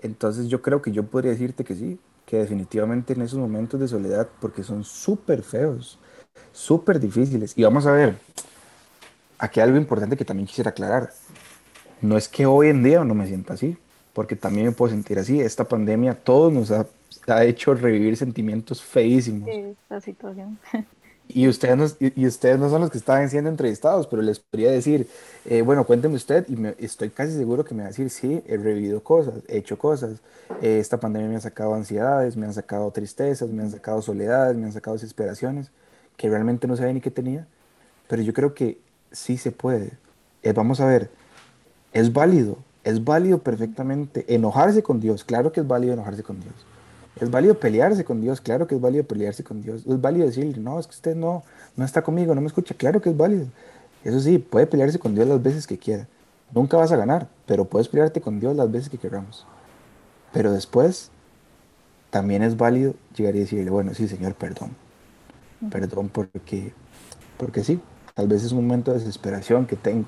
Entonces 0.03 0.47
yo 0.47 0.61
creo 0.61 0.81
que 0.81 0.91
yo 0.91 1.03
podría 1.03 1.31
decirte 1.31 1.63
que 1.63 1.75
sí, 1.75 1.99
que 2.25 2.37
definitivamente 2.37 3.13
en 3.13 3.21
esos 3.21 3.39
momentos 3.39 3.79
de 3.79 3.87
soledad, 3.87 4.27
porque 4.39 4.63
son 4.63 4.83
súper 4.83 5.41
feos, 5.41 5.97
súper 6.51 6.99
difíciles. 6.99 7.53
Y 7.57 7.63
vamos 7.63 7.85
a 7.85 7.91
ver, 7.93 8.17
aquí 9.39 9.59
hay 9.59 9.65
algo 9.65 9.77
importante 9.77 10.17
que 10.17 10.25
también 10.25 10.47
quisiera 10.47 10.71
aclarar. 10.71 11.11
No 12.01 12.17
es 12.17 12.27
que 12.27 12.45
hoy 12.45 12.67
en 12.67 12.83
día 12.83 13.03
no 13.03 13.15
me 13.15 13.27
sienta 13.27 13.53
así, 13.53 13.77
porque 14.13 14.35
también 14.35 14.67
me 14.67 14.71
puedo 14.73 14.91
sentir 14.91 15.17
así. 15.17 15.39
Esta 15.39 15.63
pandemia 15.63 16.13
todos 16.13 16.51
nos 16.51 16.69
ha, 16.71 16.85
ha 17.27 17.45
hecho 17.45 17.73
revivir 17.73 18.17
sentimientos 18.17 18.83
feísimos. 18.83 19.49
Sí, 19.49 19.57
esta 19.57 20.01
situación. 20.01 20.59
Y 21.27 21.47
ustedes, 21.47 21.77
no, 21.77 21.87
y, 21.99 22.27
ustedes 22.27 22.59
no 22.59 22.69
son 22.69 22.81
los 22.81 22.91
que 22.91 22.97
estaban 22.97 23.29
siendo 23.29 23.49
entrevistados, 23.49 24.07
pero 24.07 24.21
les 24.21 24.39
podría 24.39 24.71
decir, 24.71 25.07
eh, 25.45 25.61
bueno, 25.61 25.85
cuénteme 25.85 26.15
usted, 26.15 26.45
y 26.47 26.83
estoy 26.83 27.09
casi 27.09 27.33
seguro 27.33 27.63
que 27.63 27.73
me 27.73 27.81
va 27.81 27.87
a 27.87 27.89
decir, 27.89 28.09
sí, 28.09 28.43
he 28.45 28.57
revivido 28.57 29.01
cosas, 29.03 29.35
he 29.47 29.57
hecho 29.57 29.77
cosas. 29.77 30.19
Eh, 30.61 30.79
esta 30.79 30.99
pandemia 30.99 31.29
me 31.29 31.35
ha 31.37 31.41
sacado 31.41 31.73
ansiedades, 31.73 32.35
me 32.37 32.45
han 32.45 32.53
sacado 32.53 32.91
tristezas, 32.91 33.49
me 33.49 33.63
han 33.63 33.71
sacado 33.71 34.01
soledades, 34.01 34.55
me 34.57 34.65
han 34.65 34.73
sacado 34.73 34.95
desesperaciones 34.95 35.71
que 36.17 36.29
realmente 36.29 36.67
no 36.67 36.75
sabía 36.77 36.93
ni 36.93 37.01
qué 37.01 37.11
tenía, 37.11 37.47
pero 38.07 38.21
yo 38.21 38.33
creo 38.33 38.53
que 38.53 38.77
sí 39.11 39.37
se 39.37 39.51
puede. 39.51 39.91
Eh, 40.43 40.53
vamos 40.53 40.79
a 40.81 40.85
ver, 40.85 41.09
es 41.93 42.13
válido, 42.13 42.57
es 42.83 43.03
válido 43.03 43.39
perfectamente 43.39 44.25
enojarse 44.33 44.83
con 44.83 44.99
Dios, 44.99 45.23
claro 45.23 45.51
que 45.51 45.61
es 45.61 45.67
válido 45.67 45.93
enojarse 45.93 46.23
con 46.23 46.39
Dios. 46.39 46.53
Es 47.19 47.29
válido 47.29 47.59
pelearse 47.59 48.03
con 48.03 48.21
Dios, 48.21 48.41
claro 48.41 48.67
que 48.67 48.75
es 48.75 48.81
válido 48.81 49.03
pelearse 49.03 49.43
con 49.43 49.61
Dios. 49.61 49.85
Es 49.87 50.01
válido 50.01 50.25
decirle, 50.25 50.57
no, 50.57 50.79
es 50.79 50.87
que 50.87 50.95
usted 50.95 51.15
no, 51.15 51.43
no 51.75 51.85
está 51.85 52.01
conmigo, 52.01 52.33
no 52.33 52.41
me 52.41 52.47
escucha, 52.47 52.75
claro 52.75 53.01
que 53.01 53.09
es 53.09 53.17
válido. 53.17 53.47
Eso 54.03 54.19
sí, 54.19 54.39
puede 54.39 54.67
pelearse 54.67 54.99
con 54.99 55.15
Dios 55.15 55.27
las 55.27 55.41
veces 55.41 55.67
que 55.67 55.77
quiera. 55.77 56.07
Nunca 56.53 56.77
vas 56.77 56.91
a 56.91 56.97
ganar, 56.97 57.27
pero 57.45 57.65
puedes 57.65 57.87
pelearte 57.87 58.21
con 58.21 58.39
Dios 58.39 58.55
las 58.55 58.71
veces 58.71 58.89
que 58.89 58.97
queramos. 58.97 59.45
Pero 60.33 60.51
después, 60.51 61.11
también 62.09 62.43
es 62.43 62.57
válido 62.57 62.95
llegar 63.15 63.35
y 63.35 63.39
decirle, 63.39 63.69
bueno, 63.69 63.93
sí, 63.93 64.07
Señor, 64.07 64.35
perdón 64.35 64.71
perdón 65.69 66.09
porque, 66.09 66.73
porque 67.37 67.63
sí, 67.63 67.79
tal 68.13 68.27
vez 68.27 68.43
es 68.43 68.51
un 68.51 68.65
momento 68.65 68.91
de 68.91 68.99
desesperación 68.99 69.65
que 69.65 69.75
tengo 69.75 70.07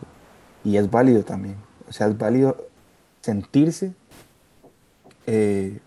y 0.64 0.78
es 0.78 0.90
válido 0.90 1.24
también. 1.24 1.56
O 1.88 1.94
sea, 1.94 2.08
es 2.08 2.18
válido 2.18 2.58
sentirse, 3.22 3.94
eh, 5.28 5.80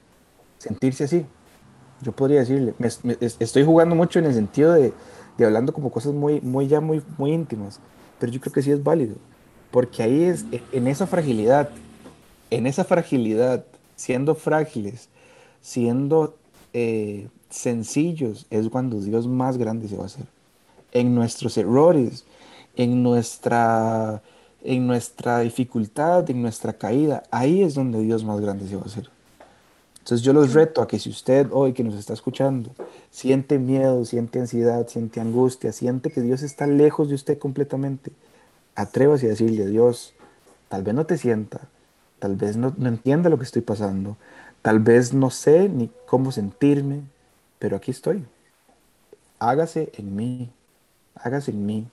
sentirse 0.59 1.05
así. 1.05 1.25
Yo 2.03 2.13
podría 2.13 2.41
decirle, 2.41 2.75
estoy 3.41 3.65
jugando 3.65 3.95
mucho 3.97 4.19
en 4.19 4.27
el 4.27 4.35
sentido 4.35 4.73
de, 4.73 4.93
hablando 5.45 5.73
como 5.73 5.91
cosas 5.91 6.13
muy, 6.13 6.41
muy 6.41 6.69
ya 6.69 6.81
muy, 6.81 7.03
muy 7.17 7.33
íntimas, 7.33 7.81
pero 8.21 8.31
yo 8.31 8.41
creo 8.41 8.53
que 8.53 8.63
sí 8.63 8.71
es 8.71 8.83
válido, 8.85 9.17
porque 9.73 10.03
ahí 10.03 10.25
es, 10.25 10.45
en 10.73 10.87
esa 10.87 11.07
fragilidad, 11.09 11.71
en 12.51 12.67
esa 12.67 12.85
fragilidad, 12.85 13.65
siendo 13.97 14.37
frágiles, 14.37 15.09
siendo 15.61 16.37
eh, 16.73 17.29
sencillos 17.51 18.47
es 18.51 18.69
cuando 18.69 19.01
Dios 19.01 19.27
más 19.27 19.59
grande 19.59 19.89
se 19.89 19.97
va 19.97 20.05
a 20.05 20.07
hacer. 20.07 20.27
En 20.93 21.15
nuestros 21.15 21.57
errores, 21.59 22.25
en 22.77 23.03
nuestra, 23.03 24.23
en 24.63 24.87
nuestra 24.87 25.41
dificultad, 25.41 26.29
en 26.31 26.43
nuestra 26.43 26.73
caída, 26.75 27.25
ahí 27.31 27.63
es 27.63 27.75
donde 27.75 28.01
Dios 28.01 28.25
más 28.25 28.41
grande 28.41 28.69
se 28.69 28.77
va 28.77 28.83
a 28.83 28.87
hacer. 28.87 29.11
Entonces 30.09 30.25
yo 30.25 30.33
los 30.33 30.55
reto 30.55 30.81
a 30.81 30.89
que 30.89 30.99
si 30.99 31.11
usted 31.11 31.49
hoy 31.53 31.75
que 31.75 31.85
nos 31.85 31.95
está 31.95 32.15
escuchando 32.15 32.71
siente 33.11 33.59
miedo, 33.59 34.07
siente 34.07 34.41
ansiedad, 34.41 34.89
siente 34.89 35.21
angustia, 35.21 35.71
siente 35.71 36.11
que 36.11 36.23
Dios 36.23 36.43
está 36.43 36.67
lejos 36.67 37.11
de 37.11 37.15
usted 37.15 37.37
completamente, 37.37 38.11
atrévase 38.75 39.27
a 39.27 39.29
decirle 39.29 39.65
a 39.65 39.67
Dios, 39.67 40.15
tal 40.71 40.83
vez 40.83 40.95
no 40.95 41.05
te 41.05 41.19
sienta, 41.19 41.61
tal 42.21 42.37
vez 42.37 42.57
no, 42.57 42.73
no 42.79 42.89
entienda 42.89 43.29
lo 43.29 43.37
que 43.37 43.45
estoy 43.45 43.61
pasando, 43.61 44.17
tal 44.63 44.81
vez 44.81 45.13
no 45.13 45.29
sé 45.29 45.69
ni 45.69 45.91
cómo 46.07 46.33
sentirme, 46.33 47.03
pero 47.59 47.77
aquí 47.77 47.91
estoy. 47.91 48.25
Hágase 49.39 49.93
en 49.99 50.17
mí, 50.17 50.49
hágase 51.17 51.51
en 51.51 51.67
mí. 51.67 51.87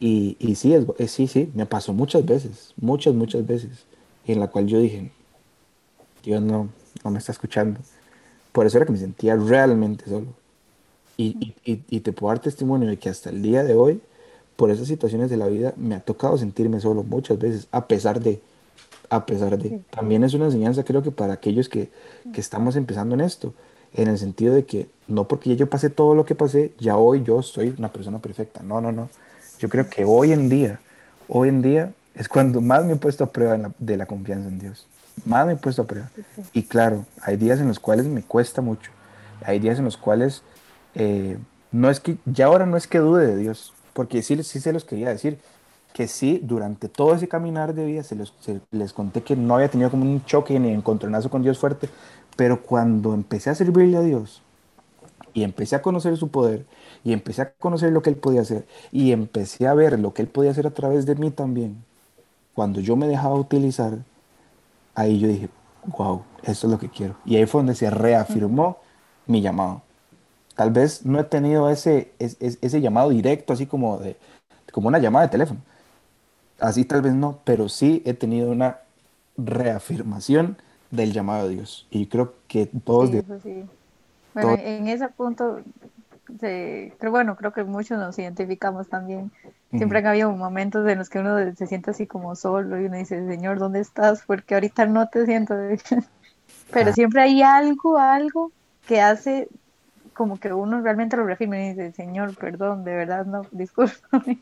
Y, 0.00 0.38
y 0.40 0.54
sí, 0.54 0.72
es, 0.72 1.10
sí, 1.10 1.26
sí, 1.26 1.52
me 1.54 1.66
pasó 1.66 1.92
muchas 1.92 2.24
veces, 2.24 2.72
muchas, 2.78 3.12
muchas 3.12 3.46
veces, 3.46 3.84
en 4.24 4.40
la 4.40 4.46
cual 4.46 4.66
yo 4.66 4.80
dije, 4.80 5.12
Dios 6.24 6.40
no, 6.40 6.70
no 7.04 7.10
me 7.10 7.18
está 7.18 7.32
escuchando. 7.32 7.80
Por 8.52 8.66
eso 8.66 8.78
era 8.78 8.86
que 8.86 8.92
me 8.92 8.98
sentía 8.98 9.36
realmente 9.36 10.04
solo. 10.06 10.26
Y, 11.16 11.54
y, 11.64 11.82
y, 11.88 12.00
te 12.00 12.12
puedo 12.12 12.32
dar 12.32 12.40
testimonio 12.40 12.88
de 12.88 12.96
que 12.96 13.08
hasta 13.08 13.30
el 13.30 13.42
día 13.42 13.64
de 13.64 13.74
hoy, 13.74 14.00
por 14.54 14.70
esas 14.70 14.86
situaciones 14.86 15.30
de 15.30 15.36
la 15.36 15.48
vida, 15.48 15.74
me 15.76 15.96
ha 15.96 16.00
tocado 16.00 16.38
sentirme 16.38 16.78
solo 16.78 17.02
muchas 17.02 17.40
veces, 17.40 17.66
a 17.72 17.88
pesar 17.88 18.20
de, 18.20 18.40
a 19.10 19.26
pesar 19.26 19.58
de. 19.58 19.80
También 19.90 20.22
es 20.22 20.34
una 20.34 20.46
enseñanza 20.46 20.84
creo 20.84 21.02
que 21.02 21.10
para 21.10 21.32
aquellos 21.32 21.68
que, 21.68 21.90
que 22.32 22.40
estamos 22.40 22.76
empezando 22.76 23.16
en 23.16 23.22
esto, 23.22 23.52
en 23.94 24.08
el 24.08 24.16
sentido 24.16 24.54
de 24.54 24.64
que 24.64 24.88
no 25.08 25.26
porque 25.26 25.56
yo 25.56 25.68
pasé 25.68 25.90
todo 25.90 26.14
lo 26.14 26.24
que 26.24 26.34
pasé, 26.34 26.72
ya 26.78 26.96
hoy 26.96 27.24
yo 27.24 27.42
soy 27.42 27.74
una 27.76 27.90
persona 27.90 28.20
perfecta. 28.20 28.62
No, 28.62 28.80
no, 28.80 28.92
no. 28.92 29.08
Yo 29.58 29.68
creo 29.68 29.88
que 29.88 30.04
hoy 30.04 30.32
en 30.32 30.48
día, 30.48 30.80
hoy 31.28 31.48
en 31.48 31.62
día 31.62 31.92
es 32.18 32.28
cuando 32.28 32.60
más 32.60 32.84
me 32.84 32.94
he 32.94 32.96
puesto 32.96 33.24
a 33.24 33.32
prueba 33.32 33.72
de 33.78 33.96
la 33.96 34.04
confianza 34.04 34.48
en 34.48 34.58
Dios. 34.58 34.86
Más 35.24 35.46
me 35.46 35.54
he 35.54 35.56
puesto 35.56 35.82
a 35.82 35.86
prueba. 35.86 36.10
Y 36.52 36.64
claro, 36.64 37.06
hay 37.22 37.36
días 37.36 37.60
en 37.60 37.68
los 37.68 37.78
cuales 37.78 38.06
me 38.06 38.22
cuesta 38.22 38.60
mucho. 38.60 38.90
Hay 39.44 39.60
días 39.60 39.78
en 39.78 39.84
los 39.84 39.96
cuales 39.96 40.42
eh, 40.94 41.38
no 41.70 41.90
es 41.90 42.00
que, 42.00 42.18
ya 42.26 42.46
ahora 42.46 42.66
no 42.66 42.76
es 42.76 42.88
que 42.88 42.98
dude 42.98 43.26
de 43.26 43.36
Dios, 43.36 43.72
porque 43.92 44.22
sí, 44.22 44.42
sí 44.42 44.60
se 44.60 44.72
los 44.72 44.84
quería 44.84 45.10
decir, 45.10 45.38
que 45.92 46.08
sí, 46.08 46.40
durante 46.42 46.88
todo 46.88 47.14
ese 47.14 47.28
caminar 47.28 47.74
de 47.74 47.84
vida 47.84 48.02
se, 48.02 48.16
les 48.70 48.92
conté 48.92 49.22
que 49.22 49.36
no 49.36 49.54
había 49.54 49.68
tenido 49.68 49.90
como 49.90 50.04
un 50.04 50.24
choque 50.24 50.58
ni 50.58 50.70
encontronazo 50.70 51.30
con 51.30 51.42
Dios 51.42 51.58
fuerte, 51.58 51.88
pero 52.36 52.62
cuando 52.62 53.14
empecé 53.14 53.50
a 53.50 53.54
servirle 53.54 53.96
a 53.96 54.00
Dios 54.00 54.42
y 55.34 55.44
empecé 55.44 55.76
a 55.76 55.82
conocer 55.82 56.16
su 56.16 56.28
poder 56.30 56.66
y 57.04 57.12
empecé 57.12 57.42
a 57.42 57.52
conocer 57.52 57.92
lo 57.92 58.02
que 58.02 58.10
Él 58.10 58.16
podía 58.16 58.40
hacer 58.40 58.66
y 58.92 59.12
empecé 59.12 59.66
a 59.66 59.74
ver 59.74 59.98
lo 59.98 60.14
que 60.14 60.22
Él 60.22 60.28
podía 60.28 60.50
hacer 60.50 60.66
a 60.66 60.70
través 60.70 61.06
de 61.06 61.14
mí 61.14 61.30
también, 61.30 61.84
cuando 62.58 62.80
yo 62.80 62.96
me 62.96 63.06
dejaba 63.06 63.36
utilizar, 63.36 63.98
ahí 64.96 65.20
yo 65.20 65.28
dije, 65.28 65.48
wow, 65.96 66.24
esto 66.42 66.66
es 66.66 66.72
lo 66.72 66.76
que 66.76 66.88
quiero. 66.88 67.14
Y 67.24 67.36
ahí 67.36 67.46
fue 67.46 67.60
donde 67.60 67.76
se 67.76 67.88
reafirmó 67.88 68.78
mi 69.26 69.40
llamado. 69.40 69.82
Tal 70.56 70.72
vez 70.72 71.06
no 71.06 71.20
he 71.20 71.22
tenido 71.22 71.70
ese, 71.70 72.10
ese, 72.18 72.58
ese 72.60 72.80
llamado 72.80 73.10
directo, 73.10 73.52
así 73.52 73.66
como, 73.66 73.98
de, 73.98 74.16
como 74.72 74.88
una 74.88 74.98
llamada 74.98 75.26
de 75.26 75.30
teléfono. 75.30 75.60
Así 76.58 76.84
tal 76.84 77.00
vez 77.00 77.14
no, 77.14 77.38
pero 77.44 77.68
sí 77.68 78.02
he 78.04 78.12
tenido 78.12 78.50
una 78.50 78.78
reafirmación 79.36 80.56
del 80.90 81.12
llamado 81.12 81.46
de 81.46 81.54
Dios. 81.54 81.86
Y 81.92 82.06
creo 82.06 82.34
que 82.48 82.66
todos... 82.66 83.10
Sí, 83.10 83.22
sí. 83.40 83.64
Bueno, 84.34 84.56
en 84.60 84.88
ese 84.88 85.06
punto, 85.10 85.60
creo, 86.40 87.12
bueno, 87.12 87.36
creo 87.36 87.52
que 87.52 87.62
muchos 87.62 88.00
nos 88.00 88.18
identificamos 88.18 88.88
también. 88.88 89.30
Siempre 89.70 89.98
han 89.98 90.06
habido 90.06 90.30
momentos 90.32 90.88
en 90.88 90.98
los 90.98 91.10
que 91.10 91.18
uno 91.18 91.36
se 91.54 91.66
siente 91.66 91.90
así 91.90 92.06
como 92.06 92.34
solo 92.36 92.80
y 92.80 92.86
uno 92.86 92.96
dice, 92.96 93.26
Señor, 93.26 93.58
¿dónde 93.58 93.80
estás? 93.80 94.22
Porque 94.26 94.54
ahorita 94.54 94.86
no 94.86 95.08
te 95.08 95.26
siento. 95.26 95.54
Pero 96.72 96.92
siempre 96.92 97.20
hay 97.20 97.42
algo, 97.42 97.98
algo 97.98 98.50
que 98.86 99.00
hace 99.02 99.48
como 100.14 100.40
que 100.40 100.52
uno 100.52 100.80
realmente 100.80 101.16
lo 101.16 101.24
reafirma 101.24 101.58
y 101.58 101.68
dice, 101.68 101.92
Señor, 101.92 102.34
perdón, 102.34 102.82
de 102.84 102.94
verdad, 102.94 103.24
no, 103.24 103.42
discúlpame. 103.52 104.38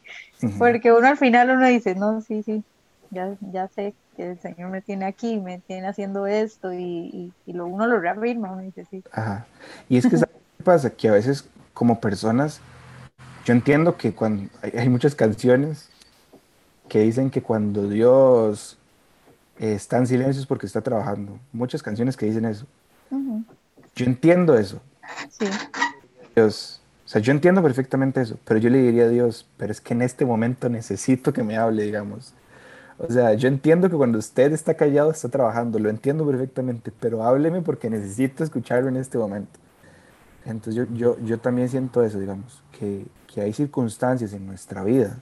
Porque 0.58 0.92
uno 0.92 1.06
al 1.08 1.18
final 1.18 1.50
uno 1.50 1.66
dice, 1.66 1.94
no, 1.94 2.22
sí, 2.22 2.42
sí, 2.42 2.64
ya, 3.10 3.34
ya 3.52 3.68
sé 3.68 3.94
que 4.16 4.30
el 4.30 4.40
Señor 4.40 4.70
me 4.70 4.80
tiene 4.80 5.04
aquí, 5.04 5.38
me 5.38 5.58
tiene 5.58 5.88
haciendo 5.88 6.26
esto 6.26 6.72
y, 6.72 7.32
y, 7.44 7.52
lo, 7.52 7.66
uno 7.66 7.86
lo 7.86 8.00
reafirma, 8.00 8.52
uno 8.52 8.62
dice, 8.62 8.86
sí. 8.90 9.04
Ajá. 9.12 9.46
Y 9.88 9.98
es 9.98 10.06
que 10.06 10.16
¿sabes 10.16 10.34
qué 10.56 10.64
pasa? 10.64 10.90
Que 10.90 11.08
a 11.08 11.12
veces 11.12 11.46
como 11.74 12.00
personas, 12.00 12.60
yo 13.46 13.52
entiendo 13.52 13.96
que 13.96 14.12
cuando 14.12 14.50
hay, 14.60 14.88
muchas 14.88 15.14
canciones 15.14 15.88
que 16.88 16.98
dicen 16.98 17.30
que 17.30 17.42
cuando 17.42 17.88
Dios 17.88 18.76
está 19.56 19.98
en 19.98 20.08
silencio 20.08 20.40
es 20.40 20.46
porque 20.48 20.66
está 20.66 20.80
trabajando. 20.80 21.38
Muchas 21.52 21.80
canciones 21.80 22.16
que 22.16 22.26
dicen 22.26 22.44
eso. 22.44 22.66
Yo 23.94 24.04
entiendo 24.04 24.58
eso, 24.58 24.82
Sí. 25.30 25.46
Dios, 26.34 26.80
o 27.04 27.08
sea, 27.08 27.20
yo 27.20 27.30
entiendo 27.30 27.62
perfectamente 27.62 28.20
eso, 28.20 28.36
pero 28.44 28.58
yo 28.58 28.68
le 28.68 28.82
diría 28.82 29.04
a 29.04 29.08
Dios, 29.08 29.46
pero 29.56 29.70
es 29.70 29.80
que 29.80 29.94
en 29.94 30.02
este 30.02 30.24
momento 30.24 30.68
necesito 30.68 31.32
que 31.32 31.44
me 31.44 31.56
hable, 31.56 31.84
digamos. 31.84 32.34
O 32.98 33.10
sea, 33.12 33.34
yo 33.34 33.46
entiendo 33.46 33.88
que 33.88 33.96
cuando 33.96 34.18
usted 34.18 34.52
está 34.52 34.74
callado 34.74 35.12
está 35.12 35.28
trabajando, 35.28 35.78
lo 35.78 35.88
entiendo 35.88 36.26
perfectamente, 36.26 36.90
pero 36.98 37.22
hábleme 37.22 37.62
porque 37.62 37.88
necesito 37.88 38.42
escucharlo 38.42 38.88
en 38.88 38.96
este 38.96 39.18
momento. 39.18 39.60
Entonces 40.44 40.74
yo, 40.74 40.94
yo, 40.94 41.24
yo 41.24 41.38
también 41.38 41.68
siento 41.68 42.02
eso, 42.02 42.18
digamos, 42.18 42.60
que, 42.76 43.06
que 43.36 43.42
hay 43.42 43.52
circunstancias 43.52 44.32
en 44.32 44.46
nuestra 44.46 44.82
vida 44.82 45.18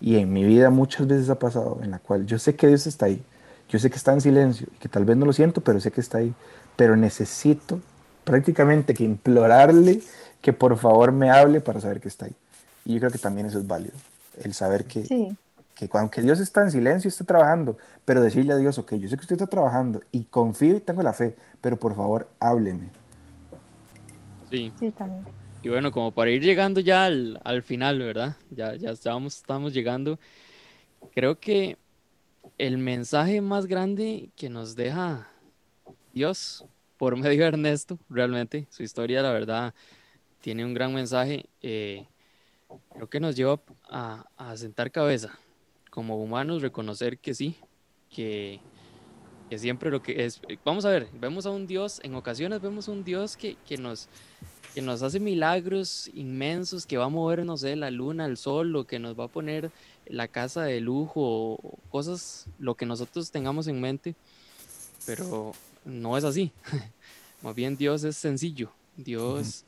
y 0.00 0.18
en 0.18 0.32
mi 0.32 0.44
vida 0.44 0.70
muchas 0.70 1.08
veces 1.08 1.28
ha 1.30 1.34
pasado 1.36 1.80
en 1.82 1.90
la 1.90 1.98
cual 1.98 2.26
yo 2.26 2.38
sé 2.38 2.54
que 2.54 2.68
Dios 2.68 2.86
está 2.86 3.06
ahí, 3.06 3.20
yo 3.68 3.80
sé 3.80 3.90
que 3.90 3.96
está 3.96 4.12
en 4.12 4.20
silencio 4.20 4.68
y 4.72 4.78
que 4.78 4.88
tal 4.88 5.04
vez 5.04 5.16
no 5.16 5.26
lo 5.26 5.32
siento, 5.32 5.60
pero 5.60 5.80
sé 5.80 5.90
que 5.90 6.00
está 6.00 6.18
ahí, 6.18 6.32
pero 6.76 6.94
necesito 6.94 7.80
prácticamente 8.22 8.94
que 8.94 9.02
implorarle 9.02 10.00
que 10.40 10.52
por 10.52 10.76
favor 10.76 11.10
me 11.10 11.28
hable 11.28 11.60
para 11.60 11.80
saber 11.80 12.00
que 12.00 12.06
está 12.06 12.26
ahí. 12.26 12.36
Y 12.84 12.94
yo 12.94 13.00
creo 13.00 13.10
que 13.10 13.18
también 13.18 13.48
eso 13.48 13.58
es 13.58 13.66
válido, 13.66 13.94
el 14.40 14.54
saber 14.54 14.84
que, 14.84 15.34
que 15.74 15.90
aunque 15.94 16.22
Dios 16.22 16.38
está 16.38 16.62
en 16.62 16.70
silencio, 16.70 17.08
está 17.08 17.24
trabajando, 17.24 17.76
pero 18.04 18.20
decirle 18.20 18.52
a 18.52 18.56
Dios, 18.58 18.78
ok, 18.78 18.94
yo 18.94 19.08
sé 19.08 19.16
que 19.16 19.22
usted 19.22 19.34
está 19.34 19.48
trabajando 19.48 20.02
y 20.12 20.22
confío 20.22 20.76
y 20.76 20.80
tengo 20.80 21.02
la 21.02 21.14
fe, 21.14 21.34
pero 21.60 21.76
por 21.80 21.96
favor 21.96 22.28
hábleme. 22.38 22.90
Sí. 24.48 24.72
sí 24.78 24.92
también. 24.92 25.24
Y 25.64 25.70
bueno, 25.70 25.90
como 25.90 26.12
para 26.12 26.30
ir 26.30 26.42
llegando 26.42 26.80
ya 26.80 27.06
al, 27.06 27.40
al 27.42 27.62
final, 27.62 27.98
¿verdad? 27.98 28.36
Ya, 28.50 28.74
ya 28.76 28.90
estamos, 28.90 29.38
estamos 29.38 29.72
llegando. 29.72 30.18
Creo 31.14 31.40
que 31.40 31.78
el 32.58 32.76
mensaje 32.76 33.40
más 33.40 33.64
grande 33.64 34.28
que 34.36 34.50
nos 34.50 34.76
deja 34.76 35.26
Dios 36.12 36.66
por 36.98 37.16
medio 37.16 37.40
de 37.40 37.48
Ernesto, 37.48 37.98
realmente. 38.10 38.66
Su 38.68 38.82
historia, 38.82 39.22
la 39.22 39.32
verdad, 39.32 39.72
tiene 40.42 40.66
un 40.66 40.74
gran 40.74 40.92
mensaje. 40.92 41.46
Eh, 41.62 42.04
creo 42.92 43.08
que 43.08 43.18
nos 43.18 43.34
lleva 43.34 43.58
a, 43.88 44.26
a, 44.36 44.58
sentar 44.58 44.90
cabeza. 44.90 45.38
Como 45.88 46.22
humanos, 46.22 46.60
reconocer 46.60 47.16
que 47.16 47.32
sí, 47.32 47.56
que, 48.10 48.60
que, 49.48 49.58
siempre 49.58 49.90
lo 49.90 50.02
que 50.02 50.26
es. 50.26 50.42
Vamos 50.62 50.84
a 50.84 50.90
ver, 50.90 51.08
vemos 51.14 51.46
a 51.46 51.50
un 51.50 51.66
Dios, 51.66 52.02
en 52.04 52.14
ocasiones 52.16 52.60
vemos 52.60 52.86
a 52.86 52.92
un 52.92 53.02
Dios 53.02 53.38
que, 53.38 53.56
que, 53.66 53.78
nos, 53.78 54.10
que 54.74 54.82
nos 54.82 55.02
hace 55.02 55.20
milagros 55.20 56.10
inmensos, 56.14 56.84
que 56.84 56.98
va 56.98 57.04
a 57.04 57.08
mover, 57.08 57.44
no 57.44 57.56
sé, 57.56 57.76
la 57.76 57.92
luna, 57.92 58.26
el 58.26 58.36
sol, 58.36 58.74
o 58.74 58.84
que 58.84 58.98
nos 58.98 59.18
va 59.18 59.24
a 59.24 59.28
poner 59.28 59.70
la 60.06 60.26
casa 60.26 60.64
de 60.64 60.80
lujo, 60.80 61.20
o 61.54 61.78
cosas, 61.90 62.46
lo 62.58 62.74
que 62.74 62.84
nosotros 62.84 63.30
tengamos 63.30 63.68
en 63.68 63.80
mente. 63.80 64.16
Pero 65.06 65.52
no 65.84 66.18
es 66.18 66.24
así. 66.24 66.50
Más 67.42 67.54
bien 67.54 67.76
Dios 67.76 68.02
es 68.02 68.16
sencillo. 68.16 68.72
Dios 68.96 69.64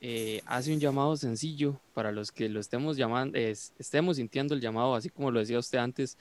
eh, 0.00 0.42
hace 0.46 0.72
un 0.72 0.80
llamado 0.80 1.16
sencillo 1.16 1.80
para 1.94 2.10
los 2.10 2.32
que 2.32 2.48
lo 2.48 2.58
estemos 2.58 2.96
llamando, 2.96 3.38
estemos 3.38 4.16
sintiendo 4.16 4.54
el 4.54 4.60
llamado, 4.60 4.94
así 4.94 5.08
como 5.08 5.30
lo 5.30 5.38
decía 5.38 5.58
usted 5.58 5.78
antes. 5.78 6.16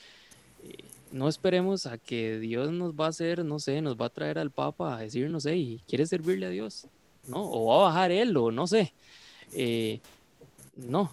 Eh, 0.64 0.84
no 1.12 1.28
esperemos 1.28 1.86
a 1.86 1.98
que 1.98 2.38
Dios 2.40 2.72
nos 2.72 2.94
va 2.94 3.06
a 3.06 3.10
hacer, 3.10 3.44
no 3.46 3.60
sé, 3.60 3.82
nos 3.82 3.96
va 3.96 4.08
a 4.08 4.10
traer 4.10 4.38
al 4.38 4.52
Papa 4.52 4.98
a 4.98 5.00
decir, 5.00 5.30
no 5.30 5.40
sé, 5.40 5.56
y 5.56 5.82
quiere 5.88 6.06
servirle 6.06 6.46
a 6.46 6.50
Dios, 6.50 6.88
¿no? 7.28 7.44
O 7.44 7.68
va 7.68 7.76
a 7.76 7.90
bajar 7.90 8.12
él, 8.12 8.36
o 8.38 8.52
no 8.52 8.68
sé. 8.68 8.94
Eh, 9.54 10.00
no, 10.76 11.12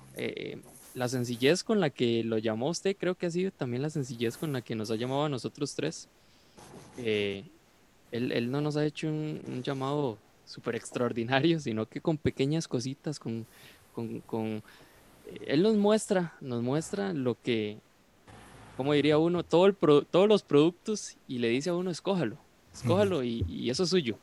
la 0.94 1.08
sencillez 1.08 1.64
con 1.64 1.80
la 1.80 1.90
que 1.90 2.22
lo 2.24 2.38
llamó 2.38 2.68
usted 2.68 2.96
creo 2.96 3.14
que 3.14 3.26
ha 3.26 3.30
sido 3.30 3.50
también 3.50 3.82
la 3.82 3.90
sencillez 3.90 4.36
con 4.36 4.52
la 4.52 4.60
que 4.60 4.74
nos 4.74 4.90
ha 4.90 4.96
llamado 4.96 5.24
a 5.24 5.28
nosotros 5.28 5.74
tres. 5.74 6.08
Él, 8.14 8.50
no 8.50 8.60
nos 8.60 8.76
ha 8.76 8.84
hecho 8.84 9.08
un, 9.08 9.62
llamado 9.64 10.18
súper 10.46 10.76
extraordinario, 10.76 11.58
sino 11.58 11.86
que 11.86 12.00
con 12.00 12.16
pequeñas 12.16 12.68
cositas, 12.68 13.18
con, 13.18 13.44
con, 13.92 14.62
eh, 15.26 15.44
Él 15.48 15.62
nos 15.62 15.76
muestra, 15.76 16.34
nos 16.40 16.62
muestra 16.62 17.12
lo 17.12 17.36
que, 17.42 17.78
como 18.76 18.92
diría 18.92 19.18
uno, 19.18 19.42
todo 19.42 19.66
el 19.66 19.74
todos 19.74 20.28
los 20.28 20.44
productos 20.44 21.16
y 21.26 21.38
le 21.38 21.48
dice 21.48 21.70
a 21.70 21.74
uno, 21.74 21.90
escójalo, 21.90 22.38
escójalo 22.72 23.24
y, 23.24 23.68
eso 23.68 23.82
es 23.82 23.90
suyo, 23.90 24.16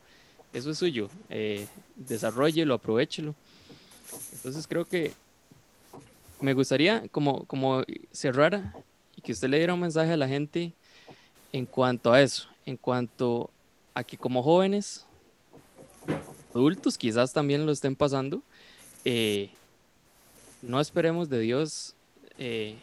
eso 0.53 0.71
es 0.71 0.77
suyo, 0.77 1.09
eh, 1.29 1.67
desarrollelo, 1.95 2.73
aprovechelo. 2.73 3.35
Entonces 4.33 4.67
creo 4.67 4.85
que 4.85 5.13
me 6.39 6.53
gustaría 6.53 7.07
como, 7.09 7.45
como 7.45 7.83
cerrar 8.11 8.73
y 9.15 9.21
que 9.21 9.31
usted 9.31 9.49
le 9.49 9.57
diera 9.57 9.73
un 9.73 9.79
mensaje 9.79 10.11
a 10.11 10.17
la 10.17 10.27
gente 10.27 10.73
en 11.53 11.65
cuanto 11.65 12.11
a 12.11 12.21
eso, 12.21 12.47
en 12.65 12.77
cuanto 12.77 13.49
aquí 13.93 14.17
como 14.17 14.43
jóvenes, 14.43 15.05
adultos 16.53 16.97
quizás 16.97 17.31
también 17.31 17.65
lo 17.65 17.71
estén 17.71 17.95
pasando, 17.95 18.41
eh, 19.05 19.49
no 20.61 20.79
esperemos 20.79 21.29
de 21.29 21.39
Dios, 21.39 21.95
eh, 22.37 22.75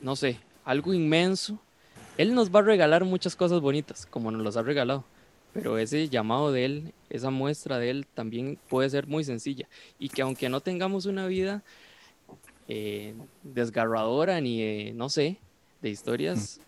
no 0.00 0.16
sé, 0.16 0.38
algo 0.64 0.92
inmenso, 0.92 1.58
Él 2.16 2.34
nos 2.34 2.50
va 2.54 2.60
a 2.60 2.62
regalar 2.62 3.04
muchas 3.04 3.36
cosas 3.36 3.60
bonitas, 3.60 4.06
como 4.06 4.30
nos 4.30 4.42
las 4.42 4.56
ha 4.56 4.62
regalado, 4.62 5.04
pero 5.52 5.78
ese 5.78 6.08
llamado 6.08 6.52
de 6.52 6.64
Él, 6.64 6.94
esa 7.08 7.30
muestra 7.30 7.78
de 7.78 7.90
Él 7.90 8.06
también 8.06 8.58
puede 8.68 8.88
ser 8.90 9.06
muy 9.06 9.24
sencilla. 9.24 9.68
Y 9.98 10.08
que 10.08 10.22
aunque 10.22 10.48
no 10.48 10.60
tengamos 10.60 11.06
una 11.06 11.26
vida 11.26 11.62
eh, 12.68 13.14
desgarradora 13.42 14.40
ni, 14.40 14.92
no 14.92 15.08
sé, 15.08 15.38
de 15.82 15.90
historias, 15.90 16.60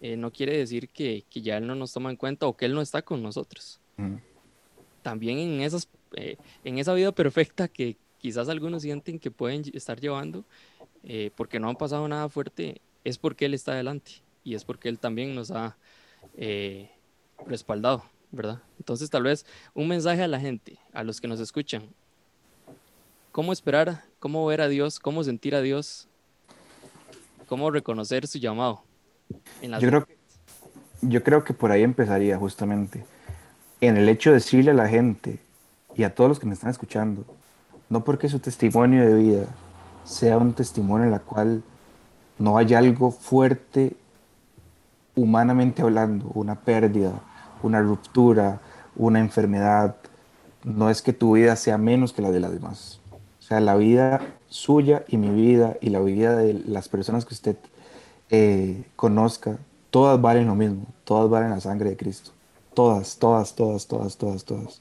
eh, 0.00 0.16
no 0.16 0.32
quiere 0.32 0.56
decir 0.56 0.88
que, 0.88 1.24
que, 1.30 1.40
ya 1.40 1.58
Él 1.58 1.66
no 1.66 1.74
nos 1.74 1.92
toma 1.92 2.10
en 2.10 2.16
cuenta 2.16 2.46
o 2.46 2.56
que 2.56 2.64
Él 2.64 2.74
no 2.74 2.80
está 2.80 3.02
con 3.02 3.22
nosotros. 3.22 3.80
También 5.02 5.38
en, 5.38 5.60
esas, 5.60 5.88
eh, 6.16 6.36
en 6.64 6.78
esa 6.78 6.94
vida 6.94 7.12
perfecta 7.12 7.68
que 7.68 7.96
quizás 8.18 8.48
algunos 8.48 8.82
sienten 8.82 9.18
que 9.18 9.30
pueden 9.30 9.62
estar 9.72 10.00
llevando, 10.00 10.44
porque 11.36 11.58
no 11.58 11.68
han 11.70 11.76
pasado 11.76 12.06
nada 12.08 12.28
fuerte, 12.28 12.80
es 13.04 13.16
porque 13.16 13.46
Él 13.46 13.54
está 13.54 13.72
adelante 13.72 14.22
y 14.44 14.54
es 14.54 14.64
porque 14.64 14.88
Él 14.88 14.98
también 14.98 15.34
nos 15.34 15.50
ha 15.50 15.76
respaldado, 17.46 18.04
¿verdad? 18.30 18.62
Entonces 18.78 19.10
tal 19.10 19.24
vez 19.24 19.46
un 19.74 19.88
mensaje 19.88 20.22
a 20.22 20.28
la 20.28 20.40
gente, 20.40 20.78
a 20.92 21.02
los 21.04 21.20
que 21.20 21.28
nos 21.28 21.40
escuchan, 21.40 21.82
¿cómo 23.32 23.52
esperar, 23.52 24.04
cómo 24.18 24.44
ver 24.46 24.60
a 24.60 24.68
Dios, 24.68 24.98
cómo 24.98 25.24
sentir 25.24 25.54
a 25.54 25.60
Dios, 25.60 26.08
cómo 27.48 27.70
reconocer 27.70 28.26
su 28.26 28.38
llamado? 28.38 28.82
yo, 29.62 29.78
creo, 29.78 30.06
yo 31.02 31.22
creo 31.22 31.44
que 31.44 31.54
por 31.54 31.70
ahí 31.70 31.82
empezaría 31.82 32.36
justamente, 32.36 33.04
en 33.80 33.96
el 33.96 34.08
hecho 34.08 34.30
de 34.30 34.34
decirle 34.34 34.72
a 34.72 34.74
la 34.74 34.88
gente 34.88 35.38
y 35.94 36.02
a 36.02 36.14
todos 36.14 36.28
los 36.28 36.40
que 36.40 36.46
me 36.46 36.54
están 36.54 36.70
escuchando, 36.70 37.24
no 37.88 38.04
porque 38.04 38.28
su 38.28 38.38
testimonio 38.38 39.04
de 39.04 39.14
vida 39.14 39.46
sea 40.04 40.38
un 40.38 40.52
testimonio 40.52 41.06
en 41.06 41.12
la 41.12 41.20
cual 41.20 41.62
no 42.38 42.56
haya 42.56 42.78
algo 42.78 43.10
fuerte 43.10 43.96
humanamente 45.14 45.82
hablando, 45.82 46.30
una 46.34 46.54
pérdida, 46.54 47.20
una 47.62 47.80
ruptura, 47.80 48.60
una 48.96 49.20
enfermedad, 49.20 49.96
no 50.64 50.90
es 50.90 51.02
que 51.02 51.12
tu 51.12 51.32
vida 51.32 51.56
sea 51.56 51.78
menos 51.78 52.12
que 52.12 52.22
la 52.22 52.30
de 52.30 52.40
las 52.40 52.52
demás. 52.52 53.00
O 53.38 53.42
sea, 53.42 53.60
la 53.60 53.76
vida 53.76 54.20
suya 54.48 55.04
y 55.08 55.16
mi 55.16 55.30
vida 55.30 55.76
y 55.80 55.90
la 55.90 56.00
vida 56.00 56.36
de 56.36 56.54
las 56.54 56.88
personas 56.88 57.24
que 57.24 57.34
usted 57.34 57.56
eh, 58.30 58.84
conozca, 58.96 59.58
todas 59.90 60.20
valen 60.20 60.46
lo 60.46 60.54
mismo, 60.54 60.86
todas 61.04 61.28
valen 61.28 61.50
la 61.50 61.60
sangre 61.60 61.90
de 61.90 61.96
Cristo. 61.96 62.30
Todas, 62.74 63.16
todas, 63.18 63.54
todas, 63.54 63.86
todas, 63.86 64.16
todas, 64.16 64.44
todas. 64.44 64.80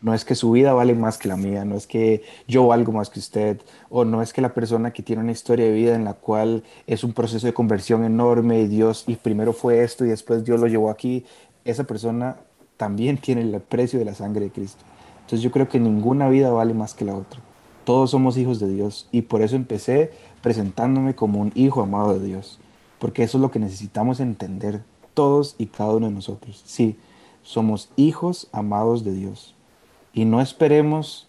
No 0.00 0.12
es 0.12 0.24
que 0.24 0.34
su 0.34 0.50
vida 0.50 0.74
vale 0.74 0.94
más 0.94 1.16
que 1.16 1.28
la 1.28 1.36
mía, 1.36 1.64
no 1.64 1.76
es 1.76 1.86
que 1.86 2.22
yo 2.46 2.66
valgo 2.66 2.92
más 2.92 3.08
que 3.08 3.18
usted, 3.18 3.60
o 3.88 4.04
no 4.04 4.20
es 4.20 4.34
que 4.34 4.42
la 4.42 4.52
persona 4.52 4.92
que 4.92 5.02
tiene 5.02 5.22
una 5.22 5.32
historia 5.32 5.64
de 5.64 5.72
vida 5.72 5.94
en 5.94 6.04
la 6.04 6.12
cual 6.12 6.62
es 6.86 7.04
un 7.04 7.14
proceso 7.14 7.46
de 7.46 7.54
conversión 7.54 8.04
enorme 8.04 8.60
y 8.60 8.66
Dios, 8.66 9.04
y 9.06 9.16
primero 9.16 9.54
fue 9.54 9.82
esto 9.82 10.04
y 10.04 10.10
después 10.10 10.44
Dios 10.44 10.60
lo 10.60 10.66
llevó 10.66 10.90
aquí, 10.90 11.24
esa 11.64 11.84
persona 11.84 12.36
también 12.76 13.18
tiene 13.22 13.42
el 13.42 13.60
precio 13.60 13.98
de 13.98 14.04
la 14.04 14.14
sangre 14.14 14.46
de 14.46 14.50
Cristo. 14.50 14.84
Entonces 15.16 15.40
yo 15.40 15.50
creo 15.50 15.68
que 15.68 15.80
ninguna 15.80 16.28
vida 16.28 16.50
vale 16.50 16.74
más 16.74 16.94
que 16.94 17.04
la 17.04 17.14
otra. 17.14 17.40
Todos 17.84 18.10
somos 18.10 18.36
hijos 18.36 18.60
de 18.60 18.68
Dios 18.68 19.08
y 19.12 19.22
por 19.22 19.42
eso 19.42 19.56
empecé 19.56 20.12
presentándome 20.42 21.14
como 21.14 21.40
un 21.40 21.52
hijo 21.54 21.82
amado 21.82 22.18
de 22.18 22.26
Dios 22.26 22.58
porque 23.04 23.22
eso 23.22 23.36
es 23.36 23.42
lo 23.42 23.50
que 23.50 23.58
necesitamos 23.58 24.18
entender 24.18 24.82
todos 25.12 25.56
y 25.58 25.66
cada 25.66 25.94
uno 25.94 26.06
de 26.06 26.14
nosotros. 26.14 26.62
Sí, 26.64 26.96
somos 27.42 27.90
hijos 27.96 28.48
amados 28.50 29.04
de 29.04 29.12
Dios. 29.12 29.54
Y 30.14 30.24
no 30.24 30.40
esperemos 30.40 31.28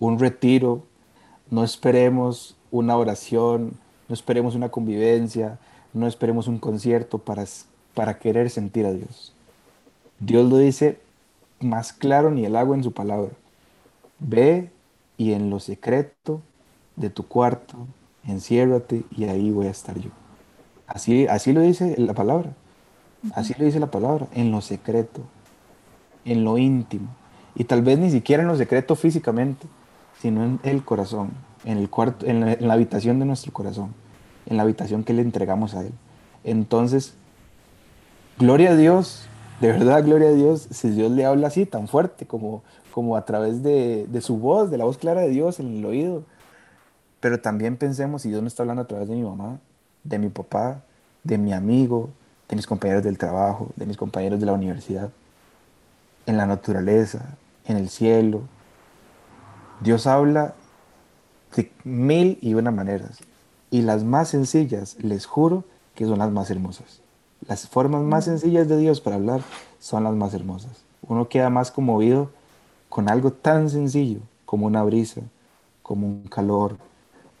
un 0.00 0.18
retiro, 0.18 0.82
no 1.50 1.62
esperemos 1.62 2.56
una 2.72 2.96
oración, 2.96 3.74
no 4.08 4.14
esperemos 4.14 4.56
una 4.56 4.70
convivencia, 4.70 5.60
no 5.92 6.08
esperemos 6.08 6.48
un 6.48 6.58
concierto 6.58 7.18
para, 7.18 7.44
para 7.94 8.18
querer 8.18 8.50
sentir 8.50 8.86
a 8.86 8.92
Dios. 8.92 9.32
Dios 10.18 10.48
lo 10.48 10.58
dice 10.58 10.98
más 11.60 11.92
claro 11.92 12.30
ni 12.30 12.44
el 12.44 12.56
agua 12.56 12.76
en 12.76 12.84
su 12.84 12.92
palabra. 12.92 13.32
Ve 14.18 14.70
y 15.16 15.32
en 15.32 15.50
lo 15.50 15.60
secreto 15.60 16.40
de 16.96 17.10
tu 17.10 17.26
cuarto, 17.26 17.86
enciérrate 18.26 19.04
y 19.10 19.24
ahí 19.24 19.50
voy 19.50 19.66
a 19.66 19.70
estar 19.70 19.98
yo. 19.98 20.10
Así, 20.86 21.26
así 21.26 21.52
lo 21.52 21.60
dice 21.60 21.94
la 21.98 22.14
palabra. 22.14 22.52
Así 23.34 23.54
lo 23.58 23.64
dice 23.64 23.78
la 23.78 23.90
palabra, 23.90 24.28
en 24.32 24.50
lo 24.50 24.60
secreto, 24.60 25.20
en 26.24 26.44
lo 26.44 26.56
íntimo. 26.56 27.08
Y 27.54 27.64
tal 27.64 27.82
vez 27.82 27.98
ni 27.98 28.10
siquiera 28.10 28.42
en 28.42 28.48
lo 28.48 28.56
secreto 28.56 28.96
físicamente, 28.96 29.66
sino 30.18 30.42
en 30.44 30.60
el 30.62 30.84
corazón, 30.84 31.30
en, 31.64 31.78
el 31.78 31.90
cuarto, 31.90 32.26
en, 32.26 32.40
la, 32.66 32.72
habitación 32.72 33.18
de 33.18 33.26
nuestro 33.26 33.52
corazón, 33.52 33.94
en 34.46 34.56
la 34.56 34.62
habitación 34.62 35.04
que 35.04 35.12
le 35.12 35.22
entregamos 35.22 35.74
a 35.74 35.82
Él. 35.82 35.92
Entonces, 36.44 37.14
gloria 38.40 38.70
a 38.70 38.76
Dios, 38.76 39.26
de 39.60 39.68
verdad, 39.70 40.02
gloria 40.02 40.28
a 40.28 40.32
Dios, 40.32 40.66
si 40.70 40.90
Dios 40.90 41.12
le 41.12 41.26
habla 41.26 41.48
así, 41.48 41.66
tan 41.66 41.86
fuerte, 41.86 42.26
como, 42.26 42.62
como 42.92 43.16
a 43.16 43.24
través 43.24 43.62
de, 43.62 44.06
de 44.08 44.20
su 44.22 44.38
voz, 44.38 44.70
de 44.70 44.78
la 44.78 44.84
voz 44.84 44.98
clara 44.98 45.20
de 45.20 45.28
Dios 45.28 45.60
en 45.60 45.76
el 45.76 45.84
oído. 45.84 46.24
Pero 47.20 47.40
también 47.40 47.76
pensemos, 47.76 48.22
si 48.22 48.30
Dios 48.30 48.40
me 48.40 48.48
está 48.48 48.62
hablando 48.62 48.82
a 48.82 48.86
través 48.86 49.08
de 49.08 49.14
mi 49.14 49.22
mamá, 49.22 49.60
de 50.02 50.18
mi 50.18 50.30
papá, 50.30 50.82
de 51.22 51.36
mi 51.36 51.52
amigo, 51.52 52.08
de 52.48 52.56
mis 52.56 52.66
compañeros 52.66 53.02
del 53.02 53.18
trabajo, 53.18 53.68
de 53.76 53.84
mis 53.84 53.98
compañeros 53.98 54.40
de 54.40 54.46
la 54.46 54.54
universidad, 54.54 55.10
en 56.24 56.38
la 56.38 56.46
naturaleza, 56.46 57.36
en 57.66 57.76
el 57.76 57.90
cielo. 57.90 58.42
Dios 59.80 60.06
habla 60.06 60.54
de 61.54 61.70
mil 61.84 62.38
y 62.40 62.54
una 62.54 62.70
maneras. 62.70 63.18
Y 63.70 63.82
las 63.82 64.02
más 64.02 64.28
sencillas, 64.28 64.96
les 65.00 65.26
juro 65.26 65.64
que 65.94 66.06
son 66.06 66.18
las 66.18 66.30
más 66.30 66.50
hermosas. 66.50 66.99
Las 67.46 67.68
formas 67.68 68.02
más 68.02 68.24
sencillas 68.26 68.68
de 68.68 68.76
Dios 68.76 69.00
para 69.00 69.16
hablar 69.16 69.40
son 69.78 70.04
las 70.04 70.14
más 70.14 70.34
hermosas. 70.34 70.84
Uno 71.02 71.28
queda 71.28 71.50
más 71.50 71.70
conmovido 71.70 72.30
con 72.88 73.08
algo 73.08 73.32
tan 73.32 73.70
sencillo 73.70 74.20
como 74.44 74.66
una 74.66 74.82
brisa, 74.82 75.22
como 75.82 76.06
un 76.06 76.24
calor, 76.24 76.76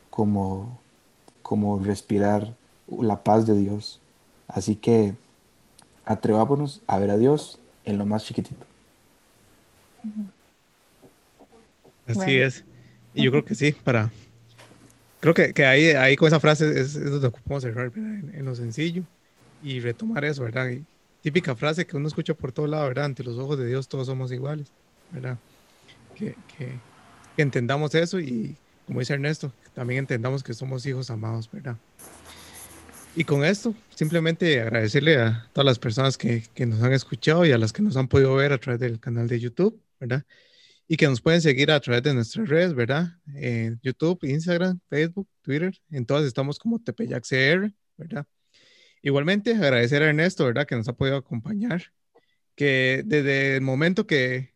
como 0.08 0.80
como 1.50 1.80
respirar 1.80 2.54
la 2.86 3.24
paz 3.24 3.44
de 3.44 3.58
Dios. 3.58 4.00
Así 4.46 4.76
que 4.76 5.14
atrevámonos 6.04 6.80
a 6.86 6.96
ver 7.00 7.10
a 7.10 7.18
Dios 7.18 7.58
en 7.84 7.98
lo 7.98 8.06
más 8.06 8.24
chiquitito. 8.24 8.64
Así 12.06 12.36
es. 12.36 12.62
Y 13.14 13.24
yo 13.24 13.32
creo 13.32 13.44
que 13.44 13.56
sí, 13.56 13.72
para... 13.72 14.12
Creo 15.18 15.34
que, 15.34 15.52
que 15.52 15.66
ahí, 15.66 15.86
ahí 15.86 16.14
con 16.14 16.28
esa 16.28 16.38
frase 16.38 16.70
es, 16.70 16.94
es 16.94 17.10
donde 17.10 17.26
ocupamos 17.26 17.64
cerrar, 17.64 17.90
en, 17.96 18.44
lo 18.44 18.54
sencillo 18.54 19.02
y 19.62 19.80
retomar 19.80 20.24
eso, 20.24 20.42
¿verdad? 20.42 20.70
típica 21.22 21.54
frase 21.54 21.86
que 21.86 21.96
uno 21.96 22.08
escucha 22.08 22.34
por 22.34 22.52
todo 22.52 22.66
lado, 22.66 22.88
¿verdad? 22.88 23.04
Ante 23.06 23.22
los 23.22 23.38
ojos 23.38 23.58
de 23.58 23.66
Dios 23.66 23.88
todos 23.88 24.06
somos 24.06 24.32
iguales, 24.32 24.68
¿verdad? 25.12 25.38
Que, 26.14 26.34
que, 26.56 26.78
que 27.36 27.42
entendamos 27.42 27.94
eso 27.94 28.18
y 28.20 28.56
como 28.90 28.98
dice 28.98 29.14
Ernesto, 29.14 29.52
también 29.72 30.00
entendamos 30.00 30.42
que 30.42 30.52
somos 30.52 30.84
hijos 30.84 31.10
amados, 31.10 31.48
¿verdad? 31.52 31.76
Y 33.14 33.22
con 33.22 33.44
esto, 33.44 33.72
simplemente 33.94 34.60
agradecerle 34.60 35.16
a 35.16 35.48
todas 35.52 35.64
las 35.64 35.78
personas 35.78 36.18
que, 36.18 36.42
que, 36.54 36.66
nos 36.66 36.82
han 36.82 36.92
escuchado 36.92 37.46
y 37.46 37.52
a 37.52 37.58
las 37.58 37.72
que 37.72 37.82
nos 37.82 37.96
han 37.96 38.08
podido 38.08 38.34
ver 38.34 38.52
a 38.52 38.58
través 38.58 38.80
del 38.80 38.98
canal 38.98 39.28
de 39.28 39.38
YouTube, 39.38 39.80
¿verdad? 40.00 40.24
Y 40.88 40.96
que 40.96 41.06
nos 41.06 41.20
pueden 41.20 41.40
seguir 41.40 41.70
a 41.70 41.78
través 41.78 42.02
de 42.02 42.14
nuestras 42.14 42.48
redes, 42.48 42.74
¿verdad? 42.74 43.12
En 43.34 43.78
YouTube, 43.80 44.18
Instagram, 44.24 44.80
Facebook, 44.88 45.28
Twitter, 45.40 45.72
en 45.92 46.04
todas 46.04 46.24
estamos 46.24 46.58
como 46.58 46.80
TPYACR, 46.80 47.72
¿verdad? 47.96 48.26
Igualmente, 49.02 49.54
agradecer 49.54 50.02
a 50.02 50.08
Ernesto, 50.08 50.44
¿verdad? 50.44 50.66
Que 50.66 50.76
nos 50.76 50.88
ha 50.88 50.92
podido 50.92 51.16
acompañar, 51.16 51.82
que 52.54 53.02
desde 53.06 53.56
el 53.56 53.62
momento 53.62 54.06
que, 54.06 54.54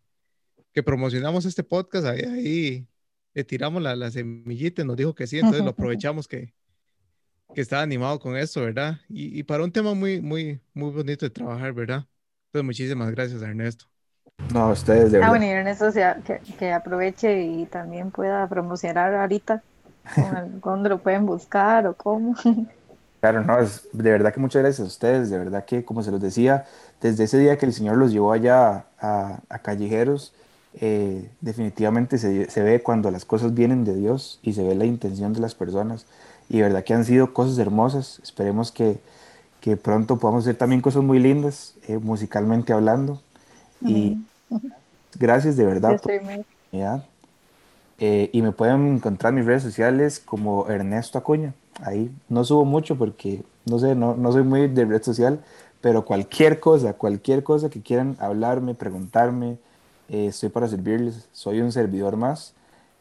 que 0.73 0.83
promocionamos 0.83 1.47
este 1.47 1.65
podcast, 1.65 2.07
ahí, 2.07 2.21
ahí 2.21 2.89
le 3.33 3.45
tiramos 3.45 3.83
la, 3.83 3.97
la 3.97 4.11
semillita 4.11 4.83
y 4.83 4.85
nos 4.85 4.97
dijo 4.97 5.15
que 5.15 5.27
sí, 5.27 5.39
entonces 5.39 5.65
lo 5.65 5.71
aprovechamos 5.71 6.29
que, 6.29 6.55
que 7.55 7.61
estaba 7.61 7.83
animado 7.83 8.19
con 8.21 8.37
eso, 8.37 8.63
¿verdad? 8.63 8.99
Y, 9.09 9.39
y, 9.39 9.43
para 9.45 9.65
un 9.65 9.73
tema 9.73 9.95
muy, 9.95 10.21
muy, 10.21 10.61
muy 10.75 10.91
bonito 10.91 11.25
de 11.25 11.31
trabajar, 11.31 11.73
¿verdad? 11.73 12.07
Entonces, 12.47 12.67
muchísimas 12.67 13.11
gracias, 13.11 13.43
Ernesto. 13.43 13.87
No, 14.53 14.71
ustedes 14.71 15.13
de 15.13 15.19
verdad. 15.19 15.29
Ah, 15.29 15.31
bueno, 15.31 15.47
y 15.47 15.49
Ernesto 15.49 15.91
sea, 15.91 16.17
que, 16.17 16.41
que, 16.59 16.73
aproveche 16.73 17.43
y 17.43 17.67
también 17.67 18.11
pueda 18.11 18.49
promocionar 18.49 19.15
ahorita. 19.15 19.63
¿Dónde 20.63 20.89
lo 20.91 20.99
pueden 20.99 21.25
buscar 21.25 21.87
o 21.87 21.95
cómo? 21.95 22.35
Claro, 23.25 23.43
no, 23.43 23.59
es, 23.59 23.89
de 23.95 24.11
verdad 24.11 24.35
que 24.35 24.41
muchas 24.41 24.61
gracias 24.61 24.85
a 24.85 24.87
ustedes, 24.87 25.31
de 25.31 25.39
verdad 25.39 25.64
que, 25.64 25.83
como 25.83 26.03
se 26.03 26.11
los 26.11 26.20
decía, 26.20 26.66
desde 27.01 27.25
ese 27.25 27.39
día 27.39 27.57
que 27.57 27.64
el 27.64 27.72
Señor 27.72 27.97
los 27.97 28.12
llevó 28.12 28.33
allá 28.33 28.85
a, 29.01 29.41
a 29.49 29.59
Callejeros, 29.61 30.35
eh, 30.75 31.31
definitivamente 31.41 32.18
se, 32.18 32.51
se, 32.51 32.62
ve 32.62 32.83
cuando 32.83 33.11
las 33.11 33.25
cosas 33.25 33.55
vienen 33.55 33.87
de 33.87 33.97
Dios 33.97 34.41
y 34.43 34.53
se 34.53 34.62
ve 34.62 34.75
la 34.75 34.85
intención 34.85 35.33
de 35.33 35.41
las 35.41 35.55
personas. 35.55 36.05
Y 36.51 36.59
de 36.59 36.64
verdad 36.64 36.85
que 36.85 36.93
han 36.93 37.07
sido 37.07 37.33
cosas 37.33 37.57
hermosas. 37.57 38.20
Esperemos 38.22 38.70
que, 38.70 38.99
que 39.62 39.79
pronto 39.79 40.18
podamos 40.18 40.45
hacer 40.45 40.57
también 40.57 40.83
cosas 40.83 41.03
muy 41.03 41.18
lindas, 41.18 41.77
eh, 41.89 41.97
musicalmente 41.97 42.75
hablando. 42.75 43.22
Y 43.81 44.18
gracias 45.18 45.57
de 45.57 45.64
verdad 45.64 45.99
por 45.99 46.12
eh, 48.01 48.29
y 48.35 48.43
me 48.43 48.53
pueden 48.53 48.97
encontrar 48.97 49.31
en 49.31 49.37
mis 49.37 49.47
redes 49.47 49.62
sociales 49.62 50.20
como 50.20 50.68
Ernesto 50.68 51.16
Acuña. 51.16 51.55
Ahí 51.81 52.11
no 52.29 52.45
subo 52.45 52.64
mucho 52.64 52.97
porque 52.97 53.43
no 53.66 53.79
sé, 53.79 53.95
no, 53.95 54.14
no 54.14 54.33
soy 54.33 54.43
muy 54.43 54.68
de 54.68 54.85
red 54.85 55.03
social, 55.03 55.43
pero 55.81 56.05
cualquier 56.05 56.61
cosa, 56.61 56.95
cualquier 56.95 57.43
cosa 57.43 57.70
que 57.70 57.83
quieran 57.83 58.16
hablarme, 58.20 58.75
preguntarme, 58.75 59.59
eh, 60.09 60.27
estoy 60.27 60.49
para 60.49 60.68
servirles, 60.68 61.29
soy 61.33 61.61
un 61.61 61.72
servidor 61.72 62.16
más 62.16 62.55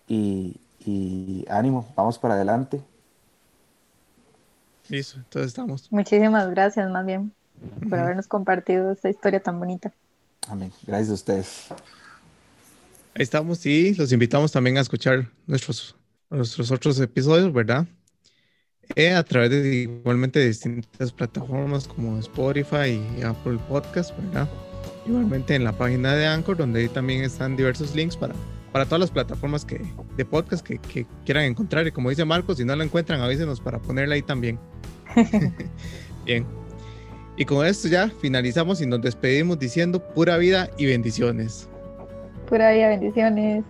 y, 0.07 0.57
y 0.85 1.45
ánimo, 1.49 1.87
vamos 1.95 2.17
para 2.17 2.35
adelante. 2.35 2.81
Listo, 4.89 5.17
entonces 5.17 5.49
estamos. 5.49 5.91
Muchísimas 5.91 6.49
gracias, 6.49 6.89
más 6.89 7.05
bien, 7.05 7.31
por 7.89 7.99
habernos 7.99 8.27
compartido 8.27 8.91
esta 8.91 9.09
historia 9.09 9.39
tan 9.41 9.59
bonita. 9.59 9.93
Amén. 10.49 10.71
Gracias 10.85 11.09
a 11.09 11.13
ustedes. 11.13 11.67
Ahí 13.15 13.23
estamos 13.23 13.65
y 13.65 13.93
los 13.95 14.11
invitamos 14.11 14.51
también 14.51 14.77
a 14.77 14.81
escuchar 14.81 15.29
nuestros, 15.47 15.95
nuestros 16.29 16.71
otros 16.71 16.99
episodios, 16.99 17.53
¿verdad? 17.53 17.85
Eh, 18.95 19.11
a 19.11 19.23
través 19.23 19.49
de 19.49 19.75
igualmente 19.75 20.39
de 20.39 20.47
distintas 20.47 21.11
plataformas 21.11 21.87
como 21.87 22.19
Spotify 22.19 23.01
y 23.17 23.23
Apple 23.23 23.57
Podcast, 23.67 24.15
¿verdad? 24.17 24.47
Igualmente 25.05 25.55
en 25.55 25.63
la 25.63 25.71
página 25.71 26.13
de 26.13 26.27
Anchor, 26.27 26.57
donde 26.57 26.81
ahí 26.81 26.89
también 26.89 27.23
están 27.23 27.55
diversos 27.55 27.95
links 27.95 28.15
para, 28.15 28.35
para 28.71 28.85
todas 28.85 28.99
las 28.99 29.11
plataformas 29.11 29.65
que, 29.65 29.81
de 30.15 30.25
podcast 30.25 30.65
que, 30.65 30.77
que 30.77 31.05
quieran 31.25 31.45
encontrar. 31.45 31.87
Y 31.87 31.91
como 31.91 32.09
dice 32.09 32.23
Marcos, 32.23 32.57
si 32.57 32.65
no 32.65 32.75
la 32.75 32.83
encuentran, 32.83 33.21
avísenos 33.21 33.59
para 33.59 33.79
ponerla 33.79 34.15
ahí 34.15 34.21
también. 34.21 34.59
Bien. 36.25 36.45
Y 37.35 37.45
con 37.45 37.65
esto 37.65 37.87
ya 37.87 38.09
finalizamos 38.21 38.79
y 38.81 38.85
nos 38.85 39.01
despedimos 39.01 39.57
diciendo 39.57 39.99
pura 39.99 40.37
vida 40.37 40.69
y 40.77 40.85
bendiciones. 40.85 41.67
Pura 42.47 42.71
vida, 42.71 42.89
bendiciones. 42.89 43.63